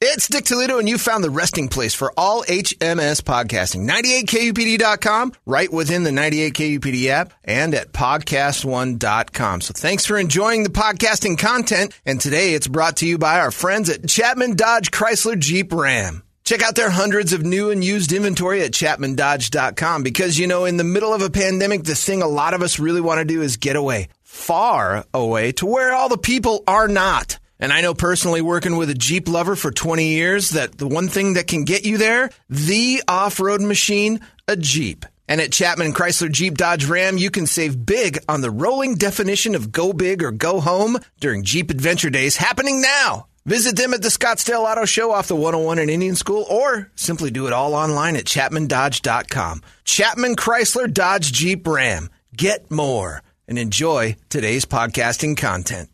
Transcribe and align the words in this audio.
It's 0.00 0.28
Dick 0.28 0.44
Toledo, 0.44 0.78
and 0.78 0.88
you 0.88 0.96
found 0.96 1.24
the 1.24 1.30
resting 1.30 1.66
place 1.66 1.92
for 1.92 2.12
all 2.16 2.44
HMS 2.44 3.20
podcasting. 3.20 3.84
98kupd.com, 3.84 5.32
right 5.44 5.72
within 5.72 6.04
the 6.04 6.10
98kupd 6.10 7.06
app, 7.06 7.32
and 7.42 7.74
at 7.74 7.92
podcast1.com. 7.92 9.60
So 9.60 9.72
thanks 9.76 10.06
for 10.06 10.16
enjoying 10.16 10.62
the 10.62 10.68
podcasting 10.68 11.36
content. 11.36 11.98
And 12.06 12.20
today 12.20 12.54
it's 12.54 12.68
brought 12.68 12.98
to 12.98 13.08
you 13.08 13.18
by 13.18 13.40
our 13.40 13.50
friends 13.50 13.90
at 13.90 14.08
Chapman 14.08 14.54
Dodge 14.54 14.92
Chrysler 14.92 15.36
Jeep 15.36 15.72
Ram. 15.72 16.22
Check 16.44 16.62
out 16.62 16.76
their 16.76 16.90
hundreds 16.90 17.32
of 17.32 17.44
new 17.44 17.70
and 17.70 17.82
used 17.82 18.12
inventory 18.12 18.62
at 18.62 18.70
chapmandodge.com 18.70 20.04
because, 20.04 20.38
you 20.38 20.46
know, 20.46 20.64
in 20.64 20.76
the 20.76 20.84
middle 20.84 21.12
of 21.12 21.22
a 21.22 21.30
pandemic, 21.30 21.82
the 21.82 21.96
thing 21.96 22.22
a 22.22 22.28
lot 22.28 22.54
of 22.54 22.62
us 22.62 22.78
really 22.78 23.00
want 23.00 23.18
to 23.18 23.24
do 23.24 23.42
is 23.42 23.56
get 23.56 23.74
away, 23.74 24.10
far 24.22 25.04
away 25.12 25.50
to 25.52 25.66
where 25.66 25.92
all 25.92 26.08
the 26.08 26.16
people 26.16 26.62
are 26.68 26.86
not. 26.86 27.40
And 27.60 27.72
I 27.72 27.80
know 27.80 27.94
personally 27.94 28.40
working 28.40 28.76
with 28.76 28.90
a 28.90 28.94
Jeep 28.94 29.28
lover 29.28 29.56
for 29.56 29.70
20 29.70 30.08
years 30.08 30.50
that 30.50 30.78
the 30.78 30.86
one 30.86 31.08
thing 31.08 31.34
that 31.34 31.48
can 31.48 31.64
get 31.64 31.84
you 31.84 31.98
there, 31.98 32.30
the 32.48 33.02
off-road 33.08 33.60
machine, 33.60 34.20
a 34.46 34.56
Jeep. 34.56 35.04
And 35.28 35.40
at 35.40 35.52
Chapman 35.52 35.92
Chrysler 35.92 36.32
Jeep 36.32 36.56
Dodge 36.56 36.86
Ram, 36.86 37.18
you 37.18 37.30
can 37.30 37.46
save 37.46 37.84
big 37.84 38.18
on 38.28 38.40
the 38.40 38.50
rolling 38.50 38.94
definition 38.94 39.54
of 39.54 39.72
go 39.72 39.92
big 39.92 40.22
or 40.22 40.30
go 40.30 40.60
home 40.60 40.98
during 41.20 41.42
Jeep 41.42 41.70
Adventure 41.70 42.10
Days 42.10 42.36
happening 42.36 42.80
now. 42.80 43.26
Visit 43.44 43.76
them 43.76 43.94
at 43.94 44.02
the 44.02 44.08
Scottsdale 44.08 44.70
Auto 44.70 44.84
Show 44.84 45.10
off 45.10 45.28
the 45.28 45.34
101 45.34 45.78
in 45.78 45.90
Indian 45.90 46.16
School 46.16 46.46
or 46.50 46.90
simply 46.96 47.30
do 47.30 47.46
it 47.46 47.52
all 47.52 47.74
online 47.74 48.16
at 48.16 48.24
chapmandodge.com. 48.24 49.62
Chapman 49.84 50.36
Chrysler 50.36 50.92
Dodge 50.92 51.32
Jeep 51.32 51.66
Ram. 51.66 52.10
Get 52.36 52.70
more 52.70 53.22
and 53.46 53.58
enjoy 53.58 54.16
today's 54.28 54.64
podcasting 54.64 55.36
content. 55.36 55.88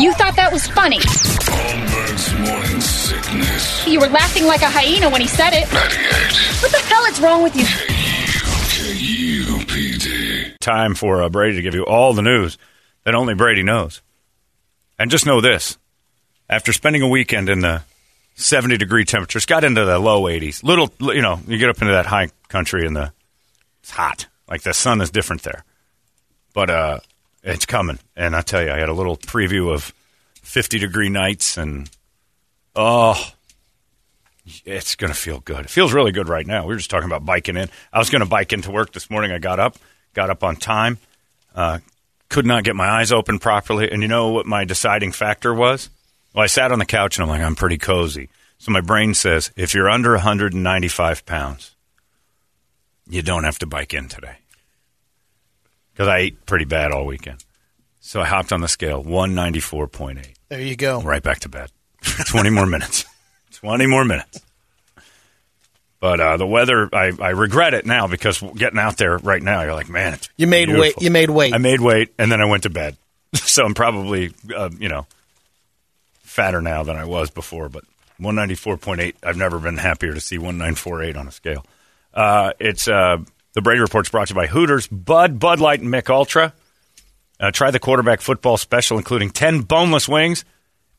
You 0.00 0.12
thought 0.14 0.36
that 0.36 0.50
was 0.52 0.66
funny. 0.68 0.98
Holmberg's 1.00 2.32
morning 2.38 2.80
sickness. 2.80 3.86
You 3.86 4.00
were 4.00 4.08
laughing 4.08 4.46
like 4.46 4.62
a 4.62 4.68
hyena 4.70 5.10
when 5.10 5.20
he 5.20 5.26
said 5.26 5.52
it. 5.52 5.70
98 5.72 6.62
What 6.62 6.72
the 6.72 6.78
hell 6.78 7.04
is 7.04 7.20
wrong 7.20 7.42
with 7.42 7.54
you? 7.56 7.64
KUPD. 9.62 10.58
time 10.60 10.94
for 10.94 11.22
uh, 11.22 11.28
Brady 11.28 11.56
to 11.56 11.62
give 11.62 11.74
you 11.74 11.84
all 11.84 12.12
the 12.14 12.22
news 12.22 12.58
that 13.04 13.14
only 13.14 13.34
Brady 13.34 13.62
knows. 13.62 14.02
And 14.98 15.10
just 15.10 15.26
know 15.26 15.40
this 15.40 15.78
after 16.48 16.72
spending 16.72 17.02
a 17.02 17.08
weekend 17.08 17.48
in 17.48 17.60
the 17.60 17.82
70 18.34 18.76
degree 18.78 19.04
temperatures, 19.04 19.46
got 19.46 19.64
into 19.64 19.84
the 19.84 19.98
low 19.98 20.22
80s. 20.22 20.62
Little, 20.62 20.92
you 21.00 21.22
know, 21.22 21.38
you 21.46 21.58
get 21.58 21.68
up 21.70 21.80
into 21.80 21.92
that 21.92 22.06
high 22.06 22.28
country 22.48 22.86
and 22.86 22.96
the 22.96 23.12
it's 23.82 23.90
hot. 23.90 24.26
Like 24.48 24.62
the 24.62 24.72
sun 24.74 25.00
is 25.00 25.10
different 25.10 25.42
there. 25.42 25.64
But 26.54 26.70
uh, 26.70 26.98
it's 27.42 27.66
coming. 27.66 27.98
And 28.16 28.34
I 28.36 28.42
tell 28.42 28.62
you, 28.62 28.70
I 28.70 28.78
had 28.78 28.88
a 28.88 28.94
little 28.94 29.16
preview 29.16 29.72
of 29.72 29.92
50 30.42 30.78
degree 30.78 31.08
nights 31.08 31.56
and 31.56 31.90
oh, 32.74 33.32
it's 34.64 34.96
going 34.96 35.12
to 35.12 35.18
feel 35.18 35.40
good. 35.40 35.60
It 35.60 35.70
feels 35.70 35.92
really 35.92 36.12
good 36.12 36.28
right 36.28 36.46
now. 36.46 36.62
We 36.62 36.74
were 36.74 36.78
just 36.78 36.90
talking 36.90 37.08
about 37.08 37.24
biking 37.24 37.56
in. 37.56 37.68
I 37.92 37.98
was 37.98 38.10
going 38.10 38.22
to 38.22 38.28
bike 38.28 38.52
into 38.52 38.70
work 38.70 38.92
this 38.92 39.10
morning. 39.10 39.32
I 39.32 39.38
got 39.38 39.60
up, 39.60 39.76
got 40.14 40.30
up 40.30 40.42
on 40.42 40.56
time, 40.56 40.98
uh, 41.54 41.78
could 42.28 42.46
not 42.46 42.64
get 42.64 42.76
my 42.76 42.88
eyes 42.88 43.12
open 43.12 43.38
properly. 43.38 43.90
And 43.90 44.02
you 44.02 44.08
know 44.08 44.30
what 44.30 44.46
my 44.46 44.64
deciding 44.64 45.12
factor 45.12 45.54
was? 45.54 45.90
Well, 46.34 46.44
I 46.44 46.46
sat 46.46 46.72
on 46.72 46.78
the 46.78 46.86
couch 46.86 47.18
and 47.18 47.24
I'm 47.24 47.28
like, 47.28 47.42
I'm 47.42 47.54
pretty 47.54 47.78
cozy. 47.78 48.30
So 48.58 48.72
my 48.72 48.80
brain 48.80 49.14
says, 49.14 49.52
if 49.56 49.74
you're 49.74 49.90
under 49.90 50.12
195 50.12 51.26
pounds, 51.26 51.74
you 53.08 53.20
don't 53.20 53.44
have 53.44 53.58
to 53.58 53.66
bike 53.66 53.92
in 53.92 54.08
today. 54.08 54.36
Because 55.92 56.08
I 56.08 56.18
ate 56.18 56.46
pretty 56.46 56.64
bad 56.64 56.90
all 56.92 57.04
weekend. 57.06 57.44
So 58.00 58.20
I 58.20 58.26
hopped 58.26 58.52
on 58.52 58.60
the 58.60 58.68
scale, 58.68 59.04
194.8 59.04 60.26
There 60.48 60.60
you 60.60 60.74
go. 60.76 61.00
right 61.02 61.22
back 61.22 61.40
to 61.40 61.48
bed. 61.48 61.70
20 62.26 62.50
more 62.50 62.66
minutes. 62.66 63.04
20 63.52 63.86
more 63.86 64.04
minutes. 64.04 64.40
But 66.00 66.18
uh, 66.20 66.36
the 66.36 66.46
weather, 66.46 66.88
I, 66.92 67.12
I 67.20 67.28
regret 67.30 67.74
it 67.74 67.86
now 67.86 68.08
because 68.08 68.42
getting 68.56 68.78
out 68.80 68.96
there 68.96 69.18
right 69.18 69.40
now, 69.42 69.62
you're 69.62 69.74
like, 69.74 69.88
man, 69.88 70.14
it's 70.14 70.28
You 70.36 70.48
made 70.48 70.64
beautiful. 70.66 70.80
weight. 70.82 70.94
You 71.00 71.10
made 71.12 71.30
weight. 71.30 71.54
I 71.54 71.58
made 71.58 71.80
weight, 71.80 72.12
and 72.18 72.30
then 72.32 72.40
I 72.40 72.44
went 72.46 72.64
to 72.64 72.70
bed. 72.70 72.96
so 73.34 73.64
I'm 73.64 73.74
probably, 73.74 74.32
uh, 74.54 74.70
you 74.76 74.88
know, 74.88 75.06
fatter 76.24 76.60
now 76.60 76.82
than 76.82 76.96
I 76.96 77.04
was 77.04 77.30
before. 77.30 77.68
But 77.68 77.84
194.8, 78.20 79.14
I've 79.22 79.36
never 79.36 79.60
been 79.60 79.76
happier 79.76 80.12
to 80.12 80.20
see 80.20 80.38
1948 80.38 81.16
on 81.16 81.28
a 81.28 81.30
scale. 81.30 81.64
Uh, 82.12 82.52
it's 82.58 82.88
uh, 82.88 83.18
the 83.54 83.62
Brady 83.62 83.80
Report's 83.80 84.08
brought 84.08 84.28
to 84.28 84.34
you 84.34 84.40
by 84.40 84.46
Hooters, 84.46 84.86
Bud, 84.86 85.38
Bud 85.38 85.60
Light, 85.60 85.80
and 85.80 85.90
Mich 85.90 86.08
Ultra. 86.08 86.52
Uh, 87.38 87.50
try 87.50 87.70
the 87.70 87.78
quarterback 87.78 88.20
football 88.20 88.56
special, 88.56 88.98
including 88.98 89.30
10 89.30 89.62
boneless 89.62 90.08
wings 90.08 90.44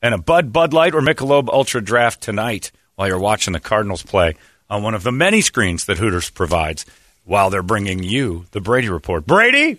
and 0.02 0.14
a 0.14 0.18
Bud, 0.18 0.52
Bud 0.52 0.74
Light, 0.74 0.94
or 0.94 1.00
Michelob 1.00 1.48
Ultra 1.48 1.82
draft 1.82 2.20
tonight 2.20 2.70
while 2.94 3.08
you're 3.08 3.18
watching 3.18 3.54
the 3.54 3.60
Cardinals 3.60 4.02
play 4.02 4.36
on 4.68 4.82
one 4.82 4.94
of 4.94 5.02
the 5.02 5.12
many 5.12 5.40
screens 5.40 5.86
that 5.86 5.98
Hooters 5.98 6.30
provides 6.30 6.84
while 7.24 7.50
they're 7.50 7.62
bringing 7.62 8.02
you 8.02 8.44
the 8.52 8.60
Brady 8.60 8.88
Report. 8.88 9.26
Brady, 9.26 9.78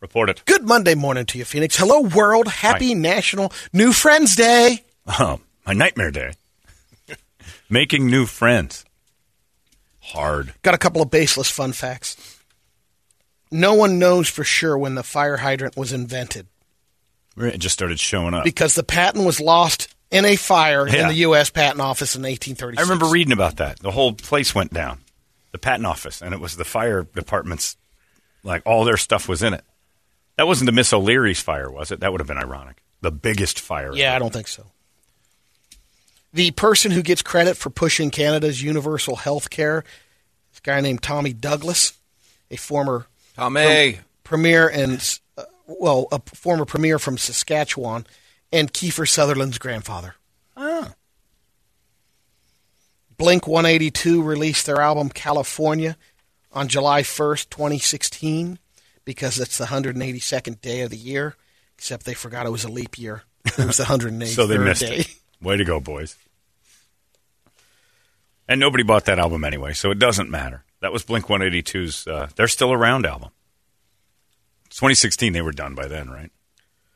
report 0.00 0.30
it. 0.30 0.42
Good 0.46 0.64
Monday 0.64 0.94
morning 0.94 1.26
to 1.26 1.38
you, 1.38 1.44
Phoenix. 1.44 1.76
Hello, 1.76 2.00
world. 2.00 2.46
Happy 2.46 2.94
National 2.94 3.52
New 3.72 3.92
Friends 3.92 4.36
Day. 4.36 4.84
Oh, 5.18 5.40
my 5.66 5.72
nightmare 5.72 6.12
day. 6.12 6.32
Making 7.68 8.06
new 8.06 8.26
friends. 8.26 8.85
Hard. 10.06 10.54
Got 10.62 10.74
a 10.74 10.78
couple 10.78 11.02
of 11.02 11.10
baseless 11.10 11.50
fun 11.50 11.72
facts. 11.72 12.38
No 13.50 13.74
one 13.74 13.98
knows 13.98 14.28
for 14.28 14.44
sure 14.44 14.76
when 14.76 14.94
the 14.94 15.02
fire 15.02 15.36
hydrant 15.38 15.76
was 15.76 15.92
invented 15.92 16.46
It 17.36 17.58
just 17.58 17.72
started 17.74 18.00
showing 18.00 18.34
up. 18.34 18.44
because 18.44 18.74
the 18.74 18.82
patent 18.82 19.24
was 19.24 19.40
lost 19.40 19.94
in 20.10 20.24
a 20.24 20.36
fire 20.36 20.86
in 20.86 21.08
the 21.08 21.14
U.S. 21.14 21.50
Patent 21.50 21.80
Office 21.80 22.14
in 22.16 22.22
1836. 22.22 22.78
I 22.78 22.82
remember 22.82 23.12
reading 23.12 23.32
about 23.32 23.56
that. 23.56 23.78
The 23.80 23.90
whole 23.90 24.12
place 24.12 24.54
went 24.54 24.72
down, 24.72 25.00
the 25.52 25.58
patent 25.58 25.86
office, 25.86 26.22
and 26.22 26.32
it 26.34 26.40
was 26.40 26.56
the 26.56 26.64
fire 26.64 27.02
department's, 27.14 27.76
like 28.42 28.62
all 28.64 28.84
their 28.84 28.96
stuff 28.96 29.28
was 29.28 29.42
in 29.42 29.54
it. 29.54 29.64
That 30.36 30.46
wasn't 30.46 30.66
the 30.66 30.72
Miss 30.72 30.92
O'Leary's 30.92 31.40
fire, 31.40 31.70
was 31.70 31.90
it? 31.90 32.00
That 32.00 32.12
would 32.12 32.20
have 32.20 32.28
been 32.28 32.38
ironic. 32.38 32.82
The 33.00 33.10
biggest 33.10 33.58
fire. 33.60 33.92
Yeah, 33.94 34.14
I 34.14 34.18
don't 34.18 34.32
think 34.32 34.48
so. 34.48 34.66
The 36.36 36.50
person 36.50 36.90
who 36.90 37.00
gets 37.00 37.22
credit 37.22 37.56
for 37.56 37.70
pushing 37.70 38.10
Canada's 38.10 38.62
universal 38.62 39.16
health 39.16 39.48
care 39.48 39.84
is 40.52 40.58
a 40.58 40.60
guy 40.60 40.82
named 40.82 41.02
Tommy 41.02 41.32
Douglas, 41.32 41.94
a 42.50 42.56
former 42.56 43.06
Tommy. 43.36 44.00
premier 44.22 44.68
and 44.68 45.18
uh, 45.38 45.44
well, 45.66 46.08
a 46.12 46.20
former 46.34 46.66
premier 46.66 46.98
from 46.98 47.16
Saskatchewan, 47.16 48.06
and 48.52 48.70
Kiefer 48.70 49.08
Sutherland's 49.08 49.56
grandfather. 49.56 50.16
Oh. 50.58 50.92
Blink 53.16 53.46
182 53.46 54.22
released 54.22 54.66
their 54.66 54.82
album 54.82 55.08
California 55.08 55.96
on 56.52 56.68
July 56.68 57.00
1st, 57.00 57.48
2016, 57.48 58.58
because 59.06 59.40
it's 59.40 59.56
the 59.56 59.64
182nd 59.64 60.60
day 60.60 60.82
of 60.82 60.90
the 60.90 60.98
year, 60.98 61.34
except 61.78 62.04
they 62.04 62.12
forgot 62.12 62.44
it 62.44 62.50
was 62.52 62.64
a 62.64 62.70
leap 62.70 62.98
year. 62.98 63.22
It 63.46 63.56
was 63.56 63.78
the 63.78 63.84
183rd 63.88 64.26
So 64.26 64.46
they 64.46 64.58
missed 64.58 64.82
day. 64.82 64.96
it. 64.98 65.14
Way 65.40 65.56
to 65.56 65.64
go, 65.64 65.80
boys. 65.80 66.16
And 68.48 68.60
nobody 68.60 68.84
bought 68.84 69.06
that 69.06 69.18
album 69.18 69.44
anyway, 69.44 69.72
so 69.72 69.90
it 69.90 69.98
doesn't 69.98 70.30
matter. 70.30 70.64
That 70.80 70.92
was 70.92 71.02
Blink 71.02 71.26
182's 71.26 72.06
uh, 72.06 72.28
They're 72.36 72.48
Still 72.48 72.72
Around 72.72 73.06
album. 73.06 73.30
2016, 74.70 75.32
they 75.32 75.42
were 75.42 75.52
done 75.52 75.74
by 75.74 75.86
then, 75.86 76.10
right? 76.10 76.30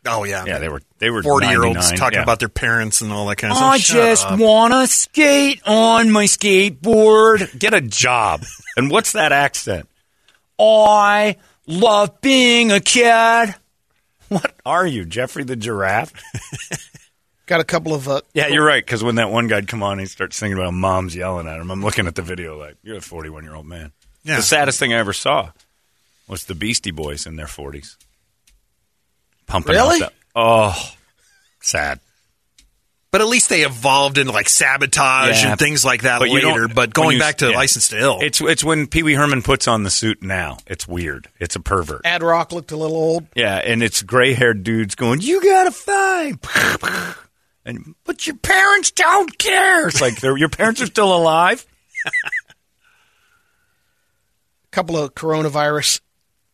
Oh 0.07 0.25
yeah, 0.25 0.45
Yeah, 0.47 0.59
they 0.59 0.71
were 0.71 0.81
they 0.99 1.11
were 1.11 1.23
forty 1.23 1.47
year 1.49 1.63
olds 1.63 1.93
talking 1.93 2.17
yeah. 2.17 2.23
about 2.23 2.39
their 2.39 2.49
parents 2.49 3.03
and 3.03 3.13
all 3.13 3.27
that 3.27 3.37
kind 3.37 3.53
of 3.53 3.59
I 3.59 3.77
stuff. 3.77 3.97
Shut 3.97 3.97
just 3.97 4.27
up. 4.27 4.41
want 4.41 4.73
to 4.73 4.87
skate 4.87 5.61
on 5.67 6.11
my 6.11 6.25
skateboard. 6.25 7.59
Get 7.59 7.75
a 7.75 7.83
job. 7.83 8.43
and 8.79 8.91
what's 8.91 9.13
that 9.13 9.33
accent? 9.33 9.89
I 10.59 11.37
love 11.67 12.21
being 12.23 12.73
a 12.73 12.81
kid. 12.81 13.55
What 14.29 14.55
are 14.65 14.87
you, 14.87 15.05
Jeffrey 15.05 15.45
the 15.45 15.57
giraffe? 15.57 16.13
Got 17.51 17.59
a 17.61 17.65
couple 17.65 17.95
of 17.95 18.07
uh, 18.09 18.21
Yeah, 18.33 18.47
you're 18.47 18.65
right. 18.65 18.81
Because 18.81 19.03
when 19.03 19.17
that 19.17 19.29
one 19.33 19.49
guy'd 19.49 19.67
come 19.67 19.83
on, 19.83 19.99
he 19.99 20.07
starts 20.07 20.37
singing 20.37 20.57
about 20.57 20.73
mom's 20.73 21.17
yelling 21.17 21.49
at 21.49 21.59
him. 21.59 21.69
I'm 21.73 21.83
looking 21.83 22.07
at 22.07 22.15
the 22.15 22.23
video 22.23 22.57
like, 22.57 22.77
you're 22.85 22.99
a 22.99 23.01
41 23.01 23.43
year 23.43 23.57
old 23.57 23.67
man. 23.67 23.91
Yeah. 24.23 24.37
The 24.37 24.43
saddest 24.43 24.79
thing 24.79 24.95
I 24.95 24.99
ever 24.99 25.13
saw 25.13 25.51
was 26.29 26.45
the 26.45 26.55
Beastie 26.55 26.93
Boys 26.93 27.27
in 27.27 27.35
their 27.35 27.47
40s. 27.47 27.97
Pumping 29.49 29.75
out 29.77 29.89
Really? 29.89 29.99
that- 29.99 30.13
oh, 30.37 30.93
sad. 31.61 31.99
But 33.11 33.21
at 33.21 33.27
least 33.27 33.49
they 33.49 33.63
evolved 33.63 34.17
into 34.19 34.31
like 34.31 34.49
sabotage 34.49 35.43
Yeah. 35.43 35.51
and 35.51 35.59
things 35.59 35.85
like 35.85 36.03
that 36.03 36.21
But 36.21 36.29
you 36.29 36.35
later. 36.37 36.67
don't- 36.69 36.75
But 36.77 36.95
going 36.95 37.15
you- 37.17 37.19
back 37.19 37.39
to 37.39 37.51
yeah. 37.51 37.57
license 37.57 37.89
to 37.89 37.99
ill, 37.99 38.19
It's 38.23 38.41
it's 38.41 38.63
when 38.63 38.87
Pee 38.87 39.03
Wee 39.03 39.15
Herman 39.15 39.43
puts 39.43 39.67
on 39.67 39.83
the 39.83 39.91
suit 39.91 40.23
now. 40.23 40.59
It's 40.69 40.87
weird. 40.87 41.27
It's 41.41 41.57
a 41.57 41.61
pervert. 41.61 42.03
Ad 42.05 42.23
Rock 42.23 42.53
looked 42.53 42.71
a 42.71 42.77
little 42.77 42.97
old. 42.97 43.27
Yeah, 43.35 43.57
and 43.57 43.83
it's 43.83 44.03
gray 44.03 44.35
haired 44.35 44.63
dudes 44.63 44.95
going, 44.95 45.21
"You 45.23 45.43
gotta 45.43 45.73
fight," 45.73 46.37
and 47.71 47.95
but 48.05 48.27
your 48.27 48.37
parents 48.37 48.91
don't 48.91 49.39
care. 49.39 49.89
It's 49.89 50.01
like 50.01 50.21
your 50.23 50.49
parents 50.49 50.83
are 50.83 50.87
still 50.87 51.15
alive. 51.15 51.65
A 52.07 52.11
couple 54.71 54.97
of 54.97 55.15
coronavirus 55.15 56.01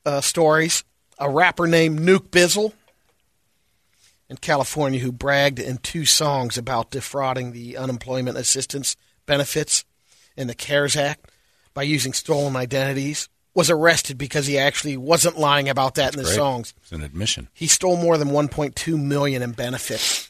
uh, 0.04 0.20
stories. 0.20 0.84
A 1.18 1.30
rapper 1.30 1.66
named 1.66 2.00
Nuke 2.00 2.28
Bizzle 2.28 2.72
in 4.28 4.36
California 4.36 5.00
who 5.00 5.12
bragged 5.12 5.58
in 5.58 5.78
two 5.78 6.04
songs 6.04 6.58
about 6.58 6.90
defrauding 6.90 7.52
the 7.52 7.76
unemployment 7.76 8.36
assistance 8.36 8.96
benefits 9.24 9.84
in 10.36 10.46
the 10.46 10.54
CARES 10.54 10.96
Act 10.96 11.30
by 11.72 11.82
using 11.82 12.12
stolen 12.12 12.54
identities 12.54 13.28
was 13.54 13.70
arrested 13.70 14.18
because 14.18 14.46
he 14.46 14.58
actually 14.58 14.98
wasn't 14.98 15.38
lying 15.38 15.70
about 15.70 15.94
that 15.94 16.12
in 16.12 16.18
the 16.18 16.24
Great. 16.24 16.36
songs. 16.36 16.74
It's 16.82 16.92
an 16.92 17.02
admission. 17.02 17.48
He 17.54 17.66
stole 17.66 17.96
more 17.96 18.18
than 18.18 18.28
1.2 18.28 19.02
million 19.02 19.40
in 19.40 19.52
benefits 19.52 20.25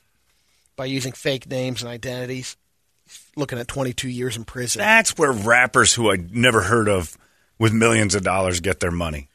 by 0.77 0.85
using 0.85 1.13
fake 1.13 1.49
names 1.49 1.83
and 1.83 1.91
identities. 1.91 2.57
He's 3.05 3.27
looking 3.37 3.59
at 3.59 3.69
22 3.69 4.09
years 4.09 4.37
in 4.37 4.45
prison. 4.45 4.81
That's 4.81 5.17
where 5.17 5.33
rappers 5.33 5.95
who 5.95 6.11
I'd 6.11 6.35
never 6.35 6.63
heard 6.63 6.89
of 6.89 7.17
with 7.59 7.73
millions 7.73 8.15
of 8.15 8.23
dollars 8.23 8.61
get 8.61 8.81
their 8.81 8.91
money. 8.91 9.29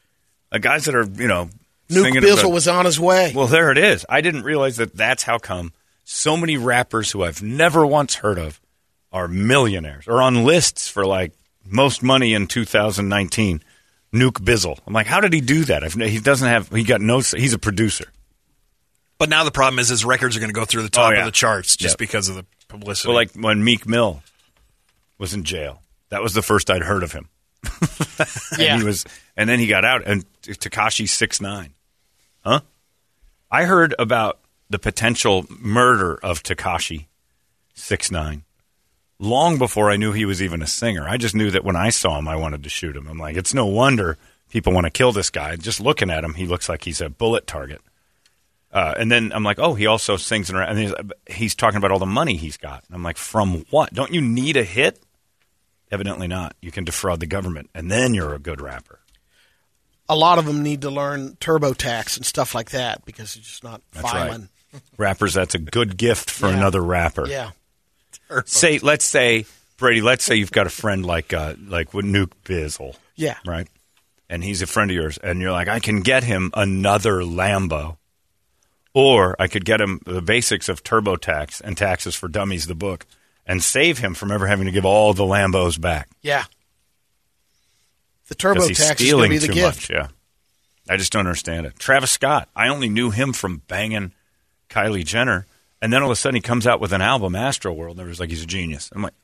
The 0.50 0.58
guys 0.60 0.84
that 0.84 0.94
are, 0.94 1.04
you 1.04 1.26
know, 1.28 1.50
Nuke 1.90 2.12
Bizzle 2.20 2.40
about- 2.40 2.52
was 2.52 2.68
on 2.68 2.84
his 2.84 3.00
way. 3.00 3.32
Well, 3.34 3.46
there 3.46 3.70
it 3.70 3.78
is. 3.78 4.06
I 4.08 4.20
didn't 4.20 4.44
realize 4.44 4.76
that 4.76 4.94
that's 4.96 5.24
how 5.24 5.38
come 5.38 5.72
so 6.04 6.36
many 6.36 6.56
rappers 6.56 7.10
who 7.10 7.22
I've 7.24 7.42
never 7.42 7.86
once 7.86 8.16
heard 8.16 8.38
of 8.38 8.60
are 9.12 9.28
millionaires 9.28 10.06
or 10.08 10.22
on 10.22 10.44
lists 10.44 10.88
for 10.88 11.04
like 11.04 11.32
most 11.64 12.02
money 12.02 12.34
in 12.34 12.46
2019. 12.46 13.62
Nuke 14.12 14.44
Bizzle. 14.44 14.78
I'm 14.86 14.92
like, 14.92 15.06
how 15.06 15.20
did 15.20 15.32
he 15.32 15.40
do 15.40 15.64
that? 15.64 15.82
I've, 15.82 15.94
he 15.94 16.18
doesn't 16.20 16.46
have. 16.46 16.68
He 16.68 16.84
got 16.84 17.00
no. 17.00 17.20
He's 17.20 17.54
a 17.54 17.58
producer. 17.58 18.04
But 19.22 19.28
now 19.28 19.44
the 19.44 19.52
problem 19.52 19.78
is 19.78 19.88
his 19.88 20.04
records 20.04 20.36
are 20.36 20.40
going 20.40 20.50
to 20.50 20.52
go 20.52 20.64
through 20.64 20.82
the 20.82 20.88
oh, 20.88 20.98
top 20.98 21.10
Oh, 21.10 21.14
yeah. 21.14 21.20
of 21.20 21.26
the 21.26 21.30
charts 21.30 21.76
just 21.76 21.92
Yep. 21.92 21.98
because 21.98 22.28
of 22.28 22.34
the 22.34 22.44
publicity. 22.66 23.06
Well, 23.06 23.14
like 23.14 23.30
when 23.34 23.62
Meek 23.62 23.86
Mill 23.86 24.20
was 25.16 25.32
in 25.32 25.44
jail, 25.44 25.80
that 26.08 26.24
was 26.24 26.34
the 26.34 26.42
first 26.42 26.68
I'd 26.72 26.82
heard 26.82 27.04
of 27.04 27.12
him. 27.12 27.28
Yeah. 28.58 28.64
and 28.72 28.80
he 28.80 28.84
was, 28.84 29.04
and 29.36 29.48
then 29.48 29.60
he 29.60 29.68
got 29.68 29.84
out, 29.84 30.02
and 30.06 30.24
Tekashi 30.42 31.08
six 31.08 31.40
nine, 31.40 31.74
huh? 32.44 32.62
I 33.48 33.62
heard 33.62 33.94
about 33.96 34.40
the 34.68 34.80
potential 34.80 35.46
murder 35.48 36.18
of 36.20 36.42
Tekashi 36.42 37.06
six 37.74 38.10
nine 38.10 38.42
long 39.20 39.56
before 39.56 39.88
I 39.88 39.96
knew 39.98 40.10
he 40.10 40.24
was 40.24 40.42
even 40.42 40.62
a 40.62 40.66
singer. 40.66 41.06
I 41.08 41.16
just 41.16 41.36
knew 41.36 41.52
that 41.52 41.62
when 41.62 41.76
I 41.76 41.90
saw 41.90 42.18
him, 42.18 42.26
I 42.26 42.34
wanted 42.34 42.64
to 42.64 42.68
shoot 42.68 42.96
him. 42.96 43.06
I'm 43.06 43.18
like, 43.18 43.36
it's 43.36 43.54
no 43.54 43.66
wonder 43.66 44.18
people 44.50 44.72
want 44.72 44.86
to 44.86 44.90
kill 44.90 45.12
this 45.12 45.30
guy. 45.30 45.54
Just 45.54 45.80
looking 45.80 46.10
at 46.10 46.24
him, 46.24 46.34
he 46.34 46.44
looks 46.44 46.68
like 46.68 46.82
he's 46.82 47.00
a 47.00 47.08
bullet 47.08 47.46
target. 47.46 47.80
Uh, 48.72 48.94
and 48.96 49.12
then 49.12 49.32
I'm 49.34 49.44
like, 49.44 49.58
oh, 49.58 49.74
he 49.74 49.86
also 49.86 50.16
sings 50.16 50.48
and, 50.48 50.58
and 50.58 50.78
he's, 50.78 50.92
he's 51.28 51.54
talking 51.54 51.76
about 51.76 51.90
all 51.90 51.98
the 51.98 52.06
money 52.06 52.36
he's 52.36 52.56
got. 52.56 52.84
And 52.86 52.94
I'm 52.96 53.02
like, 53.02 53.18
from 53.18 53.64
what? 53.70 53.92
Don't 53.92 54.12
you 54.12 54.20
need 54.22 54.56
a 54.56 54.64
hit? 54.64 54.98
Evidently 55.90 56.26
not. 56.26 56.54
You 56.62 56.70
can 56.70 56.84
defraud 56.84 57.20
the 57.20 57.26
government, 57.26 57.68
and 57.74 57.90
then 57.90 58.14
you're 58.14 58.32
a 58.34 58.38
good 58.38 58.60
rapper. 58.62 59.00
a 60.08 60.16
lot 60.16 60.38
of 60.38 60.46
them 60.46 60.62
need 60.62 60.80
to 60.82 60.90
learn 60.90 61.36
TurboTax 61.36 62.16
and 62.16 62.24
stuff 62.26 62.54
like 62.54 62.70
that 62.70 63.04
because 63.04 63.36
it's 63.36 63.46
just 63.46 63.64
not 63.64 63.82
That's 63.92 64.10
filing. 64.10 64.48
Rappers, 64.96 65.34
that's 65.34 65.54
a 65.54 65.58
good 65.58 65.98
gift 65.98 66.30
for 66.30 66.48
Yeah. 66.48 66.56
another 66.56 66.80
rapper. 66.80 67.26
Yeah. 67.28 67.50
Say, 68.46 68.78
let's 68.78 69.04
say 69.04 69.44
Brady. 69.76 70.00
Let's 70.00 70.24
say 70.24 70.36
you've 70.36 70.50
got 70.52 70.66
a 70.66 70.70
friend 70.70 71.04
like 71.04 71.34
uh, 71.34 71.54
like 71.66 71.92
with 71.92 72.06
Nuke 72.06 72.32
Bizzle, 72.44 72.96
Yeah. 73.16 73.36
right? 73.46 73.68
And 74.30 74.42
he's 74.42 74.62
a 74.62 74.66
friend 74.66 74.90
of 74.90 74.94
yours, 74.94 75.18
and 75.18 75.42
you're 75.42 75.52
like, 75.52 75.68
I 75.68 75.78
can 75.80 76.00
get 76.00 76.24
him 76.24 76.50
another 76.54 77.20
Lambo, 77.20 77.98
or 78.94 79.36
I 79.38 79.48
could 79.48 79.64
get 79.64 79.80
him 79.80 80.00
the 80.04 80.22
basics 80.22 80.68
of 80.68 80.82
TurboTax 80.84 81.60
and 81.60 81.76
Taxes 81.76 82.14
for 82.14 82.28
Dummies, 82.28 82.66
the 82.66 82.74
book, 82.74 83.06
and 83.46 83.62
save 83.62 83.98
him 83.98 84.14
from 84.14 84.30
ever 84.30 84.46
having 84.46 84.66
to 84.66 84.72
give 84.72 84.84
all 84.84 85.14
the 85.14 85.24
Lambos 85.24 85.80
back. 85.80 86.08
Yeah. 86.20 86.44
The 88.28 88.34
he's 88.34 88.36
TurboTax 88.36 88.70
is 88.70 88.88
stealing 88.90 89.30
be 89.30 89.38
the 89.38 89.48
too 89.48 89.54
gift. 89.54 89.90
much. 89.90 89.90
Yeah, 89.90 90.08
I 90.88 90.96
just 90.96 91.12
don't 91.12 91.26
understand 91.26 91.66
it. 91.66 91.78
Travis 91.78 92.12
Scott, 92.12 92.48
I 92.54 92.68
only 92.68 92.88
knew 92.88 93.10
him 93.10 93.32
from 93.32 93.62
banging 93.66 94.12
Kylie 94.70 95.04
Jenner, 95.04 95.46
and 95.82 95.92
then 95.92 96.02
all 96.02 96.08
of 96.08 96.12
a 96.12 96.16
sudden 96.16 96.36
he 96.36 96.40
comes 96.40 96.66
out 96.66 96.80
with 96.80 96.92
an 96.92 97.02
album, 97.02 97.32
Astroworld, 97.32 97.90
and 97.90 98.00
everyone's 98.00 98.20
like, 98.20 98.30
he's 98.30 98.44
a 98.44 98.46
genius. 98.46 98.90
I'm 98.94 99.02
like, 99.02 99.14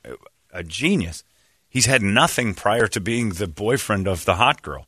a 0.52 0.64
genius? 0.64 1.24
He's 1.70 1.86
had 1.86 2.02
nothing 2.02 2.54
prior 2.54 2.86
to 2.88 3.00
being 3.00 3.30
the 3.30 3.46
boyfriend 3.46 4.08
of 4.08 4.24
the 4.24 4.34
hot 4.34 4.60
girl. 4.62 4.87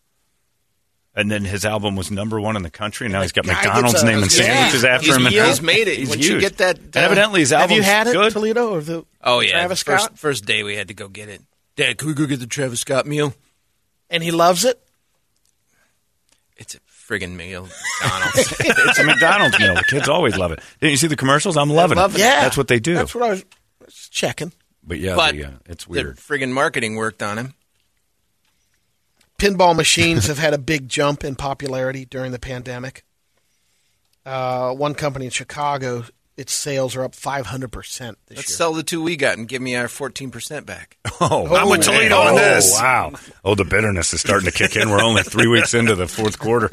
And 1.14 1.28
then 1.28 1.44
his 1.44 1.64
album 1.64 1.96
was 1.96 2.10
number 2.10 2.40
one 2.40 2.54
in 2.56 2.62
the 2.62 2.70
country, 2.70 3.06
and 3.06 3.12
now 3.12 3.22
he's 3.22 3.32
got 3.32 3.44
guy 3.44 3.54
McDonald's 3.54 3.94
gets 3.94 4.02
a- 4.02 4.06
naming 4.06 4.22
yeah. 4.22 4.28
sandwiches 4.28 4.84
after 4.84 5.06
He's- 5.06 5.16
him. 5.18 5.26
and 5.26 5.34
he's 5.34 5.60
made 5.62 5.88
it. 5.88 5.98
He's 5.98 6.08
Once 6.08 6.26
you 6.28 6.38
get 6.40 6.58
that, 6.58 6.78
And 6.78 6.96
uh, 6.96 7.00
evidently 7.00 7.40
his 7.40 7.50
Have 7.50 7.72
you 7.72 7.82
had 7.82 8.06
it, 8.06 8.12
good. 8.12 8.32
Toledo, 8.32 8.70
or 8.74 8.80
the 8.80 9.04
Oh 9.22 9.40
yeah, 9.40 9.50
Travis 9.52 9.82
the 9.82 9.90
first, 9.90 10.04
Scott? 10.04 10.18
first 10.18 10.44
day 10.44 10.62
we 10.62 10.76
had 10.76 10.86
to 10.88 10.94
go 10.94 11.08
get 11.08 11.28
it. 11.28 11.42
Dad, 11.76 11.98
can 11.98 12.08
we 12.08 12.14
go 12.14 12.26
get 12.26 12.38
the 12.38 12.46
Travis 12.46 12.80
Scott 12.80 13.06
meal? 13.06 13.34
And 14.08 14.22
he 14.22 14.30
loves 14.30 14.64
it. 14.64 14.80
It's 16.56 16.74
a 16.74 16.78
friggin' 16.90 17.34
meal, 17.34 17.68
McDonald's. 18.02 18.54
it's 18.60 18.98
a 18.98 19.04
McDonald's 19.04 19.58
meal. 19.58 19.74
The 19.74 19.84
kids 19.88 20.08
always 20.08 20.36
love 20.36 20.52
it. 20.52 20.60
Didn't 20.80 20.92
you 20.92 20.96
see 20.96 21.06
the 21.08 21.16
commercials? 21.16 21.56
I'm 21.56 21.70
loving 21.70 21.98
it. 21.98 22.18
Yeah, 22.18 22.42
That's 22.42 22.56
what 22.56 22.68
they 22.68 22.78
do. 22.80 22.94
That's 22.94 23.14
what 23.14 23.24
I 23.24 23.30
was 23.30 23.44
just 23.86 24.12
checking. 24.12 24.52
But 24.84 24.98
yeah, 24.98 25.16
but 25.16 25.34
the, 25.34 25.44
uh, 25.44 25.50
it's 25.66 25.84
the 25.86 25.90
weird. 25.90 26.16
friggin' 26.18 26.52
marketing 26.52 26.96
worked 26.96 27.22
on 27.22 27.38
him. 27.38 27.54
Pinball 29.40 29.74
machines 29.74 30.26
have 30.26 30.38
had 30.38 30.52
a 30.52 30.58
big 30.58 30.86
jump 30.86 31.24
in 31.24 31.34
popularity 31.34 32.04
during 32.04 32.30
the 32.30 32.38
pandemic. 32.38 33.04
Uh, 34.26 34.74
one 34.74 34.94
company 34.94 35.24
in 35.24 35.30
Chicago, 35.30 36.04
its 36.36 36.52
sales 36.52 36.94
are 36.94 37.04
up 37.04 37.14
500 37.14 37.72
percent 37.72 38.18
this 38.26 38.36
Let's 38.36 38.50
year. 38.50 38.56
sell 38.56 38.74
the 38.74 38.82
two 38.82 39.02
we 39.02 39.16
got 39.16 39.38
and 39.38 39.48
give 39.48 39.62
me 39.62 39.76
our 39.76 39.88
fourteen 39.88 40.30
percent 40.30 40.66
back. 40.66 40.98
Oh, 41.22 41.54
I'm 41.54 41.68
with 41.68 41.86
man. 41.86 41.96
Toledo 41.96 42.14
oh, 42.16 42.28
on 42.28 42.34
this. 42.34 42.72
Wow. 42.80 43.12
Oh, 43.44 43.54
the 43.54 43.64
bitterness 43.64 44.14
is 44.14 44.22
starting 44.22 44.50
to 44.50 44.56
kick 44.56 44.74
in. 44.74 44.88
We're 44.88 45.02
only 45.02 45.22
three 45.22 45.46
weeks 45.48 45.74
into 45.74 45.94
the 45.94 46.08
fourth 46.08 46.38
quarter. 46.38 46.70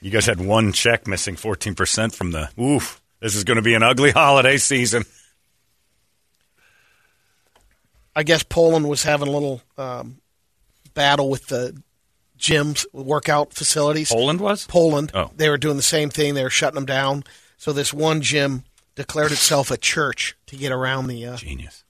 You 0.00 0.10
guys 0.10 0.26
had 0.26 0.40
one 0.40 0.72
check 0.72 1.06
missing 1.06 1.36
14% 1.36 2.12
from 2.12 2.32
the. 2.32 2.50
Oof. 2.60 3.00
This 3.20 3.36
is 3.36 3.44
going 3.44 3.56
to 3.56 3.62
be 3.62 3.74
an 3.74 3.84
ugly 3.84 4.10
holiday 4.10 4.56
season. 4.56 5.04
I 8.16 8.24
guess 8.24 8.42
Poland 8.42 8.88
was 8.88 9.04
having 9.04 9.28
a 9.28 9.30
little 9.30 9.62
um, 9.76 10.20
battle 10.98 11.30
with 11.30 11.46
the 11.46 11.80
gyms, 12.36 12.84
workout 12.92 13.54
facilities. 13.54 14.10
Poland 14.10 14.40
was? 14.40 14.66
Poland. 14.66 15.12
Oh. 15.14 15.30
They 15.36 15.48
were 15.48 15.56
doing 15.56 15.76
the 15.76 15.82
same 15.82 16.10
thing. 16.10 16.34
They 16.34 16.42
were 16.42 16.50
shutting 16.50 16.74
them 16.74 16.86
down. 16.86 17.22
So 17.56 17.72
this 17.72 17.94
one 17.94 18.20
gym 18.20 18.64
declared 18.96 19.30
itself 19.30 19.70
a 19.70 19.76
church 19.76 20.36
to 20.46 20.56
get 20.56 20.72
around 20.72 21.06
the 21.06 21.24
uh, 21.24 21.36
Genius. 21.36 21.84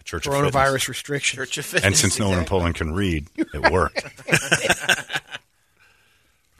A 0.00 0.02
church 0.02 0.24
coronavirus 0.24 0.52
fitness. 0.52 0.88
restrictions. 0.88 1.36
Church 1.36 1.58
of 1.58 1.66
Fitness. 1.66 1.84
And 1.84 1.94
since 1.94 2.18
no 2.18 2.30
one 2.30 2.38
in 2.38 2.46
Poland 2.46 2.74
can 2.74 2.94
read, 2.94 3.26
it 3.36 3.70
worked. 3.70 4.02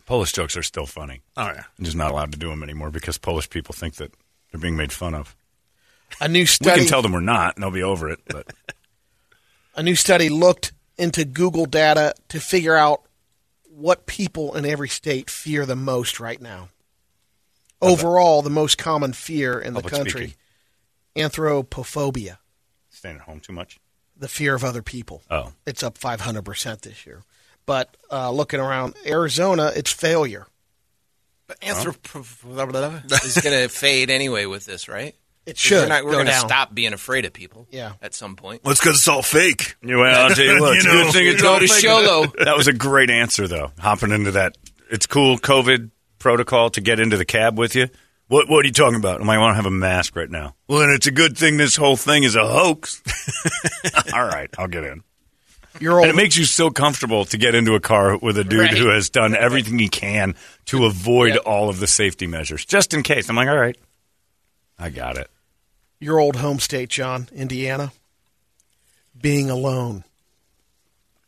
Polish 0.05 0.33
jokes 0.33 0.59
are 0.59 0.63
still 0.63 0.87
funny. 0.87 1.23
oh 1.39 1.47
yeah, 1.47 1.65
I'm 1.79 1.85
just 1.87 1.97
not 1.97 2.11
allowed 2.11 2.33
to 2.33 2.39
do 2.39 2.51
them 2.51 2.63
anymore 2.63 2.91
because 2.91 3.17
Polish 3.17 3.49
people 3.49 3.73
think 3.73 3.95
that 3.95 4.13
they're 4.53 4.61
being 4.61 4.77
made 4.77 4.93
fun 4.93 5.15
of. 5.15 5.35
A 6.21 6.29
new 6.29 6.45
study. 6.45 6.69
We 6.69 6.71
study. 6.73 6.81
can 6.83 6.89
tell 6.91 7.03
them 7.03 7.13
we're 7.13 7.21
not, 7.21 7.57
and 7.57 7.63
they'll 7.63 7.71
be 7.71 7.83
over 7.83 8.11
it. 8.11 8.21
But 8.27 8.53
a 9.75 9.83
new 9.83 9.95
study 9.97 10.29
looked 10.29 10.73
into 10.99 11.25
Google 11.25 11.67
data 11.67 12.15
to 12.29 12.41
figure 12.41 12.77
out 12.77 13.03
what 13.69 14.07
people 14.07 14.55
in 14.55 14.65
every 14.65 14.89
state 14.89 15.29
fear 15.29 15.67
the 15.67 15.77
most 15.77 16.19
right 16.21 16.41
now. 16.41 16.71
Overall, 17.83 18.41
the 18.41 18.51
most 18.51 18.79
common 18.79 19.13
fear 19.13 19.59
in 19.61 19.75
the 19.75 19.83
Public 19.83 19.95
country, 19.95 20.27
speaking. 21.15 21.29
anthropophobia, 21.31 22.39
staying 22.89 23.17
at 23.17 23.23
home 23.23 23.39
too 23.41 23.53
much. 23.53 23.79
the 24.17 24.29
fear 24.29 24.55
of 24.55 24.65
other 24.65 24.81
people. 24.83 25.23
Oh. 25.31 25.53
It's 25.67 25.83
up 25.83 25.99
500% 25.99 26.81
this 26.81 27.05
year. 27.07 27.23
But 27.67 27.95
uh, 28.11 28.31
looking 28.31 28.61
around 28.61 28.95
Arizona, 29.05 29.73
it's 29.77 29.93
failure. 29.93 30.47
But 31.47 31.61
anthrop 31.61 31.97
is 33.25 33.37
going 33.43 33.63
to 33.63 33.69
fade 33.69 34.09
anyway 34.09 34.47
with 34.47 34.65
this, 34.65 34.89
right? 34.89 35.15
It 35.47 35.51
'Cause 35.55 35.59
should 35.61 35.83
We're, 35.83 35.89
not- 35.89 36.05
we're 36.05 36.11
go 36.11 36.17
going 36.17 36.27
to 36.27 36.33
down. 36.33 36.49
stop 36.49 36.75
being 36.75 36.93
afraid 36.93 37.25
of 37.25 37.33
people. 37.33 37.69
Yeah. 37.71 37.93
At 38.03 38.15
some 38.15 38.35
point. 38.37 38.65
Well, 38.65 38.73
it's 38.73 38.81
because 38.81 38.97
it's 38.99 39.07
all 39.09 39.23
fake. 39.23 39.77
Yeah, 39.83 39.97
Well, 39.97 40.23
I'll 40.29 40.31
tell 40.35 40.45
you 40.45 40.61
what, 40.61 40.77
it's 40.77 40.85
You 40.85 40.91
a 40.91 40.95
good 41.05 41.13
thing 41.13 41.27
it's 41.29 41.45
all 41.45 41.61
to 41.61 41.69
fake. 41.69 41.85
Sholo. 41.85 42.35
That 42.45 42.57
was 42.57 42.67
a 42.67 42.73
great 42.73 43.11
answer, 43.11 43.47
though. 43.47 43.71
Hopping 43.79 44.11
into 44.11 44.33
that, 44.33 44.59
it's 44.91 45.07
cool 45.07 45.39
COVID 45.39 45.91
protocol 46.19 46.71
to 46.71 46.81
get 46.81 46.99
into 46.99 47.17
the 47.17 47.25
cab 47.25 47.57
with 47.59 47.75
you. 47.77 47.89
What 48.29 48.49
What 48.49 48.65
are 48.65 48.67
you 48.67 48.73
talking 48.73 48.97
about? 48.97 49.21
Am 49.21 49.31
I 49.31 49.39
want 49.39 49.53
to 49.53 49.55
have 49.57 49.67
a 49.67 49.71
mask 49.71 50.17
right 50.17 50.29
now? 50.29 50.57
Well, 50.67 50.81
then 50.81 50.91
it's 50.91 51.07
a 51.07 51.13
good 51.13 51.39
thing 51.39 51.59
this 51.59 51.77
whole 51.77 51.97
thing 51.97 52.25
is 52.25 52.35
a 52.35 52.45
hoax. 52.45 53.01
all 54.13 54.25
right, 54.27 54.51
I'll 54.59 54.67
get 54.67 54.83
in. 54.83 55.05
Your 55.79 55.99
And 55.99 56.07
old 56.07 56.15
it 56.15 56.17
makes 56.17 56.37
you 56.37 56.45
so 56.45 56.71
comfortable 56.71 57.25
to 57.27 57.37
get 57.39 57.55
into 57.55 57.75
a 57.77 57.81
car 57.81 58.17
with 58.17 58.37
a 58.39 58.43
dude 58.45 58.61
Right. 58.61 58.77
who 58.79 58.89
has 58.89 59.11
done 59.11 59.37
everything 59.37 59.79
he 59.79 59.89
can 59.89 60.35
to 60.67 60.87
avoid 60.87 61.37
all 61.37 61.69
of 61.69 61.79
the 61.79 61.87
safety 61.87 62.27
measures, 62.27 62.65
just 62.65 62.95
in 62.95 63.03
case. 63.05 63.29
I'm 63.29 63.37
like, 63.37 63.49
all 63.49 63.57
right, 63.59 63.77
I 64.79 64.89
got 64.91 65.19
it. 65.19 65.31
Your 66.01 66.19
old 66.21 66.37
home 66.37 66.59
state, 66.61 66.89
John, 66.91 67.29
Indiana. 67.35 67.93
Being 69.21 69.49
alone. 69.51 70.05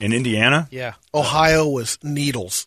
In 0.01 0.13
Indiana, 0.13 0.69
Yeah. 0.71 0.95
Ohio 1.13 1.67
was 1.69 1.99
needles. 2.03 2.67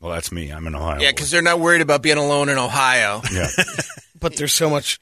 well, 0.00 0.12
that's 0.12 0.30
me. 0.30 0.50
I'm 0.50 0.66
in 0.66 0.74
Ohio. 0.74 1.00
Yeah, 1.00 1.10
because 1.10 1.30
they're 1.30 1.40
not 1.42 1.60
worried 1.60 1.80
about 1.80 2.02
being 2.02 2.18
alone 2.18 2.48
in 2.48 2.58
Ohio. 2.58 3.22
yeah. 3.32 3.48
But 4.18 4.36
there's 4.36 4.54
so 4.54 4.68
much 4.70 4.98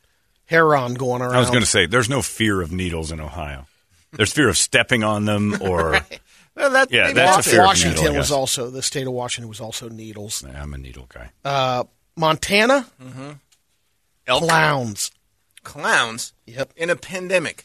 heron 0.47 0.95
going 0.95 1.23
around. 1.23 1.37
I 1.37 1.39
was 1.41 1.49
going 1.49 1.63
to 1.63 1.67
say, 1.69 1.87
there's 1.87 2.09
no 2.11 2.21
fear 2.21 2.61
of 2.61 2.73
needles 2.73 3.13
in 3.13 3.21
Ohio. 3.21 3.67
There's 4.13 4.33
fear 4.33 4.49
of 4.49 4.59
stepping 4.59 5.05
on 5.05 5.25
them 5.25 5.57
or. 5.61 6.01
Well, 6.57 6.71
that, 6.71 6.91
Yeah, 6.93 7.13
that's 7.13 7.33
a 7.33 7.37
that's 7.37 7.51
fair 7.51 7.63
it. 7.63 7.65
Washington 7.67 8.03
needle, 8.05 8.17
was 8.19 8.31
also 8.33 8.71
the 8.71 8.83
state 8.83 9.07
of 9.07 9.13
Washington 9.13 9.49
was 9.49 9.61
also 9.61 9.89
needles. 9.89 10.45
I'm 10.45 10.75
a 10.75 10.79
needle 10.79 11.07
guy. 11.09 11.31
Uh, 11.45 11.85
Montana 12.17 12.87
Elk 14.27 14.43
clowns. 14.45 15.11
Clowns 15.65 16.33
Yep. 16.47 16.73
in 16.77 16.91
a 16.91 16.97
pandemic. 16.97 17.65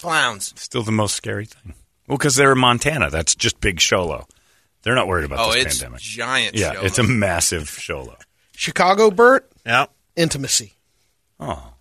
Clowns. 0.00 0.52
Still 0.56 0.82
the 0.82 0.92
most 0.92 1.14
scary 1.14 1.46
thing. 1.46 1.74
Well, 2.06 2.16
because 2.18 2.36
they're 2.36 2.52
in 2.52 2.58
Montana. 2.58 3.10
That's 3.10 3.34
just 3.34 3.60
big 3.60 3.76
Sholo. 3.78 4.24
They're 4.82 4.94
not 4.94 5.08
worried 5.08 5.24
about 5.24 5.40
Oh, 5.40 5.52
this 5.52 5.66
it's 5.66 5.78
pandemic. 5.78 6.00
giant. 6.00 6.56
yeah, 6.56 6.72
show. 6.74 6.80
it's 6.82 6.98
a 6.98 7.02
massive 7.02 7.64
Sholo. 7.64 8.16
Chicago, 8.56 9.10
Bert, 9.10 9.50
Yeah. 9.66 9.86
intimacy. 10.16 10.74
Oh. 11.40 11.72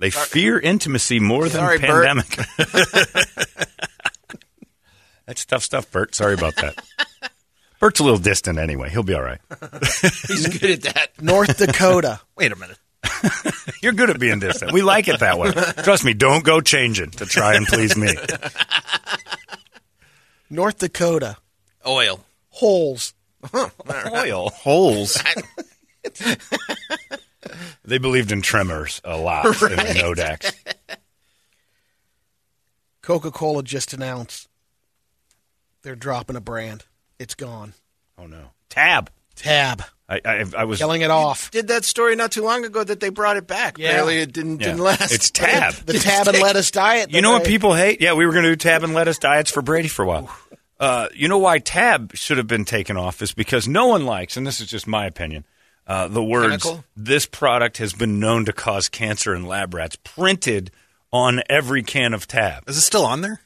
They 0.00 0.10
fear 0.10 0.58
intimacy 0.58 1.20
more 1.20 1.42
than 1.48 1.60
Sorry, 1.60 1.78
Bert. 1.78 2.04
pandemic. 2.06 2.38
That's 5.26 5.44
tough 5.44 5.62
stuff, 5.62 5.90
Bert. 5.92 6.14
Sorry 6.14 6.34
about 6.34 6.56
that. 6.56 6.82
Bert's 7.78 8.00
a 8.00 8.02
little 8.02 8.18
distant 8.18 8.58
anyway. 8.58 8.90
He'll 8.90 9.02
be 9.04 9.14
all 9.14 9.22
right. 9.22 9.38
He's 10.26 10.58
good 10.58 10.70
at 10.70 10.94
that. 10.94 11.22
North 11.22 11.56
Dakota. 11.56 12.20
Wait 12.36 12.50
a 12.52 12.56
minute. 12.56 12.78
You're 13.82 13.92
good 13.92 14.10
at 14.10 14.18
being 14.20 14.40
distant. 14.40 14.72
We 14.72 14.82
like 14.82 15.08
it 15.08 15.20
that 15.20 15.38
way. 15.38 15.52
Trust 15.82 16.04
me, 16.04 16.14
don't 16.14 16.44
go 16.44 16.60
changing 16.60 17.10
to 17.12 17.26
try 17.26 17.54
and 17.54 17.66
please 17.66 17.96
me. 17.96 18.14
North 20.50 20.78
Dakota. 20.78 21.36
Oil. 21.86 22.24
Holes. 22.50 23.14
Oil 24.12 24.50
holes. 24.50 25.22
they 27.84 27.98
believed 27.98 28.32
in 28.32 28.42
tremors 28.42 29.00
a 29.04 29.16
lot 29.16 29.46
in 29.46 29.52
the 29.52 29.94
Nodax. 29.96 30.52
Coca 33.02 33.30
Cola 33.30 33.62
just 33.62 33.94
announced 33.94 34.48
they're 35.82 35.96
dropping 35.96 36.36
a 36.36 36.40
brand. 36.40 36.84
It's 37.18 37.34
gone. 37.34 37.72
Oh 38.18 38.26
no, 38.26 38.50
Tab. 38.68 39.10
Tab. 39.40 39.82
I, 40.08 40.20
I, 40.24 40.44
I 40.58 40.64
was 40.64 40.78
Killing 40.78 41.02
it 41.02 41.10
off. 41.10 41.50
Did 41.52 41.68
that 41.68 41.84
story 41.84 42.16
not 42.16 42.32
too 42.32 42.42
long 42.42 42.64
ago 42.64 42.82
that 42.82 42.98
they 42.98 43.10
brought 43.10 43.36
it 43.36 43.46
back. 43.46 43.78
Yeah. 43.78 43.88
Apparently 43.90 44.18
it 44.18 44.32
didn't 44.32 44.60
Yeah. 44.60 44.66
didn't 44.68 44.80
last. 44.80 45.12
It's 45.12 45.30
Tab. 45.30 45.74
The 45.86 45.94
tab 46.00 46.26
and 46.26 46.40
lettuce 46.40 46.70
diet. 46.72 47.10
You 47.12 47.22
know 47.22 47.32
what 47.32 47.44
people 47.44 47.74
hate? 47.74 48.00
Yeah, 48.00 48.14
we 48.14 48.26
were 48.26 48.32
going 48.32 48.44
to 48.44 48.50
do 48.50 48.56
tab 48.56 48.82
and 48.82 48.92
lettuce 48.92 49.18
diets 49.18 49.50
for 49.52 49.62
Brady 49.62 49.86
for 49.88 50.04
a 50.04 50.08
while. 50.08 50.36
Uh, 50.80 51.08
you 51.14 51.28
know 51.28 51.38
why 51.38 51.58
tab 51.58 52.16
should 52.16 52.38
have 52.38 52.46
been 52.48 52.64
taken 52.64 52.96
off 52.96 53.20
is 53.22 53.32
because 53.32 53.68
no 53.68 53.86
one 53.86 54.04
likes, 54.06 54.36
and 54.36 54.46
this 54.46 54.60
is 54.60 54.66
just 54.66 54.86
my 54.86 55.06
opinion, 55.06 55.44
uh, 55.86 56.08
the 56.08 56.24
words 56.24 56.64
Chemical? 56.64 56.84
"this 56.96 57.26
product 57.26 57.76
has 57.78 57.92
been 57.92 58.18
known 58.18 58.46
to 58.46 58.52
cause 58.54 58.88
cancer 58.88 59.34
in 59.34 59.44
lab 59.46 59.74
rats" 59.74 59.96
printed 60.02 60.70
on 61.12 61.42
every 61.50 61.82
can 61.82 62.14
of 62.14 62.26
tab. 62.26 62.64
Is 62.66 62.78
it 62.78 62.80
still 62.80 63.04
on 63.04 63.20
there? 63.20 63.40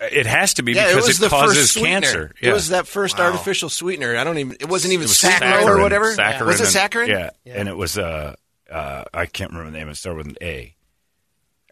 It 0.00 0.26
has 0.26 0.54
to 0.54 0.62
be 0.62 0.72
yeah, 0.72 0.88
because 0.88 1.04
it 1.04 1.08
was 1.08 1.18
it 1.18 1.22
the 1.22 1.28
causes 1.30 1.56
first 1.58 1.72
sweetener. 1.72 2.00
cancer. 2.00 2.34
It 2.42 2.52
was 2.52 2.68
that 2.68 2.86
first 2.86 3.18
artificial 3.18 3.68
sweetener. 3.70 4.16
I 4.16 4.24
don't 4.24 4.36
even. 4.38 4.56
It 4.60 4.68
wasn't 4.68 4.92
even 4.92 5.04
It 5.04 5.08
was 5.08 5.18
saccharin, 5.18 5.66
or 5.66 5.80
whatever. 5.80 6.14
Saccharin 6.14 6.46
Was 6.46 6.60
it 6.60 6.74
and- 6.76 6.92
saccharin? 6.92 7.08
Yeah. 7.08 7.30
and 7.54 7.68
it 7.68 7.76
was 7.76 7.96
uh, 7.96 8.34
uh, 8.70 9.04
I 9.14 9.24
can't 9.26 9.50
remember 9.52 9.70
the 9.70 9.78
name. 9.78 9.88
It 9.88 9.94
started 9.96 10.18
with 10.18 10.26
an 10.26 10.36
A. 10.42 10.74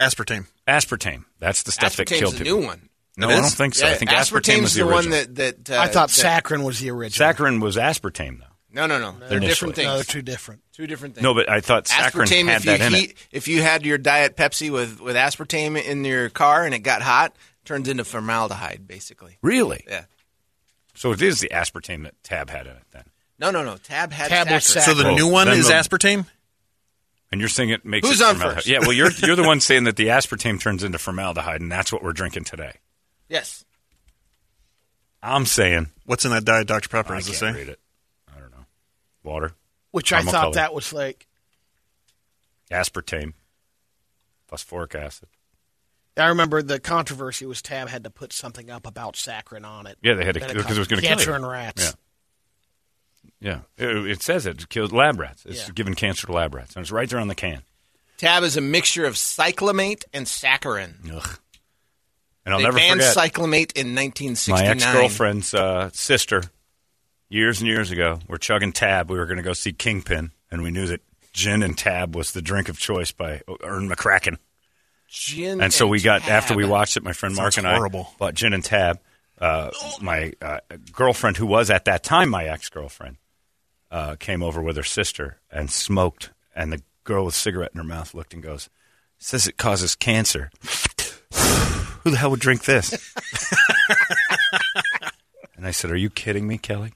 Aspartame. 0.01 0.47
Aspartame. 0.67 1.25
That's 1.39 1.63
the 1.63 1.73
stuff 1.73 1.97
that 1.97 2.07
killed 2.07 2.35
the 2.35 2.45
people. 2.45 2.61
new 2.61 2.67
one. 2.67 2.89
No, 3.17 3.29
I 3.29 3.37
don't 3.37 3.45
think 3.51 3.75
so. 3.77 3.87
I 3.87 3.95
think 3.95 4.11
aspartame 4.11 4.63
was 4.63 4.75
the, 4.75 4.85
the, 4.85 4.91
one 4.91 5.11
that 5.11 5.35
that 5.37 5.71
uh, 5.71 5.79
I 5.79 5.87
thought 5.89 6.09
that- 6.11 6.45
saccharin 6.45 6.65
was 6.65 6.81
the 6.81 6.91
original. 6.91 7.33
Saccharin 7.33 7.61
was 7.63 7.77
aspartame 7.77 8.41
though. 8.41 8.47
No, 8.73 8.87
no, 8.87 8.99
no. 8.99 9.13
They're 9.29 9.37
Initially. 9.39 9.47
different 9.49 9.75
things. 9.77 9.87
No, 9.87 9.95
they're 9.95 10.03
two 10.05 10.23
different. 10.23 10.63
Two 10.73 10.89
different 10.89 11.15
things. 11.15 11.23
No, 11.23 11.33
but 11.33 11.49
I 11.49 11.61
thought 11.61 11.85
saccharin 11.85 12.25
aspartame. 12.27 12.47
had 12.47 12.57
If 12.57 12.65
you 12.65 12.71
that 12.79 12.81
in 12.81 12.93
heat, 12.93 13.11
it. 13.11 13.17
if 13.31 13.47
you 13.47 13.63
had 13.63 13.87
your 13.87 13.99
diet 13.99 14.37
Pepsi 14.37 14.73
with 14.73 15.01
with 15.01 15.15
aspartame 15.15 15.81
in 15.81 16.05
your 16.05 16.29
car 16.31 16.65
and 16.65 16.75
it 16.75 16.81
got 16.81 17.03
hot, 17.03 17.37
turns 17.65 17.89
into 17.89 18.05
formaldehyde, 18.05 18.87
basically. 18.87 19.39
Really? 19.43 19.85
Yeah. 19.89 20.05
So 20.95 21.13
it 21.13 21.23
is 21.23 21.41
the 21.41 21.49
aspartame 21.49 22.05
that 22.05 22.15
Tab 22.23 22.51
had 22.51 22.67
in 22.67 22.73
it 22.77 22.85
then. 22.93 23.05
No, 23.39 23.51
no, 23.51 23.65
no. 23.65 23.77
Tab 23.77 24.13
had 24.13 24.29
Tab 24.29 24.49
was 24.51 24.63
saccharin. 24.65 24.83
So 24.85 24.95
the 24.95 25.05
Well, 25.05 25.17
new 25.17 25.29
one 25.29 25.47
then 25.49 25.59
is 25.59 25.67
the- 25.69 25.73
aspartame? 25.75 26.27
And 27.33 27.41
you're 27.41 27.49
saying 27.49 27.71
it 27.71 27.85
makes 27.85 28.07
Who's 28.09 28.21
it 28.21 28.25
on 28.25 28.35
formaldehyde. 28.35 28.57
first? 28.59 28.67
Yeah, 28.69 28.79
well, 28.81 28.93
you're 28.93 29.11
you're 29.27 29.35
the 29.35 29.43
one 29.43 29.59
saying 29.61 29.85
that 29.85 29.97
the 29.97 30.07
aspartame 30.07 30.61
turns 30.61 30.85
into 30.85 30.99
formaldehyde, 30.99 31.61
and 31.61 31.73
that's 31.73 31.93
what 31.93 32.03
we're 32.03 32.13
drinking 32.13 32.45
today. 32.45 32.75
Yes. 33.29 33.65
I'm 35.23 35.47
saying 35.47 35.91
What's 36.05 36.25
in 36.25 36.31
that 36.33 36.45
diet 36.45 36.69
Dr. 36.69 36.89
Pepper, 36.91 37.15
I 37.15 37.17
does 37.17 37.29
it 37.29 37.31
can't 37.41 37.55
say? 37.57 37.61
read 37.61 37.69
it. 37.71 37.81
I 38.37 38.39
don't 38.39 38.51
know. 38.53 38.67
Water, 39.25 39.53
Which 39.91 40.13
I 40.13 40.17
Caramel 40.19 40.33
thought 40.33 40.43
color. 40.43 40.55
that 40.55 40.75
was 40.75 40.93
like. 40.93 41.27
aspartame, 42.71 43.33
phosphoric 44.47 44.95
acid. 44.95 45.29
I 46.17 46.27
remember 46.29 46.63
the 46.63 46.79
controversy 46.79 47.45
was 47.47 47.61
Tab 47.61 47.89
had 47.89 48.05
to 48.05 48.11
put 48.11 48.33
something 48.33 48.71
up 48.71 48.87
about 48.87 49.15
saccharin 49.15 49.65
on 49.65 49.87
it. 49.87 49.99
Yeah, 50.03 50.15
they 50.15 50.25
had 50.25 50.35
to 50.35 50.41
because 50.41 50.77
it 50.77 50.79
was 50.79 50.89
going 50.89 51.01
to 51.01 51.07
kill 51.07 51.17
cancer 51.17 51.31
you. 51.31 51.37
in 51.37 51.45
rats. 51.47 51.97
Yeah, 53.41 53.61
yeah. 53.79 53.87
It, 53.89 54.11
it 54.11 54.23
says 54.23 54.47
it 54.47 54.69
killed 54.69 54.93
lab 54.93 55.19
rats. 55.19 55.45
It's 55.45 55.67
Yeah. 55.67 55.73
giving 55.75 55.95
cancer 55.95 56.27
to 56.27 56.33
lab 56.33 56.55
rats, 56.55 56.77
and 56.77 56.83
it's 56.83 56.93
right 56.93 57.09
there 57.09 57.19
on 57.19 57.29
the 57.29 57.35
can. 57.35 57.63
Tab 58.17 58.45
is 58.45 58.57
a 58.57 58.61
mixture 58.61 59.05
of 59.07 59.15
cyclamate 59.15 60.05
and 60.13 60.27
saccharin. 60.27 60.95
Ugh. 61.13 61.39
And 62.47 62.53
I'll 62.55 62.59
they 62.61 62.65
never 62.65 62.77
banned 62.77 63.01
forget. 63.01 63.17
cyclamate 63.17 63.73
in 63.73 63.95
1969. 63.95 64.65
My 64.65 64.71
ex 64.71 64.85
girlfriend's 64.93 65.53
uh, 65.55 65.91
sister, 65.93 66.43
years 67.29 67.61
and 67.61 67.67
years 67.69 67.91
ago, 67.91 68.21
we're 68.29 68.37
chugging 68.37 68.73
Tab. 68.73 69.11
We 69.11 69.19
were 69.19 69.27
going 69.27 69.39
to 69.39 69.43
go 69.43 69.55
see 69.55 69.73
Kingpin, 69.73 70.31
and 70.51 70.63
we 70.63 70.71
knew 70.71 70.87
that 70.87 71.01
gin 71.33 71.63
and 71.63 71.77
Tab 71.77 72.15
was 72.15 72.33
the 72.33 72.43
drink 72.43 72.69
of 72.69 72.79
choice 72.79 73.11
by 73.13 73.41
Ern 73.65 73.89
McCracken. 73.89 74.37
Gin 75.15 75.61
And 75.61 75.73
so 75.73 75.87
we 75.87 76.01
got 76.01 76.23
Tab. 76.23 76.31
after 76.31 76.57
we 76.57 76.65
watched 76.67 76.97
it, 76.97 77.05
my 77.05 77.13
friend 77.13 77.37
Mark 77.37 77.53
Sounds 77.53 77.65
and 77.65 77.73
horrible. 77.73 78.09
I 78.15 78.19
bought 78.19 78.35
gin 78.35 78.53
and 78.53 78.65
Tab. 78.65 78.99
Uh, 79.39 79.71
my 80.01 80.33
uh, 80.43 80.59
girlfriend, 80.91 81.37
who 81.37 81.47
was 81.47 81.71
at 81.71 81.85
that 81.85 82.03
time 82.03 82.29
my 82.31 82.47
ex 82.47 82.69
girlfriend, 82.69 83.19
uh, 83.93 84.17
came 84.17 84.43
over 84.43 84.61
with 84.61 84.77
her 84.77 84.83
sister 84.83 85.39
and 85.53 85.71
smoked. 85.71 86.31
And 86.57 86.73
the 86.73 86.83
girl 87.05 87.27
with 87.27 87.35
a 87.35 87.39
cigarette 87.39 87.71
in 87.73 87.79
her 87.79 87.85
mouth 87.85 88.13
looked 88.13 88.35
and 88.35 88.43
goes, 88.43 88.69
"Says 89.19 89.47
it 89.47 89.57
causes 89.57 89.95
cancer." 89.95 90.51
Who 92.03 92.11
the 92.11 92.17
hell 92.17 92.31
would 92.31 92.41
drink 92.41 92.65
this? 92.65 92.93
and 95.57 95.65
I 95.65 95.71
said, 95.71 95.93
"Are 95.93 95.97
you 95.97 96.11
kidding 96.11 96.49
me, 96.49 96.59
Kelly? 96.59 96.93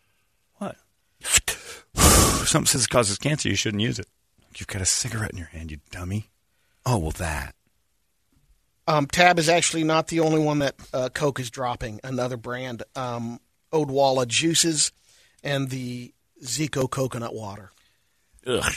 What? 0.56 0.76
If 1.20 1.86
something 2.48 2.66
says 2.66 2.84
it 2.84 2.90
causes 2.90 3.16
cancer, 3.16 3.48
you 3.48 3.54
shouldn't 3.54 3.82
use 3.82 4.00
it. 4.00 4.08
You've 4.56 4.66
got 4.66 4.82
a 4.82 4.86
cigarette 4.86 5.30
in 5.30 5.38
your 5.38 5.46
hand, 5.46 5.70
you 5.70 5.78
dummy. 5.92 6.30
Oh 6.84 6.98
well, 6.98 7.12
that." 7.12 7.54
Um, 8.88 9.06
Tab 9.06 9.38
is 9.38 9.50
actually 9.50 9.84
not 9.84 10.08
the 10.08 10.20
only 10.20 10.40
one 10.40 10.60
that 10.60 10.74
uh, 10.94 11.10
Coke 11.10 11.40
is 11.40 11.50
dropping. 11.50 12.00
Another 12.02 12.38
brand, 12.38 12.84
um, 12.96 13.38
Odwalla 13.70 14.26
Juices, 14.26 14.92
and 15.44 15.68
the 15.68 16.14
Zico 16.42 16.90
Coconut 16.90 17.34
Water. 17.34 17.70
Ugh. 18.46 18.72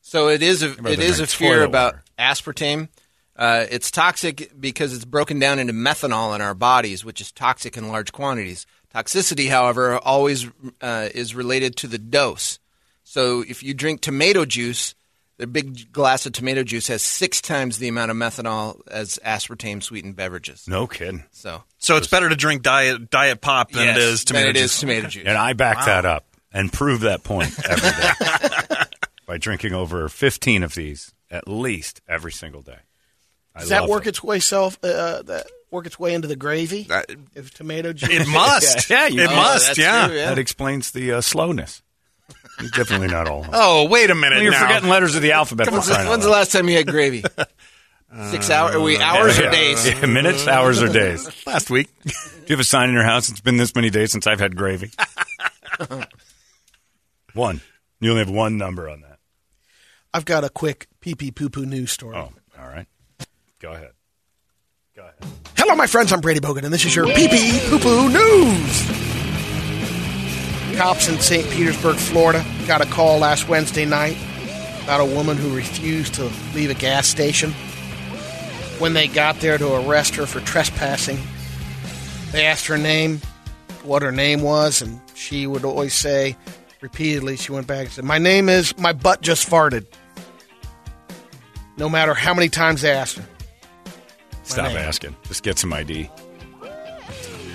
So 0.00 0.28
it 0.28 0.42
is 0.42 0.64
a 0.64 0.70
I'd 0.70 0.76
rather 0.78 0.90
it 0.90 0.98
is 0.98 1.20
a 1.20 1.28
fear 1.28 1.62
about 1.62 1.94
water. 1.94 2.04
aspartame. 2.18 2.88
Uh, 3.36 3.66
it's 3.70 3.92
toxic 3.92 4.52
because 4.58 4.92
it's 4.92 5.04
broken 5.04 5.38
down 5.38 5.60
into 5.60 5.72
methanol 5.72 6.34
in 6.34 6.40
our 6.40 6.54
bodies, 6.54 7.04
which 7.04 7.20
is 7.20 7.30
toxic 7.30 7.76
in 7.76 7.88
large 7.88 8.12
quantities. 8.12 8.66
Toxicity, 8.92 9.48
however, 9.48 9.96
always 9.98 10.48
uh, 10.80 11.08
is 11.14 11.36
related 11.36 11.76
to 11.76 11.86
the 11.86 11.98
dose. 11.98 12.58
So 13.04 13.44
if 13.46 13.62
you 13.62 13.74
drink 13.74 14.00
tomato 14.00 14.44
juice, 14.44 14.94
the 15.36 15.46
big 15.46 15.92
glass 15.92 16.26
of 16.26 16.32
tomato 16.32 16.62
juice 16.62 16.86
has 16.88 17.02
six 17.02 17.40
times 17.40 17.78
the 17.78 17.88
amount 17.88 18.10
of 18.10 18.16
methanol 18.16 18.80
as 18.88 19.18
aspartame 19.24 19.82
sweetened 19.82 20.14
beverages. 20.16 20.66
No 20.68 20.86
kidding. 20.86 21.24
So 21.32 21.64
So 21.78 21.96
it's 21.96 22.06
better 22.06 22.28
to 22.28 22.36
drink 22.36 22.62
diet 22.62 23.10
diet 23.10 23.40
pop 23.40 23.70
than 23.72 23.84
Yes, 23.86 23.96
it 23.96 24.02
is 24.02 24.24
than 24.24 24.26
tomato 24.36 24.48
it 24.50 24.56
is 24.56 24.70
juice. 24.72 24.80
tomato 24.80 25.08
juice. 25.08 25.24
And 25.26 25.36
I 25.36 25.52
back 25.54 25.84
that 25.86 26.04
up 26.04 26.24
and 26.52 26.72
prove 26.72 27.00
that 27.00 27.24
point 27.24 27.52
every 27.68 27.90
day 27.90 28.84
by 29.26 29.38
drinking 29.38 29.74
over 29.74 30.08
15 30.08 30.62
of 30.62 30.74
these 30.74 31.12
at 31.30 31.48
least 31.48 32.00
every 32.08 32.30
single 32.32 32.62
day. 32.62 32.78
I 33.56 33.60
Does 33.60 33.68
that 33.70 33.88
work 33.88 34.02
them. 34.04 34.08
its 34.10 34.22
way 34.22 34.40
self? 34.40 34.78
Uh, 34.82 35.22
that 35.22 35.46
work 35.70 35.86
its 35.86 35.98
way 35.98 36.12
into 36.14 36.26
the 36.28 36.34
gravy? 36.36 36.84
That- 36.84 37.06
if 37.34 37.52
tomato 37.54 37.92
juice. 37.92 38.10
It 38.10 38.28
must. 38.28 38.88
Yeah, 38.90 39.06
you 39.08 39.22
it 39.22 39.30
know, 39.30 39.36
must. 39.36 39.78
Yeah. 39.78 40.06
true, 40.08 40.16
yeah. 40.16 40.28
That 40.30 40.38
explains 40.38 40.90
the 40.90 41.12
uh, 41.12 41.20
slowness. 41.20 41.82
Definitely 42.74 43.08
not 43.08 43.28
all. 43.28 43.44
Oh, 43.52 43.88
wait 43.88 44.10
a 44.10 44.14
minute. 44.14 44.36
Well, 44.36 44.42
you're 44.42 44.52
now. 44.52 44.66
forgetting 44.66 44.88
letters 44.88 45.16
of 45.16 45.22
the 45.22 45.32
alphabet. 45.32 45.70
When's, 45.70 45.86
the, 45.86 45.94
when's 46.04 46.24
the 46.24 46.30
last 46.30 46.52
time 46.52 46.68
you 46.68 46.76
had 46.76 46.86
gravy? 46.86 47.24
Six 48.30 48.48
hours? 48.48 48.76
Are 48.76 48.80
we 48.80 48.96
uh, 48.96 49.02
hours 49.02 49.38
Yeah. 49.38 49.48
or 49.48 49.50
days? 49.50 49.86
Yeah, 49.88 50.06
minutes, 50.06 50.46
hours, 50.46 50.80
or 50.80 50.88
days. 50.88 51.28
Last 51.48 51.68
week. 51.68 51.88
Do 52.04 52.10
you 52.46 52.52
have 52.54 52.60
a 52.60 52.64
sign 52.64 52.88
in 52.90 52.94
your 52.94 53.02
house? 53.02 53.28
It's 53.28 53.40
been 53.40 53.56
this 53.56 53.74
many 53.74 53.90
days 53.90 54.12
since 54.12 54.28
I've 54.28 54.38
had 54.38 54.54
gravy. 54.54 54.92
one. 57.34 57.60
You 58.00 58.10
only 58.10 58.24
have 58.24 58.30
one 58.32 58.56
number 58.56 58.88
on 58.88 59.00
that. 59.00 59.18
I've 60.12 60.24
got 60.24 60.44
a 60.44 60.48
quick 60.48 60.86
pee 61.00 61.14
pee 61.16 61.32
poo 61.32 61.48
poo 61.48 61.66
news 61.66 61.90
story. 61.90 62.16
Oh, 62.16 62.30
all 62.56 62.68
right. 62.68 62.86
Go 63.60 63.72
ahead. 63.72 63.90
Go 64.94 65.02
ahead. 65.02 65.14
Hello, 65.56 65.74
my 65.74 65.88
friends. 65.88 66.12
I'm 66.12 66.20
Brady 66.20 66.38
Bogan, 66.40 66.62
and 66.64 66.72
this 66.72 66.84
is 66.84 66.94
your 66.94 67.06
pee 67.06 67.26
pee 67.28 67.58
poo 67.68 67.78
poo 67.80 68.08
news. 68.10 69.13
Cops 70.76 71.08
in 71.08 71.18
St. 71.20 71.48
Petersburg, 71.50 71.96
Florida, 71.96 72.44
got 72.66 72.80
a 72.80 72.86
call 72.86 73.18
last 73.18 73.48
Wednesday 73.48 73.84
night 73.84 74.16
about 74.82 75.00
a 75.00 75.04
woman 75.04 75.36
who 75.36 75.54
refused 75.54 76.14
to 76.14 76.24
leave 76.54 76.70
a 76.70 76.74
gas 76.74 77.06
station. 77.06 77.52
When 78.78 78.92
they 78.92 79.06
got 79.06 79.40
there 79.40 79.56
to 79.56 79.74
arrest 79.88 80.16
her 80.16 80.26
for 80.26 80.40
trespassing, 80.40 81.18
they 82.32 82.44
asked 82.44 82.66
her 82.66 82.76
name, 82.76 83.20
what 83.84 84.02
her 84.02 84.10
name 84.10 84.42
was, 84.42 84.82
and 84.82 85.00
she 85.14 85.46
would 85.46 85.64
always 85.64 85.94
say, 85.94 86.36
repeatedly, 86.80 87.36
she 87.36 87.52
went 87.52 87.66
back 87.66 87.84
and 87.84 87.90
said, 87.92 88.04
My 88.04 88.18
name 88.18 88.48
is, 88.48 88.76
my 88.76 88.92
butt 88.92 89.20
just 89.20 89.48
farted. 89.48 89.86
No 91.76 91.88
matter 91.88 92.14
how 92.14 92.34
many 92.34 92.48
times 92.48 92.82
they 92.82 92.90
asked 92.90 93.16
her. 93.16 93.24
Stop 94.42 94.68
name. 94.68 94.76
asking. 94.76 95.16
Just 95.24 95.42
get 95.42 95.58
some 95.58 95.72
ID. 95.72 96.10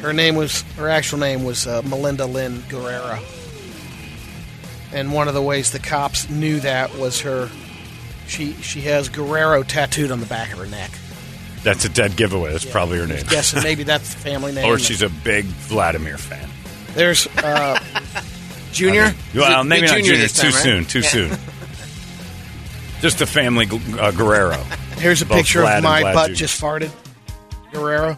Her 0.02 0.14
name 0.14 0.36
was 0.36 0.62
her 0.78 0.88
actual 0.90 1.20
name 1.20 1.44
was 1.44 1.68
uh, 1.68 1.82
Melinda 1.84 2.26
Lynn 2.26 2.64
Guerrero, 2.70 3.20
and 4.94 5.12
one 5.14 5.28
of 5.28 5.34
the 5.34 5.42
ways 5.42 5.72
the 5.72 5.80
cops 5.80 6.30
knew 6.30 6.60
that 6.62 6.96
was 6.98 7.22
her. 7.22 7.50
She 8.28 8.54
she 8.54 8.82
has 8.82 9.10
Guerrero 9.10 9.64
tattooed 9.64 10.12
on 10.12 10.20
the 10.20 10.26
back 10.26 10.54
of 10.54 10.60
her 10.60 10.66
neck. 10.68 10.92
That's 11.64 11.84
a 11.84 11.90
dead 11.90 12.16
giveaway. 12.16 12.54
That's 12.54 12.64
probably 12.64 13.00
her 13.00 13.08
name. 13.08 13.26
Guessing 13.30 13.62
maybe 13.64 13.84
that's 13.84 14.14
the 14.14 14.20
family 14.30 14.54
name. 14.54 14.66
Or 14.66 14.80
she's 14.80 15.02
a 15.02 15.10
big 15.10 15.44
Vladimir 15.46 16.18
fan. 16.18 16.48
There's 16.94 17.28
uh, 17.38 17.78
Junior? 18.72 19.14
Well, 19.36 19.60
Is 19.62 19.66
it 19.66 19.68
maybe 19.70 19.88
not 19.88 19.98
junior. 19.98 20.16
this 20.18 20.34
Too 20.34 20.44
time, 20.44 20.54
right? 20.54 20.64
soon. 20.64 20.86
Too 20.86 21.02
soon. 21.02 21.38
Just 23.02 23.20
a 23.22 23.26
family 23.26 23.68
uh, 24.00 24.12
Guerrero. 24.12 24.58
here's 24.98 25.22
a 25.22 25.26
Both 25.26 25.38
picture 25.40 25.62
Vlad 25.64 25.78
of 25.80 25.84
my 25.84 26.14
butt 26.14 26.30
Jr. 26.30 26.36
just 26.36 26.62
farted. 26.62 26.92
Guerrero. 27.74 28.18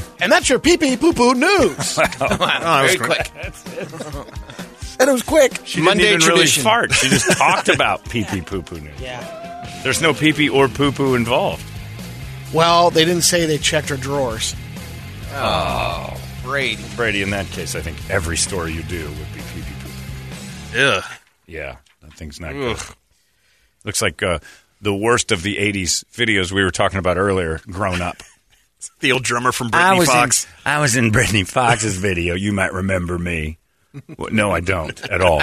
Hmm. 0.00 0.10
And 0.22 0.32
that's 0.32 0.48
your 0.48 0.58
pee 0.58 0.76
pee 0.76 0.96
poo 0.96 1.12
poo 1.12 1.34
news. 1.34 1.98
Wow, 2.20 2.82
very 2.86 2.96
quick. 2.98 3.30
and 4.98 5.08
it 5.08 5.12
was 5.12 5.22
quick. 5.22 5.60
She 5.64 5.80
Monday 5.80 6.04
didn't 6.04 6.22
even 6.22 6.34
tradition. 6.36 6.62
really 6.64 6.70
fart. 6.70 6.92
She 6.92 7.08
just 7.08 7.36
talked 7.36 7.68
about 7.68 8.08
pee 8.08 8.24
pee 8.24 8.40
poo 8.40 8.62
poo 8.62 8.80
news. 8.80 8.98
Yeah. 9.00 9.80
There's 9.82 10.00
no 10.00 10.14
pee 10.14 10.32
pee 10.32 10.48
or 10.48 10.68
poo 10.68 10.92
poo 10.92 11.14
involved. 11.14 11.64
Well, 12.52 12.90
they 12.90 13.04
didn't 13.04 13.22
say 13.22 13.46
they 13.46 13.58
checked 13.58 13.88
her 13.88 13.96
drawers. 13.96 14.54
Oh, 15.32 16.16
Brady. 16.42 16.84
Brady, 16.96 17.22
in 17.22 17.30
that 17.30 17.46
case, 17.46 17.74
I 17.74 17.80
think 17.80 17.98
every 18.08 18.36
story 18.36 18.72
you 18.72 18.82
do 18.84 19.06
would 19.08 19.34
be 19.34 19.40
pee 19.52 19.60
pee 19.62 19.74
poo 19.82 19.88
poo. 20.72 20.78
Ugh. 20.80 21.04
Yeah, 21.46 21.76
that 22.02 22.14
thing's 22.14 22.40
not 22.40 22.52
good. 22.52 22.78
Looks 23.84 24.00
like 24.00 24.22
uh, 24.22 24.38
the 24.80 24.94
worst 24.94 25.32
of 25.32 25.42
the 25.42 25.56
80s 25.56 26.04
videos 26.14 26.52
we 26.52 26.62
were 26.62 26.70
talking 26.70 26.98
about 26.98 27.18
earlier, 27.18 27.60
grown 27.66 28.00
up. 28.00 28.16
The 29.00 29.12
old 29.12 29.22
drummer 29.24 29.52
from 29.52 29.68
Britny 29.70 30.04
Fox. 30.06 30.44
In, 30.44 30.50
I 30.72 30.80
was 30.80 30.96
in 30.96 31.10
Britny 31.10 31.44
Fox's 31.44 31.96
video. 31.98 32.34
You 32.34 32.52
might 32.52 32.72
remember 32.72 33.18
me. 33.18 33.58
Well, 34.18 34.30
no, 34.32 34.50
I 34.50 34.60
don't 34.60 35.00
at 35.10 35.20
all. 35.20 35.42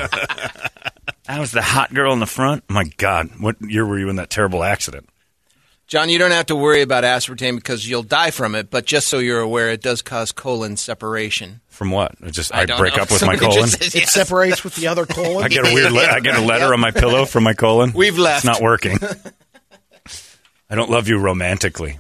I 1.27 1.39
was 1.39 1.51
the 1.51 1.62
hot 1.62 1.93
girl 1.93 2.12
in 2.13 2.19
the 2.19 2.25
front. 2.25 2.63
My 2.69 2.84
God, 2.97 3.30
what 3.39 3.56
year 3.62 3.86
were 3.86 3.97
you 3.99 4.10
in 4.10 4.17
that 4.17 4.30
terrible 4.30 4.63
accident? 4.63 5.08
John, 5.88 6.10
you 6.10 6.17
don't 6.17 6.32
have 6.32 6.45
to 6.47 6.56
worry 6.56 6.82
about 6.82 7.04
aspartame 7.04 7.56
because 7.58 7.88
you'll 7.88 8.04
die 8.04 8.32
from 8.32 8.56
it, 8.56 8.69
but 8.69 8.86
just 8.86 9.08
so 9.10 9.19
you're 9.19 9.41
aware, 9.41 9.69
it 9.71 9.82
does 9.82 10.01
cause 10.01 10.32
colon 10.32 10.77
separation. 10.77 11.60
From 11.67 11.91
what? 11.91 12.15
It 12.21 12.32
Just 12.32 12.54
I, 12.56 12.65
don't 12.65 12.77
break 12.77 12.95
know. 12.95 13.04
up 13.04 13.12
with 13.12 13.25
my 13.25 13.36
colon. 13.36 13.54
just 13.69 13.84
says 13.84 13.95
It 13.95 14.08
separates 14.08 14.63
with 14.63 14.75
the 14.75 14.88
other 14.88 15.06
colon. 15.06 15.43
I 15.43 15.49
get 15.49 15.67
a 15.69 15.73
weird. 15.73 15.91
Le- 15.91 16.06
I 16.08 16.19
get 16.21 16.36
a 16.36 16.41
letter 16.41 16.73
on 16.73 16.80
my 16.80 16.91
pillow 16.91 17.25
from 17.25 17.43
my 17.43 17.54
colon. 17.54 17.91
We've 17.93 18.17
left. 18.17 18.45
It's 18.45 18.45
not 18.45 18.62
working. 18.62 18.97
I 20.69 20.75
don't 20.75 20.89
love 20.89 21.10
you 21.10 21.17
romantically. 21.19 21.99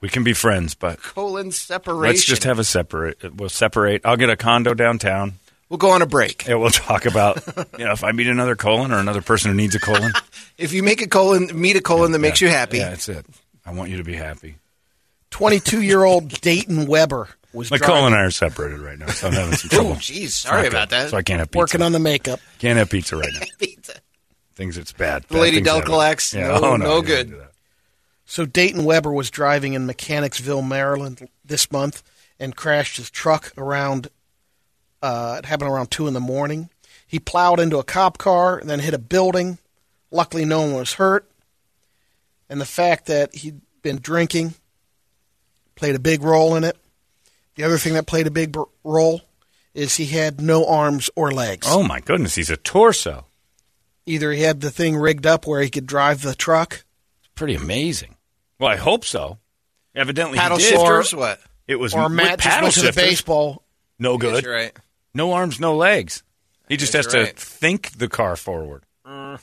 We 0.00 0.08
can 0.08 0.24
be 0.24 0.34
friends, 0.34 0.74
but 0.74 1.02
colon 1.02 1.50
separation. 1.52 2.02
let's 2.02 2.24
just 2.24 2.44
have 2.44 2.58
a 2.58 2.64
separate. 2.64 3.18
We'll 3.36 3.48
separate. 3.48 4.02
I'll 4.04 4.16
get 4.16 4.28
a 4.30 4.36
condo 4.36 4.74
downtown. 4.74 5.34
We'll 5.68 5.78
go 5.78 5.90
on 5.90 6.02
a 6.02 6.06
break. 6.06 6.48
And 6.48 6.60
we'll 6.60 6.70
talk 6.70 7.06
about 7.06 7.42
you 7.78 7.84
know 7.84 7.92
if 7.92 8.04
I 8.04 8.12
meet 8.12 8.26
another 8.28 8.54
colon 8.56 8.92
or 8.92 8.98
another 8.98 9.22
person 9.22 9.50
who 9.50 9.56
needs 9.56 9.74
a 9.74 9.80
colon. 9.80 10.12
If 10.58 10.72
you 10.72 10.82
make 10.82 11.02
a 11.02 11.06
colon, 11.08 11.50
meet 11.52 11.76
a 11.76 11.82
colon 11.82 12.12
that 12.12 12.18
makes 12.18 12.40
you 12.40 12.48
happy. 12.48 12.78
Yeah, 12.78 12.88
that's 12.88 13.10
it. 13.10 13.26
I 13.66 13.72
want 13.72 13.90
you 13.90 13.98
to 13.98 14.04
be 14.04 14.14
happy. 14.14 14.56
22 15.30 15.82
year 15.82 16.02
old 16.02 16.28
Dayton 16.40 16.86
Weber 16.86 17.28
was 17.52 17.70
My 17.70 17.76
driving, 17.76 17.94
colon 17.94 18.12
and 18.14 18.22
I 18.22 18.24
are 18.24 18.30
separated 18.30 18.78
right 18.80 18.98
now, 18.98 19.08
so 19.08 19.26
I'm 19.26 19.34
having 19.34 19.54
some 19.56 19.68
Oh, 19.72 19.76
trouble. 19.82 19.94
jeez, 19.96 20.30
sorry 20.30 20.66
about 20.68 20.88
good. 20.88 20.96
that. 20.96 21.10
So 21.10 21.16
I 21.18 21.22
can't 21.22 21.40
have 21.40 21.50
pizza. 21.50 21.58
working 21.58 21.82
on 21.82 21.92
the 21.92 21.98
makeup. 21.98 22.40
Can't 22.58 22.78
have 22.78 22.88
pizza 22.88 23.16
right 23.16 23.32
now. 23.34 23.40
Pizza. 23.58 23.94
Things 24.54 24.78
it's 24.78 24.92
bad. 24.92 25.24
The 25.24 25.34
Bad 25.34 25.40
Lady. 25.40 25.60
Dulcolax? 25.60 26.32
Yeah. 26.34 26.48
No- 26.48 26.54
oh, 26.62 26.76
no, 26.76 26.86
no 26.86 27.02
good. 27.02 27.38
So 28.26 28.44
Dayton 28.44 28.84
Weber 28.84 29.12
was 29.12 29.30
driving 29.30 29.74
in 29.74 29.86
Mechanicsville, 29.86 30.62
Maryland 30.62 31.28
this 31.44 31.70
month 31.70 32.02
and 32.38 32.56
crashed 32.56 32.96
his 32.96 33.08
truck 33.08 33.52
around. 33.56 34.08
Uh, 35.00 35.36
it 35.38 35.46
happened 35.46 35.70
around 35.70 35.90
two 35.90 36.08
in 36.08 36.14
the 36.14 36.20
morning. 36.20 36.68
He 37.06 37.20
plowed 37.20 37.60
into 37.60 37.78
a 37.78 37.84
cop 37.84 38.18
car 38.18 38.58
and 38.58 38.68
then 38.68 38.80
hit 38.80 38.94
a 38.94 38.98
building. 38.98 39.58
Luckily, 40.10 40.44
no 40.44 40.62
one 40.62 40.74
was 40.74 40.94
hurt. 40.94 41.30
And 42.48 42.60
the 42.60 42.66
fact 42.66 43.06
that 43.06 43.34
he'd 43.36 43.60
been 43.82 43.98
drinking 43.98 44.54
played 45.76 45.94
a 45.94 46.00
big 46.00 46.22
role 46.22 46.56
in 46.56 46.64
it. 46.64 46.76
The 47.54 47.62
other 47.62 47.78
thing 47.78 47.94
that 47.94 48.06
played 48.06 48.26
a 48.26 48.30
big 48.30 48.56
role 48.82 49.22
is 49.72 49.96
he 49.96 50.06
had 50.06 50.40
no 50.40 50.66
arms 50.66 51.10
or 51.14 51.30
legs. 51.30 51.66
Oh 51.70 51.82
my 51.82 52.00
goodness, 52.00 52.34
he's 52.34 52.50
a 52.50 52.56
torso. 52.56 53.26
Either 54.04 54.32
he 54.32 54.42
had 54.42 54.60
the 54.60 54.70
thing 54.70 54.96
rigged 54.96 55.26
up 55.26 55.46
where 55.46 55.62
he 55.62 55.70
could 55.70 55.86
drive 55.86 56.22
the 56.22 56.34
truck, 56.34 56.84
It's 57.20 57.28
Pretty 57.34 57.54
amazing. 57.54 58.15
Well, 58.58 58.70
I 58.70 58.76
hope 58.76 59.04
so. 59.04 59.38
Evidently, 59.94 60.38
Paddle 60.38 60.58
he 60.58 60.64
did. 60.64 60.70
shifters, 60.78 61.14
what? 61.14 61.40
It 61.66 61.76
was 61.76 61.94
or 61.94 62.04
with 62.04 62.12
Matt 62.12 62.38
just 62.38 62.48
paddle 62.48 62.62
went 62.66 62.74
to 62.74 62.80
the 62.80 62.86
shifters. 62.88 63.04
baseball. 63.04 63.62
No 63.98 64.18
good. 64.18 64.44
you're 64.44 64.52
right. 64.54 64.72
No 65.14 65.32
arms, 65.32 65.58
no 65.58 65.74
legs. 65.76 66.22
He 66.68 66.76
just 66.76 66.92
Yes, 66.94 67.04
has 67.06 67.14
to 67.14 67.20
right. 67.22 67.36
think 67.38 67.92
the 67.98 68.08
car 68.08 68.36
forward. 68.36 68.84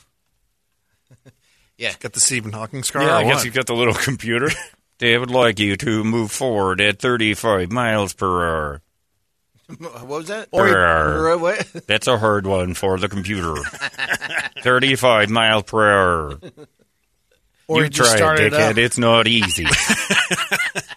Yeah. 1.76 1.92
Got 1.98 2.12
the 2.12 2.20
Stephen 2.20 2.52
Hawking 2.52 2.84
scar. 2.84 3.02
yeah, 3.02 3.16
I 3.16 3.24
guess 3.24 3.36
what? 3.38 3.44
you 3.46 3.50
got 3.50 3.66
the 3.66 3.74
little 3.74 3.94
computer. 3.94 4.48
They 4.98 5.18
would 5.18 5.30
like 5.32 5.58
you 5.58 5.76
to 5.78 6.04
move 6.04 6.30
forward 6.30 6.80
at 6.80 7.00
35 7.00 7.72
miles 7.72 8.14
per 8.14 8.26
hour. 8.46 8.82
What 9.78 10.06
was 10.06 10.28
that? 10.28 10.48
Or- 10.52 10.68
Or 11.32 11.36
what? 11.36 11.66
That's 11.88 12.06
a 12.06 12.16
hard 12.16 12.46
one 12.46 12.74
for 12.74 12.96
the 12.96 13.08
computer. 13.08 13.56
35 14.62 15.30
miles 15.30 15.64
per 15.64 15.90
hour. 15.90 16.38
Or 17.66 17.82
you 17.82 17.88
just 17.88 18.18
try 18.18 18.34
it, 18.34 18.52
dickhead. 18.52 18.70
up. 18.72 18.78
It's 18.78 18.98
not 18.98 19.26
easy. 19.26 19.66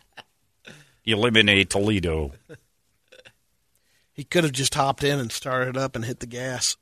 Eliminate 1.06 1.69
Toledo. 1.69 2.34
He 4.13 4.23
could 4.23 4.43
have 4.43 4.53
just 4.53 4.73
hopped 4.75 5.03
in 5.03 5.19
and 5.19 5.32
started 5.32 5.77
up 5.77 5.95
and 5.95 6.03
hit 6.03 6.19
the 6.19 6.25
gas. 6.25 6.75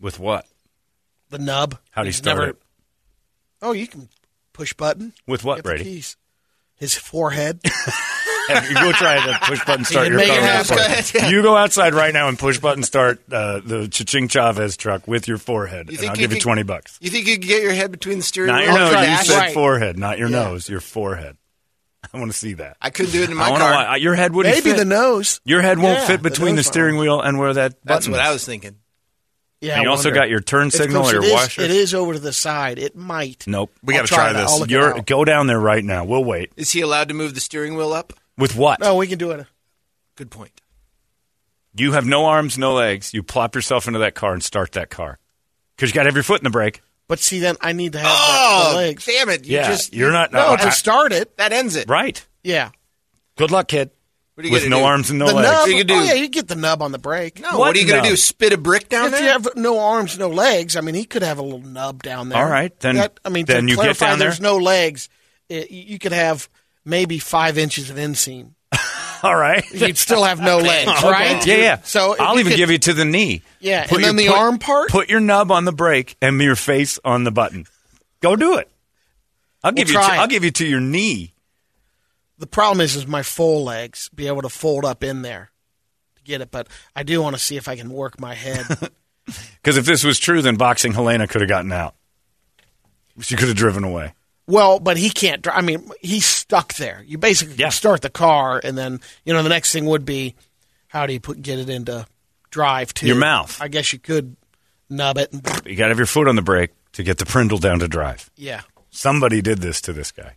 With 0.00 0.18
what? 0.18 0.46
The 1.28 1.38
nub. 1.38 1.78
How 1.90 2.02
do 2.02 2.08
you 2.08 2.12
start 2.12 2.38
never- 2.38 2.50
it? 2.50 2.56
Oh, 3.62 3.72
you 3.72 3.86
can 3.86 4.08
push 4.52 4.72
button. 4.72 5.12
With 5.26 5.44
what, 5.44 5.62
Brady? 5.62 6.02
His 6.74 6.94
forehead. 6.94 7.60
you 8.68 8.74
go 8.74 8.92
try 8.92 9.24
to 9.26 9.38
push 9.42 9.64
button 9.64 9.84
start 9.84 10.08
can 10.08 10.18
your 10.18 10.26
car. 10.26 10.36
it 10.36 10.40
with 10.40 10.50
happen. 10.50 10.76
your 10.76 10.76
Go 10.78 10.84
ahead, 10.92 11.10
yeah. 11.14 11.28
You 11.30 11.42
go 11.42 11.56
outside 11.56 11.94
right 11.94 12.12
now 12.12 12.28
and 12.28 12.38
push 12.38 12.58
button 12.58 12.82
start 12.82 13.20
uh, 13.32 13.60
the 13.64 13.88
Ching 13.88 14.28
Chavez 14.28 14.76
truck 14.76 15.06
with 15.08 15.28
your 15.28 15.38
forehead, 15.38 15.90
You 15.90 15.98
and 15.98 16.08
I'll 16.10 16.16
you 16.16 16.20
give 16.20 16.32
you 16.32 16.36
could- 16.38 16.44
tony 16.44 16.62
bucks. 16.62 16.98
You 17.00 17.10
think 17.10 17.26
you 17.26 17.38
could 17.38 17.46
get 17.48 17.62
your 17.62 17.72
head 17.72 17.90
between 17.90 18.18
the 18.18 18.24
steering 18.24 18.48
Not 18.48 18.62
wheel 18.64 18.74
your 18.76 18.86
and 18.86 18.94
nose. 18.94 19.18
You 19.20 19.24
said 19.24 19.38
Right. 19.38 19.54
forehead, 19.54 19.98
not 19.98 20.18
your 20.18 20.28
Yeah. 20.28 20.44
nose. 20.44 20.68
Your 20.68 20.80
forehead. 20.80 21.36
I 22.12 22.18
want 22.18 22.32
to 22.32 22.36
see 22.36 22.54
that. 22.54 22.76
I 22.80 22.90
couldn't 22.90 23.12
do 23.12 23.22
it 23.22 23.30
in 23.30 23.36
my 23.36 23.50
wanna 23.50 23.62
car. 23.64 23.72
wa- 23.90 23.94
your 23.94 24.14
head 24.14 24.34
wouldn't 24.34 24.54
Maybe 24.54 24.70
fit. 24.70 24.78
the 24.78 24.84
nose. 24.84 25.40
Your 25.44 25.60
head 25.62 25.78
won't 25.78 25.98
Yeah, 26.00 26.06
fit 26.06 26.22
between 26.22 26.54
the 26.56 26.62
nose 26.62 26.66
steering 26.66 26.96
one. 26.96 27.04
wheel 27.04 27.20
and 27.20 27.38
where 27.38 27.52
that 27.52 27.74
That's 27.84 28.06
button 28.06 28.12
what 28.12 28.20
is. 28.22 28.26
I 28.28 28.32
was 28.32 28.44
thinking. 28.44 28.76
Yeah. 29.60 29.74
And 29.74 29.82
you 29.84 29.90
also 29.90 30.10
got 30.10 30.30
your 30.30 30.40
turn 30.40 30.70
signal 30.70 31.06
or 31.06 31.12
your 31.12 31.22
It 31.22 31.26
is- 31.26 31.32
washer. 31.34 31.60
It 31.60 31.70
is 31.70 31.92
over 31.94 32.14
to 32.14 32.18
the 32.18 32.32
side. 32.32 32.78
It 32.78 32.96
might. 32.96 33.44
Nope. 33.46 33.70
We 33.84 33.92
got 33.92 34.06
to 34.06 34.14
try 34.14 34.30
it. 34.30 34.32
this. 34.32 34.50
I'll 34.50 34.60
look 34.60 34.68
it 34.68 34.72
You're 34.72 35.02
go 35.02 35.24
down 35.26 35.46
there 35.48 35.60
right 35.60 35.84
now. 35.84 36.04
We'll 36.04 36.24
wait. 36.24 36.50
Is 36.56 36.72
he 36.72 36.80
allowed 36.80 37.08
to 37.08 37.14
move 37.14 37.34
the 37.34 37.40
steering 37.42 37.76
wheel 37.76 37.92
up? 37.92 38.14
With 38.40 38.56
what? 38.56 38.80
No, 38.80 38.96
we 38.96 39.06
can 39.06 39.18
do 39.18 39.30
it. 39.32 39.46
Good 40.16 40.30
point. 40.30 40.60
You 41.74 41.92
have 41.92 42.04
no 42.06 42.24
arms, 42.26 42.58
no 42.58 42.74
legs. 42.74 43.14
You 43.14 43.22
plop 43.22 43.54
yourself 43.54 43.86
into 43.86 44.00
that 44.00 44.14
car 44.14 44.32
and 44.32 44.42
start 44.42 44.72
that 44.72 44.90
car 44.90 45.18
because 45.76 45.90
you 45.90 45.94
got 45.94 46.02
to 46.02 46.08
have 46.08 46.16
your 46.16 46.24
foot 46.24 46.40
in 46.40 46.44
the 46.44 46.50
brake. 46.50 46.82
But 47.06 47.18
see, 47.20 47.38
then 47.38 47.56
I 47.60 47.72
need 47.72 47.92
to 47.92 47.98
have 47.98 48.08
the- 48.08 48.14
Oh, 48.18 48.68
the 48.70 48.76
legs. 48.76 49.04
damn 49.04 49.28
it! 49.28 49.44
You 49.44 49.56
yeah, 49.56 49.68
just 49.68 49.92
you're 49.94 50.12
not. 50.12 50.32
No, 50.32 50.40
uh, 50.40 50.56
to 50.56 50.72
start 50.72 51.12
it. 51.12 51.36
that 51.38 51.52
ends 51.52 51.76
it. 51.76 51.88
right. 51.88 52.24
Yeah. 52.42 52.70
Good 53.36 53.50
luck, 53.50 53.68
kid. 53.68 53.90
What 54.34 54.44
are 54.44 54.48
you 54.48 54.52
With 54.54 54.68
no 54.68 54.78
do? 54.78 54.84
arms 54.84 55.10
and 55.10 55.18
no 55.18 55.26
the 55.28 55.34
legs. 55.34 55.48
nub. 55.50 55.68
You 55.68 55.76
can 55.78 55.86
do- 55.86 55.94
Oh 55.94 56.02
yeah, 56.02 56.14
you 56.14 56.28
get 56.28 56.48
the 56.48 56.54
nub 56.56 56.82
on 56.82 56.92
the 56.92 56.98
brake. 56.98 57.40
No, 57.40 57.50
What 57.50 57.58
what, 57.58 57.76
are 57.76 57.78
you 57.78 57.86
going 57.86 58.02
to 58.02 58.08
do? 58.08 58.16
Spit 58.16 58.52
a 58.52 58.56
brick 58.58 58.88
down 58.88 59.06
if 59.06 59.12
there? 59.12 59.22
you 59.22 59.28
have 59.28 59.48
no 59.56 59.78
arms, 59.80 60.18
no 60.18 60.28
legs, 60.28 60.76
I 60.76 60.80
mean, 60.80 60.94
he 60.94 61.04
could 61.04 61.22
have 61.22 61.38
a 61.38 61.42
little 61.42 61.60
nub 61.60 62.02
down 62.02 62.28
there. 62.30 62.42
All 62.42 62.48
right, 62.50 62.78
then- 62.80 62.94
That- 62.96 63.20
I 63.24 63.28
mean, 63.28 63.44
then 63.44 63.64
to 63.64 63.70
you 63.70 63.76
get 63.76 63.82
clarify, 63.82 64.06
down 64.06 64.18
there. 64.18 64.28
there's 64.28 64.40
no 64.40 64.56
legs. 64.56 65.08
It, 65.48 65.70
you 65.70 65.98
could 65.98 66.12
have 66.12 66.48
maybe 66.84 67.18
five 67.18 67.58
inches 67.58 67.90
of 67.90 67.96
inseam. 67.96 68.52
All 69.22 69.36
right. 69.36 69.64
You'd 69.72 69.98
still 69.98 70.24
have 70.24 70.40
no 70.40 70.58
legs, 70.58 70.90
right? 71.02 71.44
Yeah, 71.46 71.56
yeah. 71.56 71.78
So 71.82 72.16
I'll 72.18 72.38
even 72.38 72.52
could- 72.52 72.56
give 72.56 72.70
you 72.70 72.78
to 72.78 72.92
the 72.94 73.04
knee. 73.04 73.42
Yeah, 73.60 73.86
Put 73.86 73.96
and 73.96 74.18
then 74.18 74.24
your- 74.24 74.32
the 74.32 74.36
put- 74.36 74.38
arm 74.40 74.58
part? 74.58 74.90
Put 74.90 75.08
your 75.10 75.20
nub 75.20 75.50
on 75.52 75.64
the 75.64 75.72
brake 75.72 76.16
and 76.22 76.40
your 76.40 76.56
face 76.56 76.98
on 77.04 77.24
the 77.24 77.30
button. 77.30 77.66
Go 78.20 78.36
do 78.36 78.56
it. 78.58 78.70
I'll 79.62 79.72
give 79.72 79.88
We'll 79.88 80.02
you. 80.02 80.08
To. 80.08 80.14
I'll 80.14 80.26
give 80.28 80.44
you 80.44 80.50
to 80.52 80.66
your 80.66 80.80
knee. 80.80 81.34
The 82.38 82.46
problem 82.46 82.80
is, 82.80 82.96
is 82.96 83.06
my 83.06 83.22
full 83.22 83.64
legs 83.64 84.08
be 84.14 84.26
able 84.26 84.40
to 84.42 84.48
fold 84.48 84.86
up 84.86 85.04
in 85.04 85.20
there 85.20 85.50
to 86.16 86.22
get 86.22 86.40
it. 86.40 86.50
But 86.50 86.68
I 86.96 87.02
do 87.02 87.20
want 87.20 87.36
to 87.36 87.42
see 87.42 87.56
if 87.58 87.68
I 87.68 87.76
can 87.76 87.90
work 87.90 88.18
my 88.20 88.34
head. 88.34 88.66
Because 89.62 89.76
if 89.76 89.84
this 89.84 90.02
was 90.02 90.18
true, 90.18 90.42
then 90.42 90.56
boxing 90.56 90.92
Helena 90.92 91.28
could 91.28 91.40
have 91.40 91.48
gotten 91.48 91.70
out. 91.70 91.94
She 93.20 93.36
could 93.36 93.46
have 93.46 93.56
driven 93.56 93.84
away. 93.84 94.12
Well, 94.50 94.78
but 94.80 94.96
he 94.96 95.08
can't. 95.10 95.42
drive. 95.42 95.56
I 95.58 95.60
mean, 95.62 95.88
he's 96.00 96.26
stuck 96.26 96.74
there. 96.74 97.02
You 97.06 97.16
basically 97.18 97.54
Yeah. 97.56 97.68
start 97.70 98.02
the 98.02 98.10
car, 98.10 98.60
and 98.62 98.76
then 98.76 99.00
you 99.24 99.32
know 99.32 99.42
the 99.42 99.48
next 99.48 99.72
thing 99.72 99.86
would 99.86 100.04
be 100.04 100.34
how 100.88 101.06
do 101.06 101.12
you 101.12 101.20
put 101.20 101.40
get 101.42 101.58
it 101.58 101.68
into 101.70 102.06
drive 102.50 102.92
to 102.94 103.06
Your 103.06 103.16
mouth. 103.16 103.60
I 103.62 103.68
guess 103.68 103.92
you 103.92 103.98
could 103.98 104.36
nub 104.88 105.16
it. 105.18 105.32
You 105.64 105.76
got 105.76 105.84
to 105.84 105.88
have 105.90 105.98
your 105.98 106.06
foot 106.06 106.26
on 106.28 106.34
the 106.36 106.42
brake 106.42 106.70
to 106.94 107.02
get 107.04 107.18
the 107.18 107.24
Prindle 107.26 107.58
down 107.58 107.78
to 107.78 107.86
drive. 107.88 108.28
yeah, 108.36 108.62
Somebody 108.90 109.40
did 109.40 109.58
this 109.58 109.80
to 109.82 109.92
this 109.92 110.10
guy. 110.10 110.34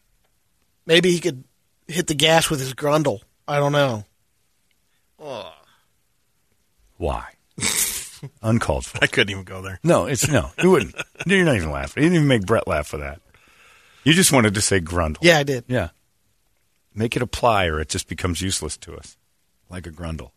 maybe 0.86 1.12
he 1.12 1.20
could 1.20 1.44
hit 1.88 2.06
the 2.08 2.14
gas 2.14 2.50
with 2.52 2.60
his 2.60 2.74
grundle. 2.76 3.22
I 3.48 3.58
don't 3.58 3.72
know. 3.72 4.06
Ugh. 5.20 5.52
Why? 6.98 7.32
Uncalled 8.42 8.86
for. 8.86 9.00
I 9.02 9.08
couldn't 9.08 9.32
even 9.32 9.44
go 9.44 9.62
there. 9.62 9.80
No, 9.84 10.06
it's 10.06 10.28
no. 10.30 10.52
You 10.62 10.70
wouldn't. 10.72 10.96
You're 11.26 11.44
not 11.44 11.56
even 11.56 11.72
laughing. 11.72 12.04
You 12.04 12.10
didn't 12.10 12.16
even 12.26 12.28
make 12.28 12.46
Brett 12.46 12.68
laugh 12.68 12.88
for 12.88 12.98
that. 12.98 13.20
You 14.04 14.14
just 14.14 14.32
wanted 14.32 14.54
to 14.56 14.62
say 14.62 14.80
grundle. 14.80 15.18
Yeah, 15.22 15.38
I 15.40 15.44
did. 15.44 15.66
Yeah. 15.68 15.90
Make 16.94 17.16
it 17.16 17.22
apply 17.22 17.66
or 17.66 17.80
it 17.80 17.90
just 17.90 18.08
becomes 18.08 18.42
useless 18.42 18.78
to 18.78 18.96
us. 18.96 19.18
Like 19.70 19.88
a 19.88 19.92
grundle. 19.92 20.32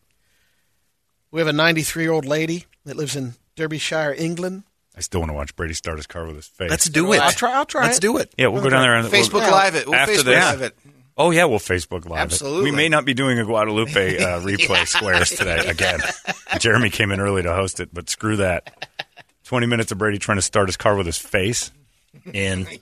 We 1.30 1.40
have 1.40 1.48
a 1.48 1.52
93 1.52 2.02
year 2.04 2.12
old 2.12 2.24
lady 2.24 2.64
that 2.84 2.96
lives 2.96 3.16
in 3.16 3.34
Derbyshire, 3.56 4.14
England. 4.16 4.62
I 4.96 5.00
still 5.00 5.20
want 5.20 5.30
to 5.30 5.34
watch 5.34 5.54
Brady 5.56 5.74
start 5.74 5.98
his 5.98 6.06
car 6.06 6.24
with 6.26 6.36
his 6.36 6.46
face. 6.46 6.70
Let's 6.70 6.88
do 6.88 7.12
it. 7.12 7.20
I'll 7.20 7.30
try. 7.32 7.52
I'll 7.52 7.66
try. 7.66 7.82
Let's 7.82 7.98
it. 7.98 8.00
do 8.00 8.16
it. 8.16 8.32
yeah, 8.38 8.46
we'll 8.46 8.62
go 8.62 8.70
down 8.70 8.80
there 8.82 8.94
and 8.94 9.06
Facebook 9.08 9.42
we'll- 9.42 9.50
Live 9.50 9.74
it. 9.74 9.86
We'll 9.86 9.94
After 9.94 10.14
Facebook 10.14 10.24
this. 10.24 10.44
Live 10.52 10.62
it. 10.62 10.78
Oh 11.18 11.30
yeah, 11.30 11.44
we'll 11.44 11.58
Facebook 11.58 12.04
Live. 12.08 12.18
it. 12.20 12.22
Absolutely. 12.22 12.70
We 12.70 12.76
may 12.76 12.88
not 12.88 13.04
be 13.04 13.12
doing 13.14 13.38
a 13.38 13.44
Guadalupe 13.44 14.18
uh, 14.18 14.40
replay 14.40 14.86
squares 14.86 15.30
today 15.30 15.66
again. 15.66 16.00
Jeremy 16.58 16.90
came 16.90 17.10
in 17.10 17.20
early 17.20 17.42
to 17.42 17.54
host 17.54 17.80
it, 17.80 17.90
but 17.92 18.08
screw 18.08 18.36
that. 18.36 18.88
Twenty 19.44 19.66
minutes 19.66 19.92
of 19.92 19.98
Brady 19.98 20.18
trying 20.18 20.38
to 20.38 20.42
start 20.42 20.68
his 20.68 20.76
car 20.76 20.96
with 20.96 21.06
his 21.06 21.18
face 21.18 21.70
in. 22.32 22.66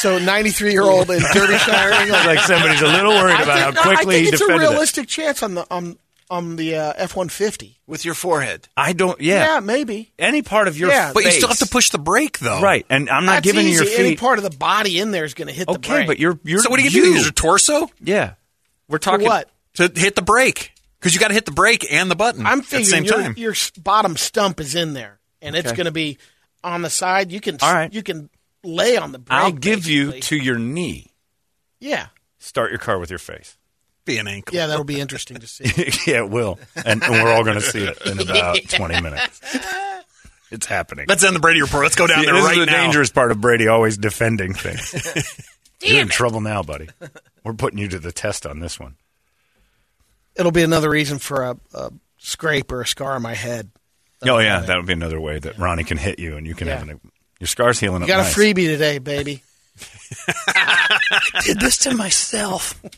So 0.00 0.18
93 0.18 0.72
year 0.72 0.82
old 0.82 1.10
in 1.10 1.20
Derbyshire, 1.32 1.72
England. 2.02 2.26
like 2.26 2.38
somebody's 2.40 2.80
a 2.82 2.86
little 2.86 3.12
worried 3.12 3.40
about 3.40 3.74
think, 3.74 3.78
how 3.78 3.90
no, 3.90 3.96
I 3.96 4.04
think 4.04 4.12
he 4.12 4.18
it's 4.28 4.40
a 4.40 4.44
defended 4.44 4.66
it. 4.66 4.70
realistic 4.70 5.08
chance 5.08 5.42
on 5.42 5.54
the 5.54 5.66
on 5.70 5.96
on 6.28 6.56
the 6.56 6.74
uh, 6.76 6.92
F 6.96 7.14
one 7.16 7.28
fifty. 7.28 7.78
with 7.86 8.04
your 8.04 8.14
forehead. 8.14 8.68
I 8.76 8.92
don't. 8.92 9.20
Yeah, 9.20 9.54
Yeah, 9.54 9.60
maybe. 9.60 10.12
any 10.18 10.42
part 10.42 10.66
of 10.68 10.76
your 10.76 10.90
Yeah, 10.90 11.12
But 11.14 11.24
you 11.24 11.30
still 11.30 11.48
have 11.48 11.56
face. 11.58 11.68
to 11.68 11.72
push 11.72 11.90
the 11.90 11.98
brake, 11.98 12.38
though. 12.40 12.60
right, 12.60 12.84
and 12.90 13.08
I'm 13.08 13.24
not 13.24 13.32
That's 13.36 13.44
giving 13.44 13.66
easy. 13.66 13.84
you 13.84 13.90
your 13.90 14.00
Any 14.00 14.16
part 14.16 14.38
of 14.38 14.44
the 14.44 14.56
body 14.56 14.98
in 14.98 15.12
there 15.12 15.24
is 15.24 15.34
going 15.34 15.48
to 15.48 15.54
hit 15.54 15.66
the 15.66 15.74
okay, 15.74 15.88
brake. 15.92 16.06
but 16.08 16.18
you're 16.18 16.38
you're 16.44 16.58
So 16.60 16.70
what 16.70 16.78
do 16.78 16.84
you 16.84 16.90
do? 16.90 16.98
Use 17.12 17.22
your 17.22 17.32
torso 17.32 17.88
Yeah, 18.00 18.34
we're 18.88 18.96
For 18.96 19.02
talking 19.02 19.26
what? 19.26 19.48
to 19.74 19.90
hit 19.94 20.16
the 20.16 20.22
brake 20.22 20.72
because 20.98 21.14
you 21.14 21.20
got 21.20 21.28
to 21.28 21.34
hit 21.34 21.44
the 21.46 21.52
brake 21.52 21.86
and 21.90 22.10
the 22.10 22.16
button 22.16 22.44
I'm 22.44 22.58
at 22.60 22.64
the 22.64 22.70
figuring 22.70 22.86
same 22.86 23.04
your, 23.04 23.14
time. 23.22 23.34
your 23.36 23.52
s- 23.52 23.70
bottom 23.70 24.16
stump 24.16 24.58
is 24.60 24.74
in 24.74 24.94
there, 24.94 25.20
and 25.40 25.54
it's 25.54 25.68
Okay. 25.68 25.76
going 25.76 25.84
to 25.86 25.92
be 25.92 26.18
on 26.64 26.82
the 26.82 26.90
side. 26.90 27.30
You 27.30 27.40
can 27.40 27.58
All 27.62 27.72
right. 27.72 27.92
you 27.94 28.02
can 28.02 28.30
lay 28.64 28.96
on 28.96 29.12
the 29.12 29.18
brake. 29.18 29.38
I'll 29.38 29.52
give 29.52 29.86
you 29.86 30.20
to 30.20 30.36
your 30.36 30.58
knee. 30.58 31.12
yeah 31.80 32.08
Start 32.38 32.70
your 32.70 32.78
car 32.78 32.98
with 32.98 33.10
your 33.10 33.18
face. 33.18 33.56
Be 34.04 34.18
an 34.18 34.28
ankle. 34.28 34.54
yeah. 34.54 34.66
That'll 34.68 34.84
be 34.84 35.00
interesting 35.00 35.38
to 35.38 35.46
see. 35.48 35.64
yeah, 36.10 36.18
it 36.18 36.30
will, 36.30 36.60
and, 36.76 37.02
and 37.02 37.12
we're 37.12 37.32
all 37.32 37.42
going 37.42 37.56
to 37.56 37.60
see 37.60 37.82
it 37.84 37.98
in 38.06 38.20
about 38.20 38.56
20 38.68 39.00
minutes. 39.00 39.40
It's 40.52 40.66
happening. 40.66 41.06
Let's 41.08 41.24
end 41.24 41.34
the 41.34 41.40
Brady 41.40 41.60
report. 41.60 41.82
Let's 41.82 41.96
go 41.96 42.06
down 42.06 42.20
See, 42.20 42.26
there 42.26 42.34
this 42.34 42.44
right 42.44 42.52
is 42.58 42.66
the 42.66 42.66
now. 42.66 42.82
dangerous 42.84 43.10
part 43.10 43.32
of 43.32 43.40
Brady 43.40 43.66
always 43.66 43.98
defending 43.98 44.54
things. 44.54 44.94
You're 45.82 46.02
in 46.02 46.08
trouble 46.08 46.40
now, 46.40 46.62
buddy. 46.62 46.88
We're 47.42 47.54
putting 47.54 47.80
you 47.80 47.88
to 47.88 47.98
the 47.98 48.12
test 48.12 48.46
on 48.46 48.60
this 48.60 48.78
one. 48.78 48.94
It'll 50.36 50.52
be 50.52 50.62
another 50.62 50.88
reason 50.90 51.18
for 51.18 51.42
a, 51.42 51.56
a 51.74 51.92
scrape 52.18 52.70
or 52.70 52.82
a 52.82 52.86
scar 52.86 53.14
on 53.14 53.22
my 53.22 53.34
head. 53.34 53.70
Oh 54.22 54.38
yeah, 54.38 54.60
that 54.60 54.76
would 54.76 54.86
be 54.86 54.92
another 54.92 55.20
way 55.20 55.38
that 55.40 55.58
Ronnie 55.58 55.84
can 55.84 55.98
hit 55.98 56.18
you, 56.20 56.36
and 56.36 56.46
you 56.46 56.54
can 56.54 56.68
Yeah. 56.68 56.78
have 56.78 56.88
an, 56.88 57.00
your 57.40 57.46
scars 57.48 57.78
healing 57.80 58.02
You 58.02 58.08
got 58.08 58.18
nice. 58.18 58.36
a 58.36 58.40
freebie 58.40 58.66
today, 58.66 58.98
baby. 58.98 59.42
I 60.48 60.98
did 61.44 61.60
this 61.60 61.78
to 61.78 61.94
myself. 61.94 62.80
Your 62.82 62.90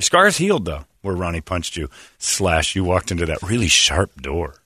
scars 0.00 0.36
healed 0.36 0.64
though, 0.64 0.84
where 1.02 1.14
Ronnie 1.14 1.40
punched 1.40 1.76
you. 1.76 1.88
Slash, 2.18 2.76
you 2.76 2.84
walked 2.84 3.10
into 3.10 3.26
that 3.26 3.42
really 3.42 3.68
sharp 3.68 4.20
door. 4.20 4.56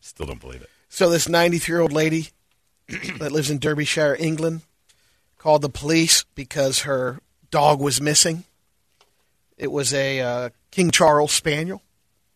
Still 0.00 0.26
don't 0.26 0.40
believe 0.40 0.62
it. 0.62 0.70
So 0.88 1.08
this 1.08 1.28
93 1.28 1.72
year 1.72 1.80
old 1.80 1.92
lady 1.92 2.28
that 3.18 3.32
lives 3.32 3.50
in 3.50 3.58
Derbyshire, 3.58 4.16
England, 4.18 4.62
called 5.38 5.62
the 5.62 5.68
police 5.68 6.24
because 6.34 6.80
her 6.80 7.20
dog 7.50 7.80
was 7.80 8.00
missing. 8.00 8.44
It 9.56 9.70
was 9.70 9.94
a 9.94 10.20
uh, 10.20 10.50
King 10.70 10.90
Charles 10.90 11.32
Spaniel 11.32 11.80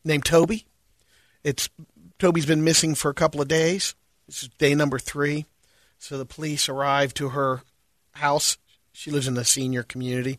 named 0.05 0.25
Toby. 0.25 0.65
It's 1.43 1.69
Toby's 2.19 2.47
been 2.47 2.63
missing 2.65 2.95
for 2.95 3.11
a 3.11 3.15
couple 3.15 3.41
of 3.41 3.49
days. 3.49 3.95
This 4.27 4.43
is 4.43 4.49
day 4.59 4.75
number 4.75 4.99
three. 4.99 5.47
So 5.99 6.19
the 6.19 6.27
police 6.27 6.69
arrived 6.69 7.17
to 7.17 7.31
her 7.31 7.63
house. 8.13 8.59
She 8.93 9.11
lives 9.11 9.29
in 9.29 9.37
a 9.37 9.45
senior 9.45 9.83
community. 9.83 10.39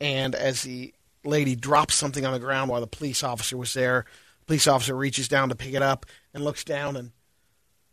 And 0.00 0.34
as 0.34 0.62
the 0.62 0.94
lady 1.24 1.56
drops 1.56 1.94
something 1.94 2.24
on 2.24 2.32
the 2.32 2.38
ground 2.38 2.70
while 2.70 2.80
the 2.80 2.86
police 2.86 3.22
officer 3.22 3.56
was 3.56 3.72
there, 3.74 4.04
the 4.40 4.46
police 4.46 4.66
officer 4.66 4.94
reaches 4.94 5.28
down 5.28 5.48
to 5.48 5.54
pick 5.54 5.74
it 5.74 5.82
up 5.82 6.06
and 6.32 6.44
looks 6.44 6.64
down, 6.64 6.96
and 6.96 7.12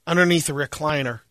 underneath 0.05 0.47
the 0.47 0.53
recliner 0.53 1.21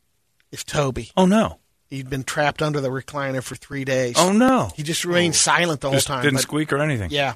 is 0.51 0.65
Toby. 0.65 1.11
Oh 1.17 1.27
no! 1.27 1.59
He'd 1.89 2.11
been 2.11 2.25
trapped 2.25 2.63
under 2.63 2.81
the 2.81 2.91
recliner 2.91 3.43
for 3.43 3.55
three 3.55 3.85
days. 3.85 4.17
Oh 4.19 4.33
no! 4.33 4.73
He 4.75 4.83
just 4.83 5.05
remained 5.05 5.35
oh. 5.35 5.37
silent 5.37 5.81
the 5.81 5.89
whole 5.89 5.97
Just 5.97 6.09
time. 6.09 6.23
didn't 6.23 6.35
but- 6.35 6.43
squeak 6.43 6.73
or 6.73 6.79
anything. 6.79 7.11
Yeah. 7.11 7.35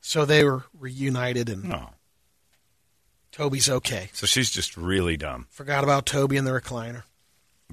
So 0.00 0.24
they 0.24 0.44
were 0.44 0.64
reunited, 0.78 1.48
and 1.48 1.64
No. 1.64 1.90
Toby's 3.38 3.70
okay. 3.70 4.10
So 4.14 4.26
she's 4.26 4.50
just 4.50 4.76
really 4.76 5.16
dumb. 5.16 5.46
Forgot 5.50 5.84
about 5.84 6.06
Toby 6.06 6.36
in 6.36 6.44
the 6.44 6.50
recliner. 6.50 7.04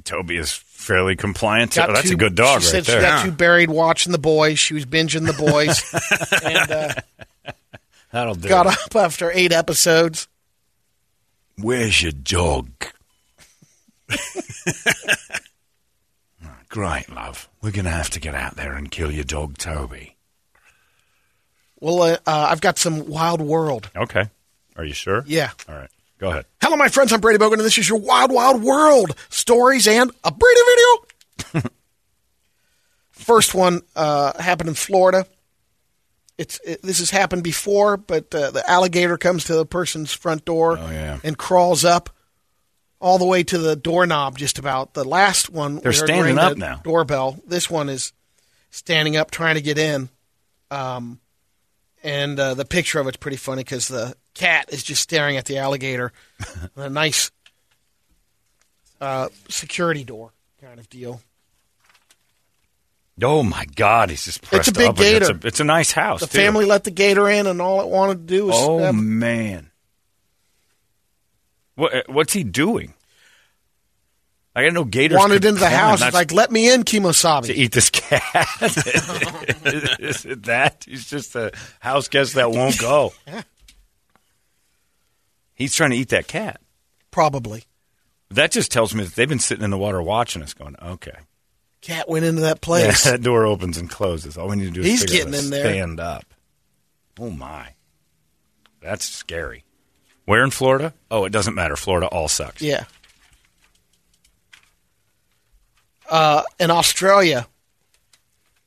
Toby 0.03 0.37
is 0.37 0.51
fairly 0.51 1.15
compliant. 1.15 1.73
Got 1.73 1.89
oh, 1.89 1.93
that's 1.93 2.07
two- 2.09 2.13
a 2.13 2.17
good 2.17 2.35
dog 2.35 2.61
she 2.61 2.67
right 2.77 2.85
said 2.85 3.01
there. 3.01 3.01
She 3.01 3.05
got 3.07 3.25
too 3.25 3.31
buried 3.31 3.71
watching 3.71 4.11
the 4.11 4.19
boys. 4.19 4.59
She 4.59 4.75
was 4.75 4.85
binging 4.85 5.25
the 5.25 5.33
boys, 5.33 5.83
and 6.43 6.71
uh, 6.71 6.93
That'll 8.11 8.35
do. 8.35 8.47
got 8.47 8.67
it. 8.67 8.73
up 8.85 8.95
after 8.95 9.31
eight 9.33 9.51
episodes. 9.51 10.27
Where's 11.57 12.03
your 12.03 12.11
dog? 12.11 12.69
Great, 16.69 17.09
love. 17.09 17.49
We're 17.63 17.71
going 17.71 17.85
to 17.85 17.91
have 17.91 18.09
to 18.11 18.19
get 18.19 18.35
out 18.35 18.55
there 18.57 18.73
and 18.73 18.91
kill 18.91 19.11
your 19.11 19.23
dog, 19.23 19.57
Toby. 19.57 20.15
Well, 21.79 22.01
uh, 22.01 22.17
uh, 22.27 22.47
I've 22.51 22.61
got 22.61 22.77
some 22.77 23.07
Wild 23.07 23.41
World. 23.41 23.89
Okay. 23.95 24.29
Are 24.75 24.83
you 24.83 24.93
sure? 24.93 25.23
Yeah. 25.27 25.51
All 25.69 25.75
right. 25.75 25.89
Go 26.17 26.29
ahead. 26.29 26.45
Hello, 26.61 26.75
my 26.75 26.87
friends. 26.89 27.11
I'm 27.13 27.21
Brady 27.21 27.39
Bogan, 27.39 27.53
and 27.53 27.61
this 27.61 27.77
is 27.77 27.87
your 27.89 27.99
Wild 27.99 28.31
Wild 28.31 28.61
World 28.63 29.15
stories 29.29 29.87
and 29.87 30.11
a 30.23 30.31
Brady 30.31 30.61
video. 31.53 31.69
First 33.11 33.53
one 33.55 33.81
uh, 33.95 34.41
happened 34.41 34.69
in 34.69 34.75
Florida. 34.75 35.25
It's 36.37 36.59
it, 36.65 36.81
this 36.81 36.99
has 36.99 37.09
happened 37.11 37.43
before, 37.43 37.95
but 37.97 38.33
uh, 38.35 38.51
the 38.51 38.69
alligator 38.69 39.17
comes 39.17 39.45
to 39.45 39.55
the 39.55 39.65
person's 39.65 40.11
front 40.13 40.43
door 40.45 40.77
Oh, 40.77 40.89
yeah. 40.91 41.19
and 41.23 41.37
crawls 41.37 41.85
up 41.85 42.09
all 42.99 43.17
the 43.17 43.25
way 43.25 43.43
to 43.43 43.57
the 43.57 43.75
doorknob. 43.75 44.37
Just 44.37 44.59
about 44.59 44.93
the 44.93 45.05
last 45.05 45.49
one. 45.49 45.77
They're 45.77 45.93
standing 45.93 46.37
up 46.37 46.53
the 46.53 46.59
now. 46.59 46.81
Doorbell. 46.83 47.39
This 47.47 47.69
one 47.69 47.87
is 47.89 48.11
standing 48.69 49.15
up, 49.15 49.31
trying 49.31 49.55
to 49.55 49.61
get 49.61 49.77
in. 49.77 50.09
Um, 50.71 51.19
and 52.03 52.37
uh, 52.39 52.53
the 52.53 52.65
picture 52.65 52.99
of 52.99 53.07
it's 53.07 53.17
pretty 53.17 53.37
funny 53.37 53.63
because 53.63 53.87
the 53.87 54.15
cat 54.35 54.71
is 54.71 54.83
just 54.83 55.01
staring 55.01 55.37
at 55.37 55.45
the 55.45 55.57
alligator. 55.57 56.11
a 56.75 56.89
nice 56.89 57.31
uh, 59.01 59.29
security 59.49 60.03
door 60.03 60.31
kind 60.61 60.79
of 60.79 60.89
deal. 60.89 61.21
Oh 63.23 63.43
my 63.43 63.65
God, 63.75 64.09
he's 64.09 64.25
just 64.25 64.41
pressed 64.41 64.67
It's 64.67 64.77
a 64.77 64.79
big 64.79 64.89
up 64.89 64.97
gator. 64.97 65.31
a- 65.31 65.47
it's 65.47 65.59
a 65.61 65.63
nice 65.63 65.91
house. 65.91 66.19
The 66.19 66.27
too. 66.27 66.37
family 66.37 66.65
let 66.65 66.83
the 66.83 66.91
gator 66.91 67.29
in, 67.29 67.47
and 67.47 67.61
all 67.61 67.79
it 67.81 67.87
wanted 67.87 68.27
to 68.27 68.33
do 68.35 68.45
was 68.47 68.55
Oh 68.57 68.91
man, 68.91 69.71
what 71.75 72.09
what's 72.09 72.33
he 72.33 72.43
doing? 72.43 72.93
I 74.57 74.63
got 74.63 74.73
no 74.73 74.85
gators. 74.85 75.17
wandered 75.17 75.41
could 75.41 75.49
into 75.49 75.59
the 75.59 75.69
house. 75.69 76.01
It's 76.01 76.13
like, 76.13 76.31
let 76.31 76.49
me 76.49 76.73
in, 76.73 76.83
Kimosabe. 76.83 77.47
to 77.47 77.53
eat 77.53 77.73
this 77.73 77.89
cat. 77.89 78.21
Is 79.99 80.23
it 80.25 80.43
that? 80.43 80.85
He's 80.87 81.05
just 81.09 81.35
a 81.35 81.51
house 81.81 82.07
guest 82.07 82.35
that 82.35 82.51
won't 82.51 82.77
go. 82.79 83.11
He's 85.55 85.73
trying 85.73 85.91
to 85.91 85.95
eat 85.97 86.09
that 86.09 86.27
cat. 86.27 86.61
Probably. 87.11 87.63
That 88.29 88.51
just 88.51 88.71
tells 88.71 88.93
me 88.93 89.03
that 89.05 89.15
they've 89.15 89.29
been 89.29 89.39
sitting 89.39 89.63
in 89.63 89.69
the 89.71 89.77
water 89.77 90.01
watching 90.01 90.41
us, 90.43 90.53
going, 90.53 90.75
"Okay." 90.81 91.15
Cat 91.81 92.09
went 92.09 92.25
into 92.25 92.41
that 92.41 92.57
Yeah, 92.57 92.61
place. 92.61 93.03
that 93.05 93.21
door 93.21 93.45
opens 93.45 93.77
and 93.77 93.89
closes. 93.89 94.37
All 94.37 94.47
we 94.49 94.55
need 94.57 94.65
to 94.65 94.71
do 94.71 94.81
is 94.81 94.87
He's 94.87 95.05
getting 95.05 95.33
in 95.33 95.49
there. 95.51 95.63
stand 95.65 95.99
up. 95.99 96.25
Oh 97.19 97.29
my, 97.29 97.69
that's 98.81 99.05
scary. 99.05 99.63
Where 100.25 100.43
in 100.43 100.49
Florida? 100.51 100.93
Oh, 101.11 101.23
it 101.25 101.31
doesn't 101.31 101.53
matter. 101.55 101.75
Florida 101.75 102.07
all 102.07 102.27
sucks. 102.27 102.61
Yeah. 102.61 102.85
Uh, 106.09 106.43
in 106.59 106.69
Australia, 106.71 107.47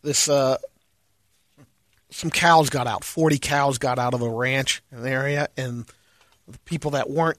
this 0.03 0.29
uh, 0.29 0.59
some 2.11 2.31
cows 2.31 2.71
got 2.71 2.87
out. 2.87 3.05
Forty 3.05 3.39
cows 3.39 3.79
got 3.79 3.99
out 3.99 4.15
of 4.15 4.23
a 4.23 4.29
ranch 4.29 4.83
in 4.91 5.03
the 5.03 5.11
area, 5.11 5.49
and 5.57 5.85
the 6.49 6.59
people 6.61 6.93
that 6.93 7.09
weren't 7.11 7.39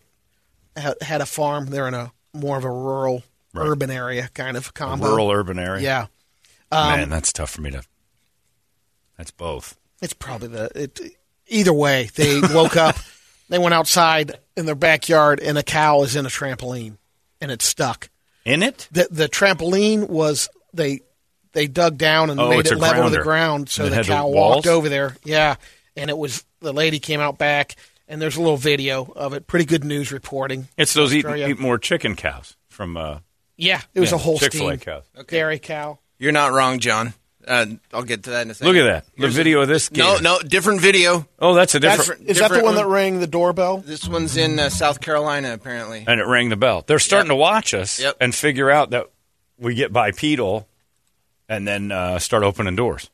had, 0.76 1.22
a 1.22 1.26
farm. 1.26 1.68
They're 1.68 1.88
in 1.88 1.94
a 1.94 2.12
more 2.34 2.58
of 2.58 2.64
a 2.64 2.72
rural, 2.72 3.24
Right. 3.54 3.68
urban 3.68 3.90
area 3.90 4.30
kind 4.36 4.56
of 4.56 4.68
A 4.70 4.72
combo. 4.74 5.08
rural 5.10 5.32
urban 5.32 5.58
area. 5.58 5.82
Yeah, 5.84 6.06
Um, 6.72 7.00
Man, 7.00 7.10
that's 7.10 7.34
tough 7.34 7.50
for 7.50 7.62
me 7.62 7.72
to. 7.72 7.82
That's 9.18 9.32
both. 9.32 9.76
it's 10.02 10.14
probably 10.14 10.50
the 10.50 10.70
it. 10.76 11.00
Either 11.48 11.74
way, 11.74 12.10
they 12.16 12.40
woke 12.54 12.78
up. 12.78 12.96
They 13.50 13.58
went 13.58 13.74
outside 13.74 14.38
in 14.56 14.66
their 14.68 14.76
backyard, 14.76 15.40
and 15.40 15.58
a 15.58 15.64
cow 15.64 16.04
is 16.04 16.16
in 16.16 16.26
a 16.26 16.30
trampoline, 16.30 16.98
and 17.42 17.50
it's 17.52 17.66
stuck. 17.66 18.10
In 18.46 18.62
it? 18.64 18.88
the 18.92 19.08
the 19.12 19.28
trampoline 19.28 20.08
was 20.08 20.48
they 20.74 21.02
they 21.54 21.68
dug 21.68 21.98
down 21.98 22.30
and 22.30 22.40
Oh, 22.40 22.50
made 22.50 22.66
it 22.68 22.78
level 22.78 23.06
to 23.06 23.10
the 23.10 23.24
ground 23.24 23.70
so 23.70 23.90
the 23.90 24.04
cow 24.04 24.28
walked 24.28 24.68
over 24.68 24.88
there 24.88 25.18
yeah 25.24 25.56
and 25.98 26.10
it 26.12 26.18
was 26.18 26.46
the 26.60 26.72
lady 26.72 27.00
came 27.00 27.20
out 27.20 27.38
back 27.40 27.76
and 28.10 28.22
there's 28.22 28.36
a 28.36 28.42
little 28.42 28.58
video 28.58 29.06
of 29.16 29.34
it 29.34 29.48
pretty 29.48 29.64
good 29.66 29.86
news 29.86 30.12
reporting 30.12 30.68
It's 30.78 30.94
those 30.94 31.14
eat, 31.14 31.26
eat 31.26 31.60
more 31.60 31.78
chicken 31.78 32.16
cows 32.18 32.58
from. 32.68 32.98
Uh, 32.98 33.20
yeah 33.56 33.82
it 33.94 34.00
was 34.02 34.10
yeah, 34.12 34.16
a 34.16 34.20
whole 34.20 34.38
Chick-fil-A 34.40 34.78
cows. 34.78 35.04
dairy 35.28 35.60
cow 35.60 36.00
You're 36.18 36.32
not 36.34 36.52
wrong, 36.52 36.80
John. 36.80 37.14
Uh, 37.48 37.66
I'll 37.94 38.04
get 38.04 38.24
to 38.24 38.32
that 38.32 38.42
in 38.44 38.52
a 38.52 38.54
second. 38.54 38.74
Look 38.74 38.84
at 38.86 38.86
that. 38.86 39.06
The 39.18 39.28
video 39.30 39.60
a- 39.60 39.62
of 39.64 39.70
this 39.70 39.90
No, 39.92 40.12
gator. 40.12 40.24
no, 40.24 40.40
different 40.40 40.82
video. 40.82 41.26
Oh, 41.40 41.54
that's 41.56 41.74
a 41.74 41.80
That's, 41.80 41.98
different. 41.98 42.30
is 42.30 42.38
that 42.38 42.50
the 42.50 42.56
different 42.56 42.66
one 42.66 42.76
that 42.76 42.86
rang 42.86 43.20
the 43.20 43.28
doorbell 43.28 43.78
This 43.78 44.08
one's 44.08 44.38
in 44.38 44.60
uh, 44.60 44.70
South 44.70 45.00
Carolina, 45.02 45.54
apparently. 45.54 46.04
and 46.06 46.20
it 46.20 46.26
rang 46.28 46.50
the 46.50 46.58
bell. 46.58 46.84
They're 46.86 47.00
starting 47.00 47.28
Yep. 47.32 47.36
to 47.36 47.40
watch 47.40 47.74
us 47.74 48.00
Yep. 48.00 48.18
and 48.22 48.36
figure 48.36 48.70
out 48.70 48.92
that 48.92 49.08
we 49.58 49.74
get 49.74 49.92
bipedal, 49.92 50.68
and 51.48 51.68
then 51.68 51.92
uh, 51.92 52.20
start 52.20 52.44
opening 52.44 52.76
doors. 52.76 53.10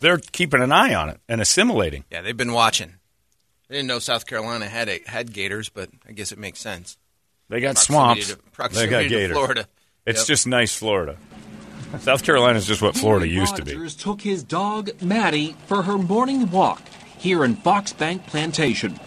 They're 0.00 0.18
keeping 0.18 0.62
an 0.62 0.72
eye 0.72 0.94
on 0.94 1.08
it 1.10 1.20
and 1.28 1.40
assimilating. 1.40 2.04
Yeah, 2.10 2.20
they've 2.22 2.36
been 2.36 2.52
watching. 2.52 2.94
I 3.70 3.74
didn't 3.74 3.86
know 3.86 4.00
South 4.00 4.26
Carolina 4.26 4.66
had 4.66 4.88
a, 4.88 5.00
had 5.06 5.32
gators, 5.32 5.68
but 5.68 5.90
I 6.08 6.12
guess 6.12 6.32
it 6.32 6.38
makes 6.38 6.58
sense. 6.58 6.98
They 7.48 7.60
got 7.60 7.76
Proximity 7.76 8.22
swamps. 8.22 8.72
to- 8.74 8.74
they 8.80 8.86
got 8.88 9.08
gators. 9.08 9.36
Florida. 9.36 9.66
It's 10.06 10.20
Yep. 10.20 10.26
just 10.26 10.46
nice 10.46 10.74
Florida. 10.74 11.16
South 12.00 12.22
Carolina 12.24 12.58
is 12.58 12.66
just 12.66 12.82
what 12.82 12.96
Florida 12.96 13.26
Henry 13.26 13.40
used 13.40 13.56
to 13.56 13.64
be. 13.64 13.74
Rogers 13.74 13.94
took 13.96 14.20
his 14.22 14.42
dog 14.42 14.90
Maddie 15.02 15.56
for 15.66 15.82
her 15.82 15.98
morning 15.98 16.50
walk 16.50 16.82
here 17.18 17.44
in 17.44 17.56
Fox 17.56 17.92
Bank 17.92 18.26
Plantation. 18.26 18.98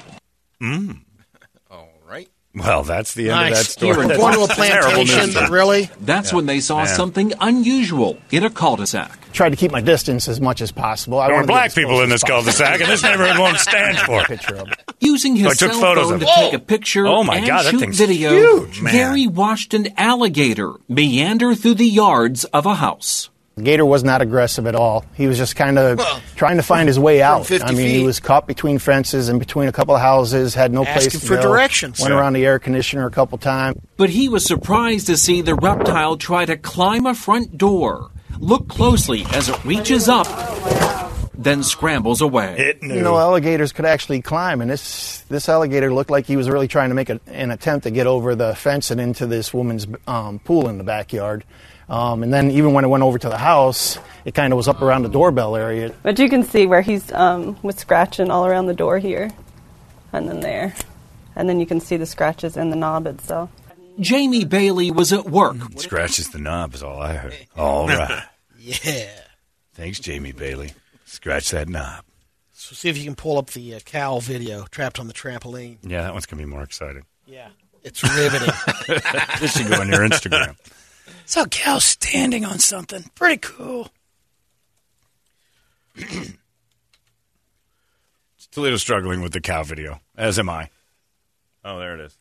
Mm. 0.62 1.00
All 1.72 1.90
right. 2.08 2.30
Well, 2.56 2.84
that's 2.84 3.14
the 3.14 3.32
end 3.32 3.50
of 3.50 3.58
that 3.58 3.66
story. 3.66 3.94
Here 3.96 4.02
in 4.04 4.08
That's 4.10 4.20
going 4.20 4.34
to 4.36 4.44
a 4.44 4.48
plantation 4.48 5.34
but 5.34 5.50
really 5.50 5.90
That's 6.02 6.32
when 6.34 6.46
they 6.46 6.60
saw 6.60 6.84
Man. 6.84 6.88
something 6.96 7.34
unusual 7.42 8.18
in 8.32 8.44
a 8.44 8.50
cul-de-sac. 8.50 9.18
Tried 9.34 9.50
to 9.50 9.56
keep 9.56 9.72
my 9.72 9.82
distance 9.82 10.28
as 10.28 10.40
much 10.40 10.62
as 10.62 10.72
possible. 10.72 11.20
I 11.20 11.28
There 11.28 11.36
were 11.36 11.42
wanted 11.42 11.48
to 11.48 11.54
get 11.54 11.54
black 11.60 11.74
people 11.76 12.02
in 12.02 12.10
this 12.10 12.24
cul-de-sac, 12.24 12.80
and 12.82 12.90
this 12.90 13.04
neighborhood 13.04 13.38
won't 13.40 13.58
stand 13.60 13.98
for 14.00 14.22
it. 14.22 14.28
Picture 14.28 14.56
of 14.56 14.72
it. 14.72 14.80
Using 15.00 15.36
his 15.36 15.48
I 15.48 15.54
took 15.54 15.72
cell 15.74 15.82
photos 15.82 16.06
phone 16.06 16.14
of 16.16 16.20
to 16.22 16.26
it. 16.28 16.36
take 16.36 16.54
a 16.54 16.60
picture 16.60 17.06
Oh, 17.08 17.24
my 17.24 17.38
and 17.38 17.48
God, 17.48 17.66
that 17.66 17.72
shoot 17.72 17.80
thing's 17.80 17.98
video, 17.98 18.32
huge, 18.32 18.82
man. 18.82 18.94
Gary 18.94 19.28
watched 19.28 19.74
an 19.74 19.88
alligator 19.98 20.74
meander 20.88 21.56
through 21.56 21.74
the 21.76 21.88
yards 21.88 22.44
of 22.46 22.66
a 22.66 22.76
house. 22.76 23.30
Gator 23.62 23.86
was 23.86 24.04
not 24.04 24.24
aggressive 24.24 24.66
at 24.66 24.74
all. 24.74 25.06
He 25.14 25.28
was 25.28 25.38
just 25.38 25.56
kind 25.56 25.78
of 25.78 26.00
trying 26.36 26.58
to 26.58 26.64
find 26.64 26.88
his 26.88 26.98
way 26.98 27.22
out. 27.22 27.52
I 27.52 27.72
mean, 27.72 27.88
he 27.90 28.04
was 28.04 28.20
caught 28.20 28.48
between 28.48 28.80
fences 28.80 29.30
and 29.30 29.38
between 29.40 29.68
a 29.68 29.72
couple 29.72 29.94
of 29.94 30.02
houses, 30.02 30.56
had 30.56 30.74
no 30.74 30.84
place 30.84 31.06
Asking 31.06 31.20
to 31.20 31.26
for 31.28 31.36
go. 31.36 31.42
directions. 31.44 32.00
Went 32.00 32.12
Yeah. 32.14 32.20
around 32.20 32.34
the 32.34 32.44
air 32.48 32.58
conditioner 32.58 33.06
a 33.06 33.12
couple 33.12 33.38
times. 33.38 33.78
But 33.96 34.10
he 34.10 34.28
was 34.28 34.44
surprised 34.44 35.06
to 35.06 35.18
see 35.18 35.42
the 35.42 35.54
reptile 35.54 36.18
try 36.18 36.46
to 36.46 36.58
climb 36.58 37.06
a 37.06 37.14
front 37.14 37.56
door. 37.56 38.10
Look 38.40 38.68
closely 38.68 39.26
as 39.34 39.50
it 39.50 39.64
reaches 39.64 40.10
up, 40.10 40.28
then 41.34 41.64
scrambles 41.64 42.22
away. 42.22 42.56
It 42.58 42.84
knew. 42.84 42.96
You 42.96 43.02
know, 43.02 43.18
alligators 43.18 43.72
could 43.72 43.86
actually 43.86 44.22
climb, 44.22 44.62
and 44.62 44.70
this 44.70 45.22
this 45.30 45.50
alligator 45.50 45.94
looked 45.94 46.10
like 46.10 46.26
he 46.26 46.38
was 46.38 46.50
really 46.50 46.68
trying 46.68 46.90
to 46.90 46.96
make 46.96 47.10
a, 47.10 47.20
an 47.28 47.52
attempt 47.52 47.84
to 47.84 47.92
get 47.92 48.08
over 48.08 48.36
the 48.36 48.56
fence 48.56 48.92
and 48.92 49.00
into 49.00 49.26
this 49.28 49.54
woman's 49.54 49.88
um, 50.08 50.40
pool 50.40 50.68
in 50.70 50.78
the 50.78 50.84
backyard. 50.84 51.44
Um, 51.90 52.24
and 52.24 52.34
then 52.34 52.52
even 52.52 52.74
when 52.74 52.86
it 52.86 52.88
went 52.88 53.04
over 53.04 53.18
to 53.20 53.30
the 53.30 53.38
house, 53.38 54.00
it 54.26 54.34
kind 54.34 54.54
of 54.54 54.58
was 54.58 54.68
up 54.68 54.82
around 54.82 55.04
the 55.04 55.10
doorbell 55.10 55.56
area. 55.56 55.94
But 56.02 56.18
you 56.18 56.30
can 56.30 56.44
see 56.44 56.66
where 56.66 56.82
he's 56.82 57.12
um, 57.12 57.58
was 57.62 57.76
scratching 57.76 58.32
all 58.32 58.46
around 58.46 58.68
the 58.68 58.74
door 58.74 59.00
here, 59.00 59.30
and 60.12 60.28
then 60.28 60.40
there, 60.40 60.76
and 61.36 61.48
then 61.48 61.60
you 61.60 61.66
can 61.66 61.80
see 61.80 61.98
the 61.98 62.06
scratches 62.06 62.58
in 62.58 62.70
the 62.70 62.76
knob 62.76 63.06
itself. 63.08 63.50
Jamie 64.00 64.46
Bailey 64.46 64.92
was 64.92 65.14
at 65.14 65.26
work 65.26 65.56
Scratches 65.78 66.30
the 66.30 66.40
knob 66.40 66.74
is 66.74 66.82
all 66.84 67.02
I 67.02 67.14
heard. 67.14 67.36
All 67.56 67.88
right. 67.88 68.24
yeah 68.60 69.08
Thanks, 69.74 70.00
Jamie 70.00 70.32
Bailey. 70.32 70.74
Scratch 71.06 71.50
that 71.52 71.68
knob. 71.70 72.04
so 72.52 72.76
see 72.76 72.90
if 72.90 72.98
you 72.98 73.04
can 73.04 73.16
pull 73.16 73.38
up 73.38 73.48
the 73.52 73.76
uh, 73.76 73.80
cow 73.86 74.20
video 74.20 74.66
trapped 74.72 75.00
on 75.00 75.08
the 75.08 75.14
trampoline 75.14 75.78
Yeah, 75.84 76.02
that 76.04 76.14
one's 76.14 76.26
going 76.26 76.40
to 76.42 76.46
be 76.48 76.52
more 76.52 76.64
exciting. 76.64 77.04
yeah 77.26 77.50
it's 77.84 78.02
riveting 78.04 78.54
This 79.40 79.58
should 79.58 79.70
go 79.70 79.82
on 79.82 79.90
your 79.90 80.00
Instagram. 80.08 80.56
Saw 81.26 81.44
a 81.44 81.48
cow 81.50 81.80
standing 81.80 82.46
on 82.46 82.60
something. 82.60 83.04
Pretty 83.16 83.38
cool. 83.38 83.90
Toledo's 88.52 88.82
struggling 88.82 89.22
with 89.22 89.34
the 89.34 89.42
cow 89.42 89.64
video, 89.64 90.00
as 90.16 90.38
am 90.38 90.50
I. 90.50 90.70
Oh, 91.66 91.80
there 91.80 91.96
it 91.96 92.02
is. 92.02 92.18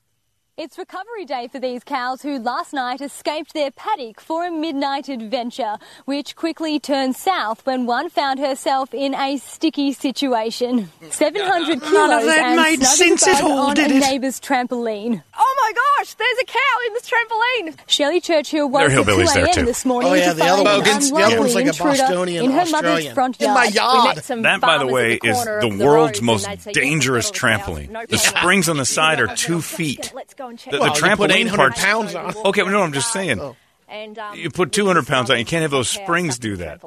It's 0.59 0.77
recovery 0.77 1.25
day 1.25 1.49
for 1.49 1.59
these 1.59 1.83
cows 1.83 2.21
who 2.21 2.39
last 2.39 2.75
night 2.75 3.01
escaped 3.01 3.55
their 3.55 3.71
paddock 3.71 4.21
for 4.21 4.45
a 4.47 4.51
midnight 4.51 5.09
adventure, 5.09 5.77
which 6.05 6.37
quickly 6.37 6.79
turned 6.79 7.17
south 7.17 7.65
when 7.65 7.87
one 7.87 8.11
found 8.11 8.39
herself 8.39 8.93
in 8.93 9.15
a 9.15 9.39
sticky 9.39 9.95
situation. 9.95 10.91
700 11.11 11.81
kilos 11.81 11.93
None 11.95 12.11
of 12.19 12.27
that 12.27 12.39
and 12.39 12.57
made 12.57 12.83
snuggled 12.85 13.19
sense 13.21 13.27
at 13.29 13.43
all, 13.43 13.69
on 13.69 13.75
did 13.77 13.93
a 13.93 13.95
it? 13.97 14.01
neighbour's 14.01 14.39
trampoline. 14.41 15.23
Oh 15.39 15.55
my 15.63 15.73
gosh, 15.99 16.13
there's 16.15 16.39
a 16.43 16.45
cow 16.45 16.59
in 16.87 16.93
this 16.93 17.11
trampoline. 17.11 17.79
Shelley 17.89 18.21
Churchill 18.21 18.69
woke 18.69 18.89
They're 18.91 19.01
at 19.01 19.07
2 19.07 19.11
hillbillies 19.11 19.33
there, 19.35 19.47
a.m. 19.47 19.65
this 19.65 19.87
morning 19.87 20.13
Oh, 20.13 20.15
yeah, 20.15 20.29
to 20.29 20.35
the 20.35 20.45
other 20.45 20.65
find 20.65 20.67
one- 20.67 20.75
an 20.77 20.85
the 20.85 20.91
other 20.91 20.91
one's 20.91 21.11
unlovely 21.11 21.55
like 21.55 21.65
a 21.65 21.69
intruder 21.69 21.91
Bostonian 21.97 22.45
in 22.45 22.51
her 22.51 22.57
mother's 22.59 22.75
Australian. 22.75 23.15
front 23.15 23.41
In 23.41 23.47
yard. 23.47 23.55
my 23.57 23.67
We 23.69 23.73
yard. 23.73 24.17
met 24.17 24.25
some 24.27 24.43
That, 24.43 24.61
by 24.61 24.75
the 24.75 24.79
farmers 24.81 24.93
way, 24.93 25.13
at 25.15 25.21
the 25.23 25.29
is 25.29 25.35
corner 25.37 25.61
the 25.63 25.67
of 25.69 25.79
the 25.79 25.85
world's 25.87 26.21
road, 26.21 26.27
most 26.27 26.47
they'd 26.47 26.61
say, 26.61 26.73
dangerous 26.73 27.31
"Yes, 27.33 27.43
I've 27.43 27.61
trampoline. 27.63 27.89
no 27.89 28.01
The 28.03 28.07
problem." 28.19 28.19
springs 28.43 28.69
on 28.69 28.77
the 28.77 28.85
side 28.85 29.19
are 29.19 29.35
two 29.35 29.63
feet. 29.63 30.13
Let's 30.15 30.35
go 30.35 30.49
and 30.53 30.59
check. 30.59 30.73
The, 30.73 30.81
Well, 30.81 30.93
the 30.95 31.01
you 31.01 31.17
put 31.17 31.31
trampoline 31.31 31.35
800 31.35 31.57
part. 31.57 31.75
pounds 31.77 32.15
on. 32.15 32.35
Okay, 32.47 32.63
no, 32.63 32.83
I'm 32.83 32.93
just 32.93 33.13
saying. 33.13 33.41
Oh. 33.41 33.57
And, 33.89 34.19
um, 34.19 34.39
You 34.39 34.49
put 34.51 34.73
200 34.73 35.07
pounds 35.07 35.31
on, 35.31 35.39
you 35.39 35.45
can't 35.45 35.63
have 35.63 35.71
those 35.71 35.89
springs 35.89 36.39
do 36.39 36.57
that. 36.57 36.81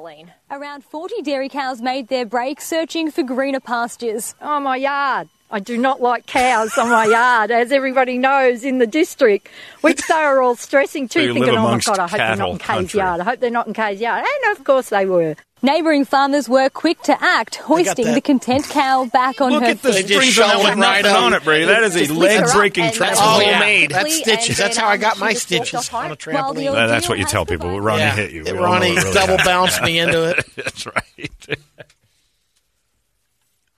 Around 0.50 0.84
40 0.84 1.22
dairy 1.22 1.48
cows 1.48 1.80
made 1.80 2.08
their 2.08 2.24
break 2.26 2.60
searching 2.60 3.10
for 3.12 3.22
greener 3.22 3.60
pastures. 3.60 4.34
Oh 4.40 4.58
my 4.60 4.76
yard. 4.76 5.28
I 5.48 5.60
do 5.60 5.78
not 5.78 6.02
like 6.02 6.26
cows 6.26 6.76
on 6.76 6.88
my 6.90 7.04
yard, 7.06 7.52
as 7.52 7.70
everybody 7.70 8.18
knows 8.18 8.64
in 8.64 8.78
the 8.78 8.86
district, 8.88 9.46
which 9.82 10.04
they 10.08 10.14
are 10.14 10.42
all 10.42 10.56
stressing 10.56 11.06
too, 11.06 11.28
So 11.28 11.34
thinking, 11.34 11.54
oh 11.56 11.62
my 11.62 11.78
God, 11.78 11.98
I 12.00 12.08
hope 12.08 12.18
they're 12.18 12.36
not 12.36 12.50
in 12.50 12.58
Kay's 12.58 12.66
country. 12.66 12.98
yard. 12.98 13.20
I 13.20 13.24
hope 13.24 13.38
they're 13.38 13.50
not 13.50 13.68
in 13.68 13.72
Kay's 13.72 14.00
yard. 14.00 14.24
And 14.44 14.56
of 14.58 14.64
course 14.64 14.88
they 14.88 15.06
were. 15.06 15.36
Neighbouring 15.66 16.04
farmers 16.04 16.48
were 16.48 16.68
quick 16.70 17.02
to 17.02 17.20
act, 17.20 17.56
hoisting 17.56 18.14
the 18.14 18.20
content 18.20 18.64
cow 18.68 19.04
back 19.06 19.40
on 19.40 19.50
Look 19.50 19.64
her 19.64 19.70
at 19.70 19.82
the 19.82 19.92
feet. 19.94 20.06
strings 20.06 20.38
on 20.38 20.48
that 20.48 20.58
with 20.64 20.78
nothing 20.78 21.06
on 21.06 21.32
it, 21.34 21.42
Brady. 21.42 21.64
That 21.64 21.82
is 21.82 21.96
a 21.96 21.98
Just 22.06 22.10
lift 22.12 22.34
her 22.36 22.40
up 22.42 22.46
leg-breaking 22.54 22.84
and- 22.84 22.94
That's 22.94 23.18
trampoline. 23.20 23.52
homemade. 23.52 23.90
Yeah. 23.90 24.02
That's 24.04 24.14
stitches. 24.16 24.58
That's 24.58 24.76
how 24.76 24.86
I 24.86 24.96
got 24.96 25.18
my 25.18 25.30
She 25.32 25.34
just 25.34 25.50
walked 25.50 25.66
stitches 25.86 25.92
on 25.92 26.12
a 26.12 26.16
trampoline. 26.16 26.68
Uh, 26.72 26.86
that's 26.86 27.08
what 27.08 27.18
you 27.18 27.24
tell 27.24 27.44
people. 27.44 27.80
Ronnie 27.80 28.02
Yeah. 28.02 28.14
hit 28.14 28.30
you. 28.30 28.44
It- 28.46 28.52
We 28.52 28.58
Ronnie 28.60 28.90
really 28.94 29.12
double 29.12 29.26
happened. 29.38 29.44
bounced 29.44 29.82
me 29.82 29.98
into 29.98 30.22
it. 30.30 30.46
that's 30.54 30.86
right. 30.86 31.48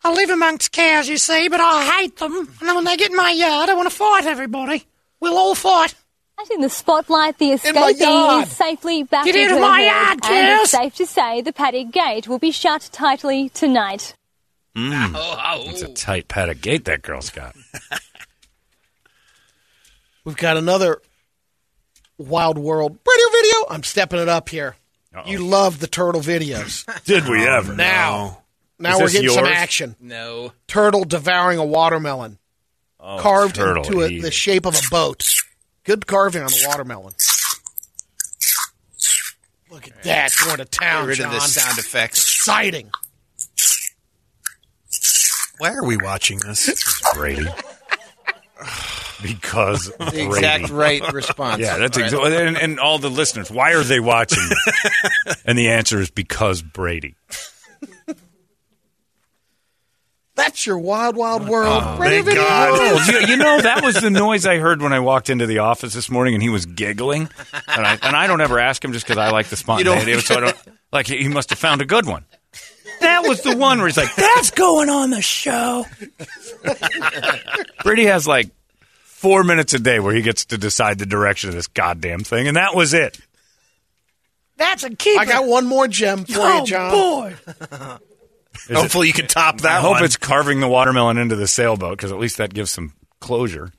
I 0.05 0.13
live 0.13 0.29
amongst 0.29 0.71
cows, 0.73 1.09
you 1.09 1.17
see, 1.17 1.49
but 1.49 1.61
I 1.61 1.85
hate 2.01 2.19
them. 2.19 2.37
And 2.61 2.69
then 2.69 2.75
when 2.75 2.85
they 2.85 2.99
get 2.99 3.11
in 3.13 3.17
my 3.17 3.31
yard, 3.31 3.71
I 3.71 3.75
want 3.75 3.89
to 3.91 3.97
fight 3.97 4.27
everybody. 4.27 4.85
We'll 5.21 5.39
all 5.39 5.55
fight. 5.55 5.95
In 6.55 6.61
the 6.61 6.71
spotlight, 6.71 7.39
the 7.39 7.51
my 7.51 7.57
escapee 7.57 8.43
is 8.43 8.51
safely 8.53 9.03
back 9.03 9.25
Get 9.25 9.35
into 9.35 9.55
out 9.55 9.57
of 9.57 9.61
my 9.61 9.81
herd, 9.81 9.87
yard, 9.87 10.19
and 10.25 10.61
it's 10.61 10.71
safe 10.71 10.95
to 10.97 11.07
say 11.07 11.41
the 11.41 11.53
paddock 11.53 11.91
gate 11.91 12.29
will 12.29 12.39
be 12.39 12.53
shut 12.53 12.89
tightly 12.93 13.49
tonight. 13.51 14.15
Mm. 14.77 15.15
It's 15.69 15.83
a 15.83 15.93
tight 15.93 16.29
paddock 16.29 16.61
gate 16.61 16.85
that 16.85 17.03
girl's 17.03 17.31
got. 17.31 17.57
We've 20.25 20.37
got 20.37 20.57
another 20.57 21.03
Wild 22.19 22.57
World 22.57 22.99
radio 23.07 23.27
video. 23.31 23.65
I'm 23.71 23.83
stepping 23.83 24.21
it 24.21 24.29
up 24.29 24.49
here. 24.49 24.77
You 25.27 25.41
love 25.41 25.81
the 25.81 25.89
turtle 25.89 26.21
videos. 26.21 26.85
Did 27.05 27.29
we 27.29 27.45
ever? 27.47 27.75
Now, 27.75 28.43
now 28.79 28.93
Is 28.93 28.99
we're 28.99 29.05
this 29.07 29.13
getting 29.15 29.31
some 29.31 29.47
action. 29.47 29.97
No. 30.01 30.53
Turtle 30.69 31.05
devouring 31.05 31.59
a 31.59 31.65
watermelon, 31.65 32.39
Oh, 33.01 33.19
carved 33.19 33.57
turtle 33.57 33.85
into 33.85 34.03
a, 34.03 34.21
the 34.21 34.31
shape 34.31 34.67
of 34.67 34.77
a 34.77 34.83
boat. 34.91 35.43
Good 35.89 36.07
carving 36.07 36.43
on 36.43 36.49
the 36.49 36.65
watermelon. 36.69 37.15
Look 39.71 39.89
at 39.89 40.03
that 40.03 40.35
going 40.45 40.59
to 40.59 40.67
town, 40.67 41.05
Get 41.09 41.19
rid 41.19 41.21
of 41.27 41.33
the 41.33 41.41
sound 41.41 41.79
effects. 41.79 42.19
Exciting. 42.23 42.91
Why 45.57 45.73
are 45.73 45.85
we 45.87 45.97
watching 45.97 46.41
this? 46.41 47.03
Brady. 47.15 47.47
Because 49.23 49.87
The 49.99 50.05
Brady. 50.11 50.27
exact 50.27 50.69
right 50.69 51.11
response. 51.15 51.61
Yeah, 51.63 51.79
that's 51.79 51.97
Right. 51.97 52.05
exactly. 52.05 52.37
And, 52.37 52.59
and 52.59 52.79
all 52.79 52.99
the 52.99 53.09
listeners, 53.09 53.51
why 53.51 53.73
are 53.73 53.83
they 53.83 53.99
watching? 53.99 54.47
and 55.47 55.57
the 55.57 55.71
answer 55.71 56.03
is 56.03 56.11
because 56.11 56.61
Brady. 56.61 57.15
That's 60.39 60.65
your 60.67 60.79
Wild 60.79 61.17
Wild 61.17 61.49
World 61.49 61.83
Oh, 61.85 61.99
radio 61.99 62.23
thank. 62.23 62.39
God. 62.39 63.09
you, 63.09 63.19
you 63.27 63.37
know, 63.37 63.61
that 63.61 63.83
was 63.83 63.97
the 64.01 64.09
noise 64.09 64.47
I 64.47 64.59
heard 64.59 64.81
when 64.81 64.93
I 64.93 65.01
walked 65.01 65.31
into 65.31 65.47
the 65.47 65.59
office 65.59 65.95
this 65.95 66.09
morning, 66.09 66.35
and 66.35 66.43
he 66.43 66.49
was 66.49 66.65
giggling. 66.65 67.29
And 67.67 67.85
I 67.85 67.99
and 68.01 68.15
I 68.17 68.29
don't 68.29 68.41
ever 68.41 68.61
ask 68.61 68.83
him 68.85 68.93
just 68.93 69.05
because 69.05 69.19
I 69.19 69.31
like 69.31 69.49
the 69.49 69.57
spontaneity. 69.57 70.21
So 70.21 70.37
I 70.37 70.41
don't 70.41 70.57
like 70.93 71.09
he 71.09 71.19
he 71.19 71.29
must 71.29 71.51
have 71.51 71.59
found 71.59 71.83
a 71.83 71.85
good 71.85 72.07
one. 72.07 72.25
That 73.01 73.25
was 73.27 73.43
the 73.43 73.57
one 73.57 73.79
where 73.79 73.89
he's 73.89 73.97
like, 73.97 74.15
"That's 74.15 74.53
going 74.53 74.89
on 74.89 75.11
the 75.11 75.23
show." 75.23 75.85
Brady 77.83 78.07
has 78.07 78.27
like 78.29 78.49
four 79.03 79.43
minutes 79.43 79.75
a 79.75 79.81
day 79.81 79.99
where 79.99 80.15
he 80.15 80.23
gets 80.23 80.45
to 80.47 80.59
decide 80.59 80.99
the 81.01 81.07
direction 81.07 81.49
of 81.49 81.57
this 81.57 81.67
goddamn 81.67 82.21
thing, 82.21 82.47
and 82.47 82.57
that 82.57 82.77
was 82.77 82.95
it. 82.95 83.19
That's 84.57 84.85
a 84.85 84.91
keeper. 84.91 85.21
I 85.21 85.25
got 85.25 85.47
one 85.47 85.67
more 85.67 85.89
gem 85.89 86.25
for 86.25 86.39
oh, 86.39 86.59
you, 86.61 86.67
John. 86.67 86.91
boy. 86.93 87.35
Is 88.69 88.77
Hopefully 88.77 89.07
you 89.07 89.13
can 89.13 89.27
top 89.27 89.61
that 89.63 89.79
I 89.79 89.81
hope 89.81 89.93
one. 89.93 90.05
it's 90.05 90.17
carving 90.17 90.61
the 90.61 90.69
watermelon 90.69 91.19
into 91.19 91.37
the 91.37 91.47
sailboat 91.49 91.97
because 91.97 92.13
at 92.13 92.19
least 92.19 92.37
that 92.39 92.53
gives 92.53 92.71
some 92.71 92.93
closure. 93.21 93.73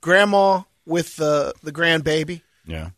Grandma 0.00 0.62
with 0.86 1.16
the 1.16 1.52
the 1.62 1.72
grandbaby 1.72 2.42
Yeah. 2.66 2.90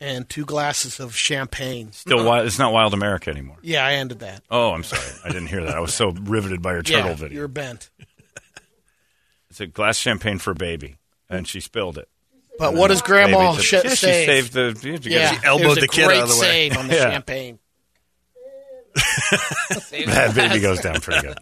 and 0.00 0.28
two 0.28 0.44
glasses 0.44 1.00
of 1.00 1.14
champagne. 1.16 1.92
Still, 1.92 2.24
wild, 2.24 2.46
it's 2.46 2.58
not 2.58 2.72
Wild 2.72 2.94
America 2.94 3.30
anymore. 3.30 3.58
Yeah, 3.62 3.84
I 3.86 3.94
ended 3.94 4.20
that. 4.20 4.42
Oh, 4.50 4.72
I'm 4.72 4.82
sorry. 4.84 5.02
I 5.24 5.28
didn't 5.28 5.48
hear 5.48 5.64
that. 5.64 5.76
I 5.76 5.80
was 5.80 5.94
so 5.94 6.10
riveted 6.10 6.62
by 6.62 6.72
your 6.72 6.82
turtle 6.82 7.10
yeah, 7.10 7.14
video. 7.16 7.38
You're 7.38 7.48
bent. 7.48 7.90
It's 9.50 9.60
a 9.60 9.66
glass 9.66 9.98
of 9.98 10.02
champagne 10.02 10.38
for 10.38 10.50
a 10.50 10.54
baby, 10.54 10.96
and 11.28 11.46
she 11.48 11.60
spilled 11.60 11.98
it. 11.98 12.08
But 12.58 12.74
what 12.74 12.88
does 12.88 13.02
Grandma 13.02 13.52
baby- 13.52 13.62
sh- 13.62 13.72
yeah, 13.72 13.80
she 13.82 13.96
save? 13.96 14.26
saved 14.26 14.52
the. 14.52 14.78
you 14.82 14.98
Yeah, 15.10 15.32
she 15.32 15.46
elbowed 15.46 15.78
the 15.80 15.88
kid 15.88 16.06
great 16.06 16.18
out 16.18 16.24
of 16.24 16.28
the 16.30 16.40
way. 16.40 16.68
save 16.68 16.76
on 16.76 16.88
the 16.88 16.94
Yeah. 16.96 17.10
champagne. 17.12 17.58
That 20.06 20.32
baby 20.34 20.60
goes 20.60 20.80
down 20.80 21.00
pretty 21.00 21.26
good. 21.28 21.38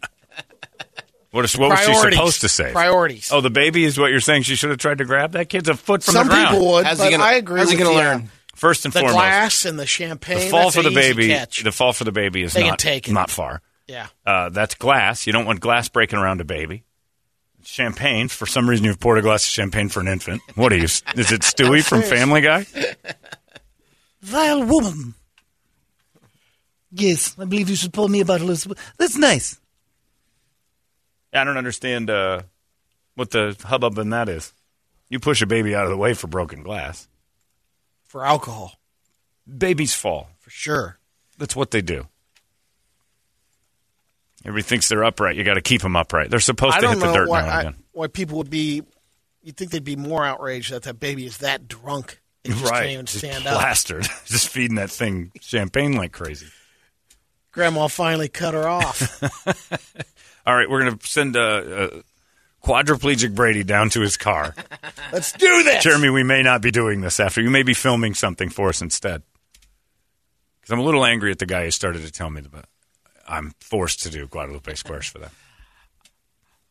What, 1.32 1.44
is, 1.44 1.56
what 1.58 1.70
was 1.70 1.80
she 1.80 1.86
Priorities. 1.86 2.18
supposed 2.18 2.40
to 2.42 2.48
say? 2.48 2.72
Priorities. 2.72 3.30
Oh, 3.30 3.40
the 3.42 3.50
baby 3.50 3.84
is 3.84 3.98
what 3.98 4.10
you're 4.10 4.20
saying. 4.20 4.42
She 4.42 4.54
should 4.56 4.70
have 4.70 4.78
tried 4.78 4.98
to 4.98 5.04
grab 5.04 5.32
that 5.32 5.48
kid's 5.50 5.68
a 5.68 5.74
foot 5.74 6.02
from 6.02 6.14
Some 6.14 6.28
the 6.28 6.32
ground. 6.32 6.46
Some 6.48 6.54
people 6.56 6.72
would, 6.72 6.84
but 6.84 7.00
I 7.20 7.34
agree 7.34 7.60
with 7.60 7.72
you. 7.72 8.28
First 8.54 8.86
and 8.86 8.92
foremost. 8.94 8.94
the 8.94 8.98
foremost, 8.98 9.12
glass 9.12 9.64
and 9.66 9.78
the 9.78 9.84
champagne. 9.86 10.38
the 10.38 10.46
fall 10.48 10.62
that's 10.70 10.76
for 10.76 10.82
the 10.82 10.88
easy 10.88 11.12
baby. 11.12 11.28
Catch. 11.28 11.62
The 11.62 11.72
fall 11.72 11.92
for 11.92 12.04
the 12.04 12.12
baby 12.12 12.42
is 12.42 12.54
They 12.54 12.62
can 12.62 12.70
not 12.70 12.78
take 12.78 13.06
it. 13.06 13.12
not 13.12 13.28
far. 13.30 13.60
Yeah. 13.86 14.06
Uh, 14.24 14.48
that's 14.48 14.74
glass. 14.76 15.26
You 15.26 15.34
don't 15.34 15.44
want 15.44 15.60
glass 15.60 15.90
breaking 15.90 16.18
around 16.18 16.40
a 16.40 16.44
baby. 16.44 16.84
Champagne. 17.64 18.28
For 18.28 18.46
some 18.46 18.66
reason, 18.70 18.86
you've 18.86 18.98
poured 18.98 19.18
a 19.18 19.22
glass 19.22 19.44
of 19.44 19.50
champagne 19.50 19.90
for 19.90 20.00
an 20.00 20.08
infant. 20.08 20.40
What 20.54 20.72
are 20.72 20.76
you? 20.76 20.84
Is 20.84 21.02
it 21.32 21.42
Stewie 21.42 21.82
from 21.84 22.00
Family 22.16 22.40
Guy? 22.40 22.64
Vile 24.22 24.64
woman. 24.64 25.14
Yes, 26.98 27.36
I 27.38 27.44
believe 27.44 27.68
you 27.68 27.76
should 27.76 27.92
pour 27.92 28.08
me 28.08 28.20
a 28.20 28.24
bottle 28.24 28.50
of. 28.50 28.66
That's 28.98 29.16
nice. 29.16 29.60
I 31.32 31.44
don't 31.44 31.58
understand 31.58 32.08
uh, 32.08 32.42
what 33.14 33.30
the 33.30 33.56
hubbub 33.64 33.98
in 33.98 34.10
that 34.10 34.28
is. 34.28 34.52
You 35.10 35.20
push 35.20 35.42
a 35.42 35.46
baby 35.46 35.74
out 35.74 35.84
of 35.84 35.90
the 35.90 35.96
way 35.96 36.14
for 36.14 36.26
broken 36.26 36.62
glass. 36.62 37.06
for 38.06 38.24
alcohol 38.24 38.72
Babies 39.46 39.94
fall. 39.94 40.30
for 40.40 40.50
sure. 40.50 40.98
That's 41.38 41.54
what 41.54 41.70
they 41.70 41.82
do. 41.82 42.06
Everybody 44.44 44.62
thinks 44.62 44.88
they're 44.88 45.04
upright. 45.04 45.36
You 45.36 45.44
got 45.44 45.54
to 45.54 45.60
keep 45.60 45.82
them 45.82 45.96
upright. 45.96 46.30
They're 46.30 46.40
supposed 46.40 46.76
I 46.76 46.80
to 46.80 46.88
hit 46.90 46.98
the 47.00 47.12
dirt 47.12 47.28
why, 47.28 47.42
now 47.42 47.50
and 47.58 47.68
again. 47.68 47.82
why 47.92 48.06
people 48.08 48.38
would 48.38 48.50
be. 48.50 48.82
You'd 49.42 49.56
think 49.56 49.70
they'd 49.70 49.84
be 49.84 49.96
more 49.96 50.24
outraged 50.24 50.72
that 50.72 50.82
that 50.84 50.98
baby 50.98 51.26
is 51.26 51.38
that 51.38 51.68
drunk. 51.68 52.20
It 52.42 52.50
just 52.52 52.64
right. 52.64 52.80
can't 52.80 52.90
even 52.92 53.06
Just 53.06 53.18
stand 53.18 53.46
up. 53.46 53.54
plastered. 53.54 54.02
just 54.24 54.48
feeding 54.48 54.76
that 54.76 54.90
thing 54.90 55.32
champagne 55.40 55.92
like 55.96 56.12
crazy. 56.12 56.46
Grandma 57.56 57.88
finally 57.88 58.28
cut 58.28 58.52
her 58.52 58.68
off. 58.68 59.22
All 60.46 60.54
right, 60.54 60.68
we're 60.68 60.82
going 60.82 60.98
to 60.98 61.06
send 61.06 61.36
a, 61.36 61.84
a 61.84 62.02
quadriplegic 62.62 63.34
Brady 63.34 63.64
down 63.64 63.88
to 63.90 64.02
his 64.02 64.18
car. 64.18 64.54
Let's 65.12 65.32
do 65.32 65.62
this. 65.62 65.82
Jeremy, 65.82 66.10
we 66.10 66.22
may 66.22 66.42
not 66.42 66.60
be 66.60 66.70
doing 66.70 67.00
this 67.00 67.18
after. 67.18 67.40
You 67.40 67.48
may 67.48 67.62
be 67.62 67.72
filming 67.72 68.12
something 68.12 68.50
for 68.50 68.68
us 68.68 68.82
instead. 68.82 69.22
Because 70.60 70.74
I'm 70.74 70.80
a 70.80 70.82
little 70.82 71.06
angry 71.06 71.30
at 71.30 71.38
the 71.38 71.46
guy 71.46 71.64
who 71.64 71.70
started 71.70 72.02
to 72.02 72.12
tell 72.12 72.28
me 72.28 72.42
that 72.42 72.66
I'm 73.26 73.54
forced 73.58 74.02
to 74.02 74.10
do 74.10 74.26
Guadalupe 74.26 74.74
Squares 74.74 75.06
for 75.06 75.18
them. 75.18 75.30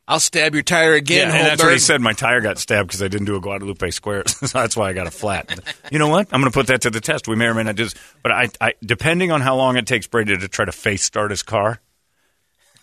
I'll 0.08 0.20
stab 0.20 0.54
your 0.54 0.62
tire 0.64 0.94
again. 0.94 1.30
yeah, 1.30 1.36
and 1.36 1.48
that's 1.48 1.64
what 1.64 1.74
he 1.74 1.80
said. 1.80 2.00
My 2.00 2.14
tire 2.14 2.40
got 2.42 2.60
stabbed 2.60 2.90
because 2.90 3.02
I 3.02 3.08
didn't 3.08 3.26
do 3.26 3.36
a 3.38 3.42
Guadalupe 3.42 3.90
square, 3.90 4.24
so 4.28 4.46
that's 4.48 4.78
why 4.78 4.90
I 4.90 4.94
got 4.94 5.08
a 5.08 5.12
flat. 5.12 5.60
you 5.92 5.98
know 5.98 6.10
what? 6.10 6.28
I'm 6.32 6.42
going 6.42 6.52
to 6.52 6.56
put 6.56 6.68
that 6.68 6.82
to 6.82 6.92
the 6.92 7.02
test. 7.02 7.28
We 7.28 7.36
may 7.36 7.46
or 7.46 7.54
may 7.56 7.64
not 7.64 7.76
do 7.76 7.86
this. 7.86 7.96
But 8.22 8.32
I, 8.32 8.50
I, 8.62 8.74
depending 8.84 9.32
on 9.32 9.42
how 9.42 9.56
long 9.56 9.78
it 9.78 9.88
takes 9.88 10.06
Brady 10.06 10.38
to 10.38 10.48
try 10.48 10.66
to 10.66 10.72
face 10.72 11.04
start 11.04 11.32
his 11.32 11.42
car, 11.42 11.82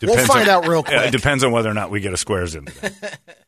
We'll 0.01 0.17
find 0.27 0.49
on- 0.49 0.65
out 0.65 0.67
real 0.69 0.83
Yeah, 0.89 0.97
quick. 1.03 1.09
it 1.15 1.17
depends 1.17 1.45
on 1.45 1.53
whether 1.53 1.71
or 1.71 1.75
not 1.75 1.91
we 1.93 2.01
get 2.01 2.13
a 2.13 2.17
Squares 2.17 2.57
in. 2.57 2.67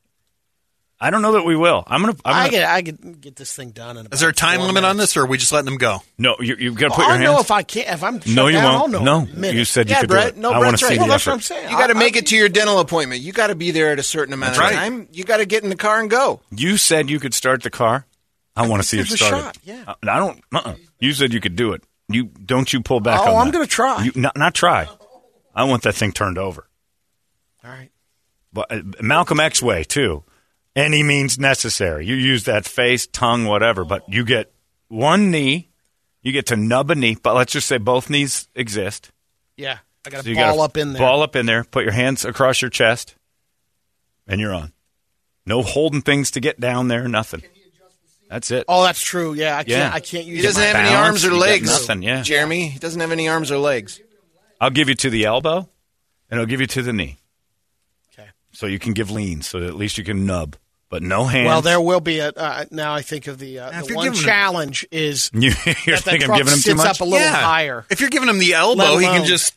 today. 0.98 1.06
I 1.06 1.10
don't 1.10 1.22
know 1.22 1.32
that 1.32 1.44
we 1.44 1.56
will. 1.56 1.82
I'm 1.86 2.02
going 2.02 2.14
to. 2.14 2.20
I 2.24 2.48
get 2.48 2.68
I 2.68 2.80
get 2.80 3.20
get 3.20 3.36
this 3.36 3.54
thing 3.54 3.70
done. 3.70 3.96
In 3.96 4.06
Is 4.12 4.20
there 4.20 4.28
a 4.28 4.32
time 4.34 4.58
four 4.58 4.66
limit 4.68 4.84
on 4.84 4.96
this, 4.96 5.16
or 5.16 5.22
are 5.22 5.26
we 5.26 5.36
just 5.38 5.52
letting 5.52 5.66
them 5.66 5.76
go? 5.78 5.98
No, 6.18 6.36
you, 6.40 6.56
you've 6.58 6.74
got 6.76 6.88
to 6.88 6.88
Well, 6.90 6.96
put 6.96 7.02
your 7.02 7.10
I'll 7.12 7.18
hands. 7.18 7.30
know 7.32 7.40
if 7.40 7.50
I 7.50 7.62
can't. 7.62 7.88
If 7.88 8.02
I'm 8.04 8.20
No, 8.34 8.46
you 8.46 8.54
down, 8.54 8.64
won't. 8.64 8.94
I'll 8.94 9.00
know. 9.02 9.04
No. 9.04 9.24
in 9.26 9.30
a 9.36 9.38
minute. 9.38 9.56
You 9.56 9.64
said 9.64 9.88
you 9.88 9.94
yeah, 9.94 10.00
could 10.02 10.10
do 10.10 10.16
it. 10.16 10.36
No, 10.36 10.50
I 10.50 10.58
wanna 10.58 10.70
Brett's 10.70 10.82
see 10.82 10.86
right. 10.88 10.98
the 11.00 11.06
that's 11.06 11.22
effort. 11.26 11.30
what 11.30 11.34
I'm 11.34 11.40
saying. 11.40 11.70
You 11.70 11.76
got 11.76 11.86
to 11.88 11.96
I- 11.96 11.98
make 11.98 12.16
it 12.16 12.26
to 12.28 12.36
your 12.36 12.48
dental 12.48 12.78
appointment. 12.78 13.20
You 13.22 13.32
got 13.32 13.48
to 13.48 13.54
be 13.54 13.70
there 13.70 13.90
at 13.92 13.98
a 13.98 14.02
certain 14.02 14.32
amount 14.34 14.54
That's 14.54 14.72
of 14.72 14.76
right. 14.78 14.88
time. 14.90 15.08
You 15.12 15.24
got 15.24 15.38
to 15.38 15.46
get 15.46 15.62
in 15.64 15.70
the 15.70 15.76
car 15.76 16.00
and 16.00 16.08
go. 16.10 16.40
You 16.50 16.76
said 16.76 17.10
you 17.10 17.18
could 17.20 17.34
start 17.34 17.62
the 17.62 17.70
car. 17.70 18.06
I 18.56 18.68
want 18.68 18.80
to 18.82 18.88
see 18.88 18.98
it 18.98 19.08
There's 19.08 19.12
a 19.14 19.16
started. 19.24 19.42
shot, 19.42 19.58
yeah. 19.64 19.84
Uh, 19.88 19.94
I 20.04 20.18
don't. 20.20 20.40
Uh-uh. 20.54 20.74
You 21.00 21.12
said 21.12 21.32
you 21.34 21.40
could 21.40 21.56
do 21.56 21.72
it. 21.72 21.82
You 22.08 22.24
don't. 22.26 22.72
You 22.72 22.80
pull 22.82 23.00
back. 23.00 23.20
Oh, 23.24 23.36
I'm 23.36 23.50
gonna 23.50 23.66
try. 23.66 24.04
You, 24.04 24.12
not 24.14 24.36
not 24.36 24.54
try. 24.54 24.86
I 25.54 25.64
want 25.64 25.82
that 25.82 25.94
thing 25.96 26.12
turned 26.12 26.38
over. 26.38 26.68
All 27.64 27.70
right. 27.70 27.90
But 28.52 28.70
uh, 28.70 28.82
Malcolm 29.00 29.40
X 29.40 29.60
way 29.60 29.82
too. 29.82 30.22
Any 30.76 31.02
means 31.02 31.38
necessary. 31.38 32.06
You 32.06 32.14
use 32.14 32.44
that 32.44 32.64
face, 32.64 33.06
tongue, 33.06 33.44
whatever. 33.44 33.84
But 33.84 34.08
you 34.08 34.24
get 34.24 34.52
one 34.88 35.30
knee. 35.30 35.70
You 36.22 36.32
get 36.32 36.46
to 36.46 36.56
nub 36.56 36.90
a 36.90 36.94
knee. 36.94 37.16
But 37.22 37.34
let's 37.34 37.52
just 37.52 37.68
say 37.68 37.78
both 37.78 38.10
knees 38.10 38.48
exist. 38.54 39.12
Yeah, 39.56 39.78
I 40.04 40.10
got 40.10 40.24
to 40.24 40.30
you 40.30 40.34
ball 40.36 40.56
gotta 40.56 40.62
up 40.62 40.76
in 40.76 40.92
there. 40.92 41.00
Ball 41.00 41.22
up 41.22 41.36
in 41.36 41.46
there. 41.46 41.64
Put 41.64 41.84
your 41.84 41.92
hands 41.92 42.24
across 42.24 42.60
your 42.60 42.70
chest, 42.70 43.14
and 44.26 44.40
you're 44.40 44.54
on. 44.54 44.72
No 45.46 45.62
holding 45.62 46.00
things 46.02 46.30
to 46.32 46.40
get 46.40 46.58
down 46.58 46.88
there. 46.88 47.06
Nothing. 47.06 47.42
That's 48.28 48.50
it. 48.50 48.64
Oh, 48.66 48.82
that's 48.82 49.02
true. 49.02 49.34
Yeah, 49.34 49.56
I 49.56 49.64
can't. 49.64 49.68
Yeah. 49.68 49.90
I 49.92 50.00
can't 50.00 50.26
use. 50.26 50.38
He 50.38 50.42
doesn't 50.42 50.60
my 50.60 50.66
have 50.66 50.86
any 50.86 50.94
arms 50.94 51.24
or 51.24 51.32
legs. 51.32 51.68
nothing, 51.68 52.02
yeah. 52.02 52.22
Jeremy, 52.22 52.68
he 52.68 52.78
doesn't 52.78 53.00
have 53.00 53.12
any 53.12 53.28
arms 53.28 53.52
or 53.52 53.58
legs. 53.58 54.00
I'll 54.60 54.70
give 54.70 54.88
you 54.88 54.94
to 54.96 55.10
the 55.10 55.24
elbow, 55.24 55.68
and 56.30 56.40
I'll 56.40 56.46
give 56.46 56.60
you 56.60 56.66
to 56.68 56.82
the 56.82 56.92
knee. 56.92 57.18
Okay. 58.12 58.28
so 58.52 58.66
you 58.66 58.78
can 58.78 58.92
give 58.92 59.10
leans, 59.10 59.46
so 59.46 59.62
at 59.62 59.74
least 59.74 59.98
you 59.98 60.04
can 60.04 60.26
nub, 60.26 60.56
but 60.88 61.02
no 61.02 61.24
hands. 61.24 61.46
Well, 61.46 61.62
there 61.62 61.80
will 61.80 62.00
be 62.00 62.18
a. 62.20 62.28
Uh, 62.30 62.64
now 62.70 62.94
I 62.94 63.02
think 63.02 63.26
of 63.26 63.38
the, 63.38 63.58
uh, 63.58 63.70
the 63.82 63.94
one 63.94 64.04
giving 64.06 64.18
him- 64.18 64.24
challenge 64.24 64.86
is 64.90 65.30
You, 65.34 65.40
you're 65.40 65.52
that 65.54 65.84
the 65.84 65.96
thinking 66.02 66.26
truck 66.26 66.38
giving 66.38 66.52
him 66.52 66.58
too 66.58 66.62
sits 66.62 66.76
much? 66.76 66.86
up 66.86 67.00
a 67.00 67.04
little 67.04 67.18
Yeah. 67.26 67.34
higher. 67.34 67.86
If 67.90 68.00
you're 68.00 68.10
giving 68.10 68.28
him 68.28 68.38
the 68.38 68.54
elbow, 68.54 68.82
Let 68.94 69.00
he 69.00 69.06
can 69.06 69.24
just. 69.26 69.54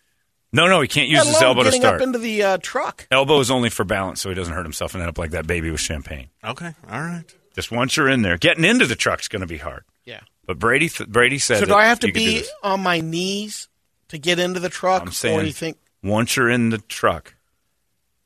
No, 0.54 0.68
no, 0.68 0.80
he 0.82 0.88
can't 0.88 1.10
use 1.10 1.26
his 1.28 1.42
elbow 1.42 1.64
to 1.64 1.72
start. 1.74 1.96
up 1.96 2.02
into 2.02 2.20
the 2.20 2.42
uh, 2.42 2.58
truck. 2.62 3.06
Elbow 3.12 3.40
is 3.42 3.52
only 3.52 3.70
for 3.70 3.84
balance, 3.84 4.22
so 4.22 4.30
he 4.30 4.36
doesn't 4.36 4.54
hurt 4.54 4.64
himself 4.66 4.94
and 4.94 5.02
end 5.04 5.10
up 5.10 5.18
like 5.18 5.32
that 5.32 5.46
baby 5.46 5.70
with 5.72 5.82
champagne. 5.82 6.30
Okay, 6.44 6.74
all 6.90 7.02
right. 7.02 7.26
Just 7.54 7.70
once 7.72 7.98
you're 7.98 8.08
in 8.08 8.22
there, 8.22 8.38
getting 8.38 8.64
into 8.64 8.86
the 8.86 8.96
truck's 8.96 9.28
going 9.28 9.42
to 9.42 9.48
be 9.48 9.58
hard. 9.58 9.84
Yeah. 10.06 10.22
But 10.46 10.58
Brady, 10.58 10.88
th- 10.88 11.10
Brady 11.10 11.38
said. 11.38 11.56
So 11.60 11.66
do 11.66 11.70
that 11.72 11.78
I 11.78 11.86
have 11.88 12.00
to 12.00 12.08
you 12.08 12.14
could 12.14 12.20
do 12.20 12.26
be 12.42 12.46
on 12.64 12.82
my 12.82 13.02
knees 13.02 13.68
to 14.08 14.18
get 14.18 14.40
into 14.40 14.62
the 14.62 14.70
truck, 14.70 15.02
I'm 15.02 15.10
or 15.10 15.12
saying, 15.12 15.40
do 15.42 15.46
you 15.48 15.52
think? 15.52 15.78
once 16.02 16.38
you're 16.38 16.50
in 16.50 16.70
the 16.70 16.78
truck, 16.78 17.36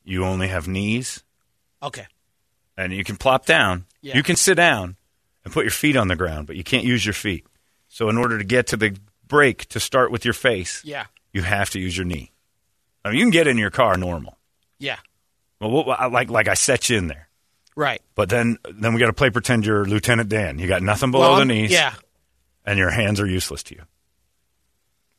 you 0.04 0.24
only 0.24 0.47
have 0.47 0.68
knees, 0.68 1.24
Okay. 1.82 2.06
And 2.78 2.94
you 2.94 3.04
can 3.04 3.18
plop 3.18 3.46
down. 3.46 3.86
Yeah. 4.02 4.18
You 4.18 4.24
can 4.24 4.36
sit 4.36 4.56
down 4.56 4.96
and 5.44 5.54
put 5.54 5.64
your 5.66 5.72
feet 5.72 5.96
on 5.96 6.08
the 6.08 6.16
ground, 6.16 6.48
but 6.48 6.56
you 6.56 6.64
can't 6.64 6.84
use 6.86 7.06
your 7.06 7.14
feet. 7.14 7.46
So 7.88 8.10
in 8.10 8.18
order 8.18 8.38
to 8.38 8.44
get 8.44 8.68
to 8.68 8.78
the 8.78 8.96
brake 9.28 9.68
to 9.70 9.80
start 9.80 10.12
with 10.12 10.24
your 10.26 10.34
face, 10.34 10.82
Yeah. 10.86 11.06
you 11.34 11.42
have 11.42 11.70
to 11.72 11.80
use 11.80 11.96
your 11.98 12.06
knee. 12.06 12.32
I 13.04 13.10
mean, 13.10 13.18
you 13.20 13.24
can 13.26 13.32
get 13.32 13.48
in 13.48 13.58
your 13.58 13.72
car 13.72 13.98
normal. 13.98 14.38
Yeah. 14.80 14.98
Well, 15.60 15.72
what, 15.72 16.12
like 16.12 16.30
like 16.30 16.48
I 16.48 16.54
set 16.56 16.90
you 16.90 16.98
in 16.98 17.08
there, 17.08 17.30
Right. 17.76 18.02
but 18.16 18.30
then 18.30 18.58
then 18.74 18.94
we 18.94 19.00
got 19.00 19.08
to 19.08 19.14
play 19.14 19.30
pretend 19.30 19.66
you're 19.66 19.86
Lieutenant 19.86 20.30
Dan. 20.30 20.58
You 20.60 20.68
got 20.68 20.82
nothing 20.82 21.12
below 21.12 21.32
Well, 21.32 21.40
the 21.40 21.46
knees, 21.46 21.72
Yeah. 21.72 21.94
and 22.66 22.80
your 22.80 22.90
hands 22.90 23.20
are 23.20 23.28
useless 23.28 23.62
to 23.64 23.76
you. 23.76 23.82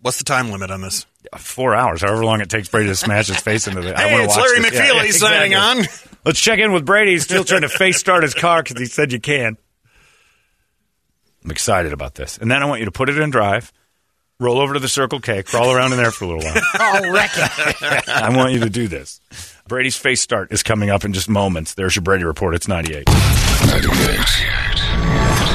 What's 0.01 0.19
the 0.19 0.25
time 0.25 0.51
limit 0.51 0.71
on 0.73 0.81
this? 0.81 1.07
Four 1.39 1.77
hours, 1.77 2.03
however 2.03 2.25
long 2.25 2.41
it 2.41 2.49
takes 2.51 2.69
Brady 2.69 2.89
to 2.89 2.97
smash 2.97 3.29
his 3.29 3.37
face 3.39 3.69
into 3.69 3.81
the. 3.83 3.97
I 3.97 4.03
Hey, 4.09 4.13
wanna 4.13 4.25
it's 4.25 4.37
watch 4.37 4.47
Larry 4.51 4.69
this. 4.69 4.81
McFeely 4.81 5.13
signing 5.13 5.55
on. 5.55 5.85
Let's 6.25 6.41
check 6.41 6.59
in 6.59 6.73
with 6.73 6.87
Brady. 6.87 7.13
He's 7.13 7.25
still 7.25 7.45
trying 7.45 7.63
to 7.63 7.69
face 7.69 7.99
start 7.99 8.23
his 8.23 8.35
car 8.35 8.63
because 8.63 8.79
he 8.79 8.87
said 8.87 9.13
you 9.13 9.21
can. 9.21 9.57
I'm 11.45 11.51
excited 11.51 11.93
about 11.93 12.15
this, 12.15 12.39
and 12.39 12.49
then 12.51 12.63
I 12.63 12.67
want 12.67 12.81
you 12.81 12.85
to 12.85 12.93
put 12.93 13.09
it 13.09 13.19
in 13.19 13.31
drive, 13.31 13.73
roll 14.39 14.61
over 14.61 14.75
to 14.75 14.81
the 14.81 14.89
Circle 14.89 15.19
K, 15.19 15.43
crawl 15.43 15.73
around 15.73 15.91
in 15.91 15.99
there 15.99 16.13
for 16.13 16.25
a 16.25 16.29
little 16.29 16.45
while. 16.45 16.63
I'll 16.75 17.13
wreck 17.13 17.31
it. 17.35 18.09
I 18.09 18.37
want 18.37 18.53
you 18.53 18.61
to 18.61 18.71
do 18.71 18.87
this. 18.87 19.21
Brady's 19.67 19.97
face 19.97 20.21
start 20.21 20.53
is 20.53 20.63
coming 20.63 20.91
up 20.91 21.05
in 21.05 21.13
just 21.13 21.29
moments. 21.29 21.75
There's 21.75 21.97
your 21.97 22.05
Brady 22.05 22.23
report. 22.25 22.55
It's 22.55 22.69
98. 22.69 23.05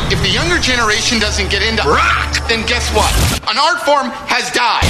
If 0.09 0.21
the 0.21 0.29
younger 0.29 0.59
generation 0.59 1.19
doesn't 1.19 1.49
get 1.49 1.61
into 1.61 1.83
rock, 1.87 2.47
then 2.49 2.65
guess 2.67 2.89
what? 2.93 3.13
An 3.49 3.57
art 3.57 3.81
form 3.83 4.09
has 4.27 4.51
died. 4.51 4.83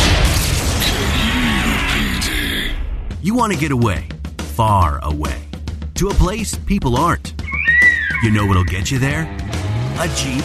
You 3.22 3.36
want 3.36 3.54
to 3.54 3.60
get 3.60 3.72
away, 3.72 4.08
far 4.38 5.00
away, 5.04 5.38
to 5.98 6.10
a 6.10 6.14
place 6.14 6.56
people 6.56 6.96
aren't. 6.96 7.34
You 8.22 8.30
know 8.30 8.46
what'll 8.46 8.64
get 8.64 8.92
you 8.92 9.00
there? 9.00 9.24
A 10.00 10.08
Jeep. 10.16 10.44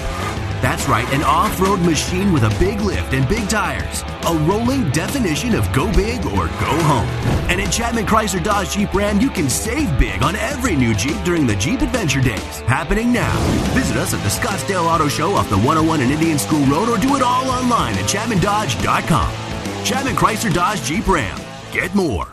That's 0.63 0.89
right, 0.89 1.07
an 1.13 1.23
off 1.25 1.61
road 1.61 1.81
machine 1.81 2.33
with 2.33 2.45
a 2.45 2.57
big 2.59 2.81
lift 2.81 3.13
and 3.13 3.29
big 3.29 3.49
tires. 3.49 4.03
A 4.25 4.47
rolling 4.49 4.91
definition 4.93 5.55
of 5.55 5.71
go 5.73 5.93
big 5.93 6.25
or 6.25 6.47
go 6.47 6.73
home. 6.85 7.09
And 7.51 7.61
at 7.61 7.71
Chapman 7.71 8.07
Chrysler 8.07 8.43
Dodge 8.43 8.71
Jeep 8.71 8.95
Ram, 8.95 9.21
you 9.21 9.29
can 9.29 9.51
save 9.51 9.99
big 9.99 10.23
on 10.23 10.37
every 10.37 10.75
new 10.75 10.95
Jeep 10.95 11.23
during 11.25 11.47
the 11.47 11.57
Jeep 11.57 11.83
Adventure 11.83 12.21
Days. 12.21 12.61
Happening 12.61 13.13
now. 13.13 13.37
Visit 13.75 13.97
us 13.97 14.15
at 14.15 14.23
the 14.23 14.29
Scottsdale 14.31 14.85
Auto 14.85 15.09
Show 15.09 15.33
off 15.33 15.51
the 15.51 15.57
101 15.57 16.01
and 16.01 16.11
Indian 16.13 16.39
School 16.39 16.65
Road 16.67 16.89
or 16.89 16.97
do 16.97 17.17
it 17.17 17.23
all 17.23 17.51
online 17.51 17.95
at 17.95 18.09
ChapmanDodge.com. 18.09 19.85
Chapman 19.85 20.15
Chrysler 20.15 20.55
Dodge 20.55 20.83
Jeep 20.83 21.07
Ram. 21.09 21.39
Get 21.73 21.95
more. 21.95 22.33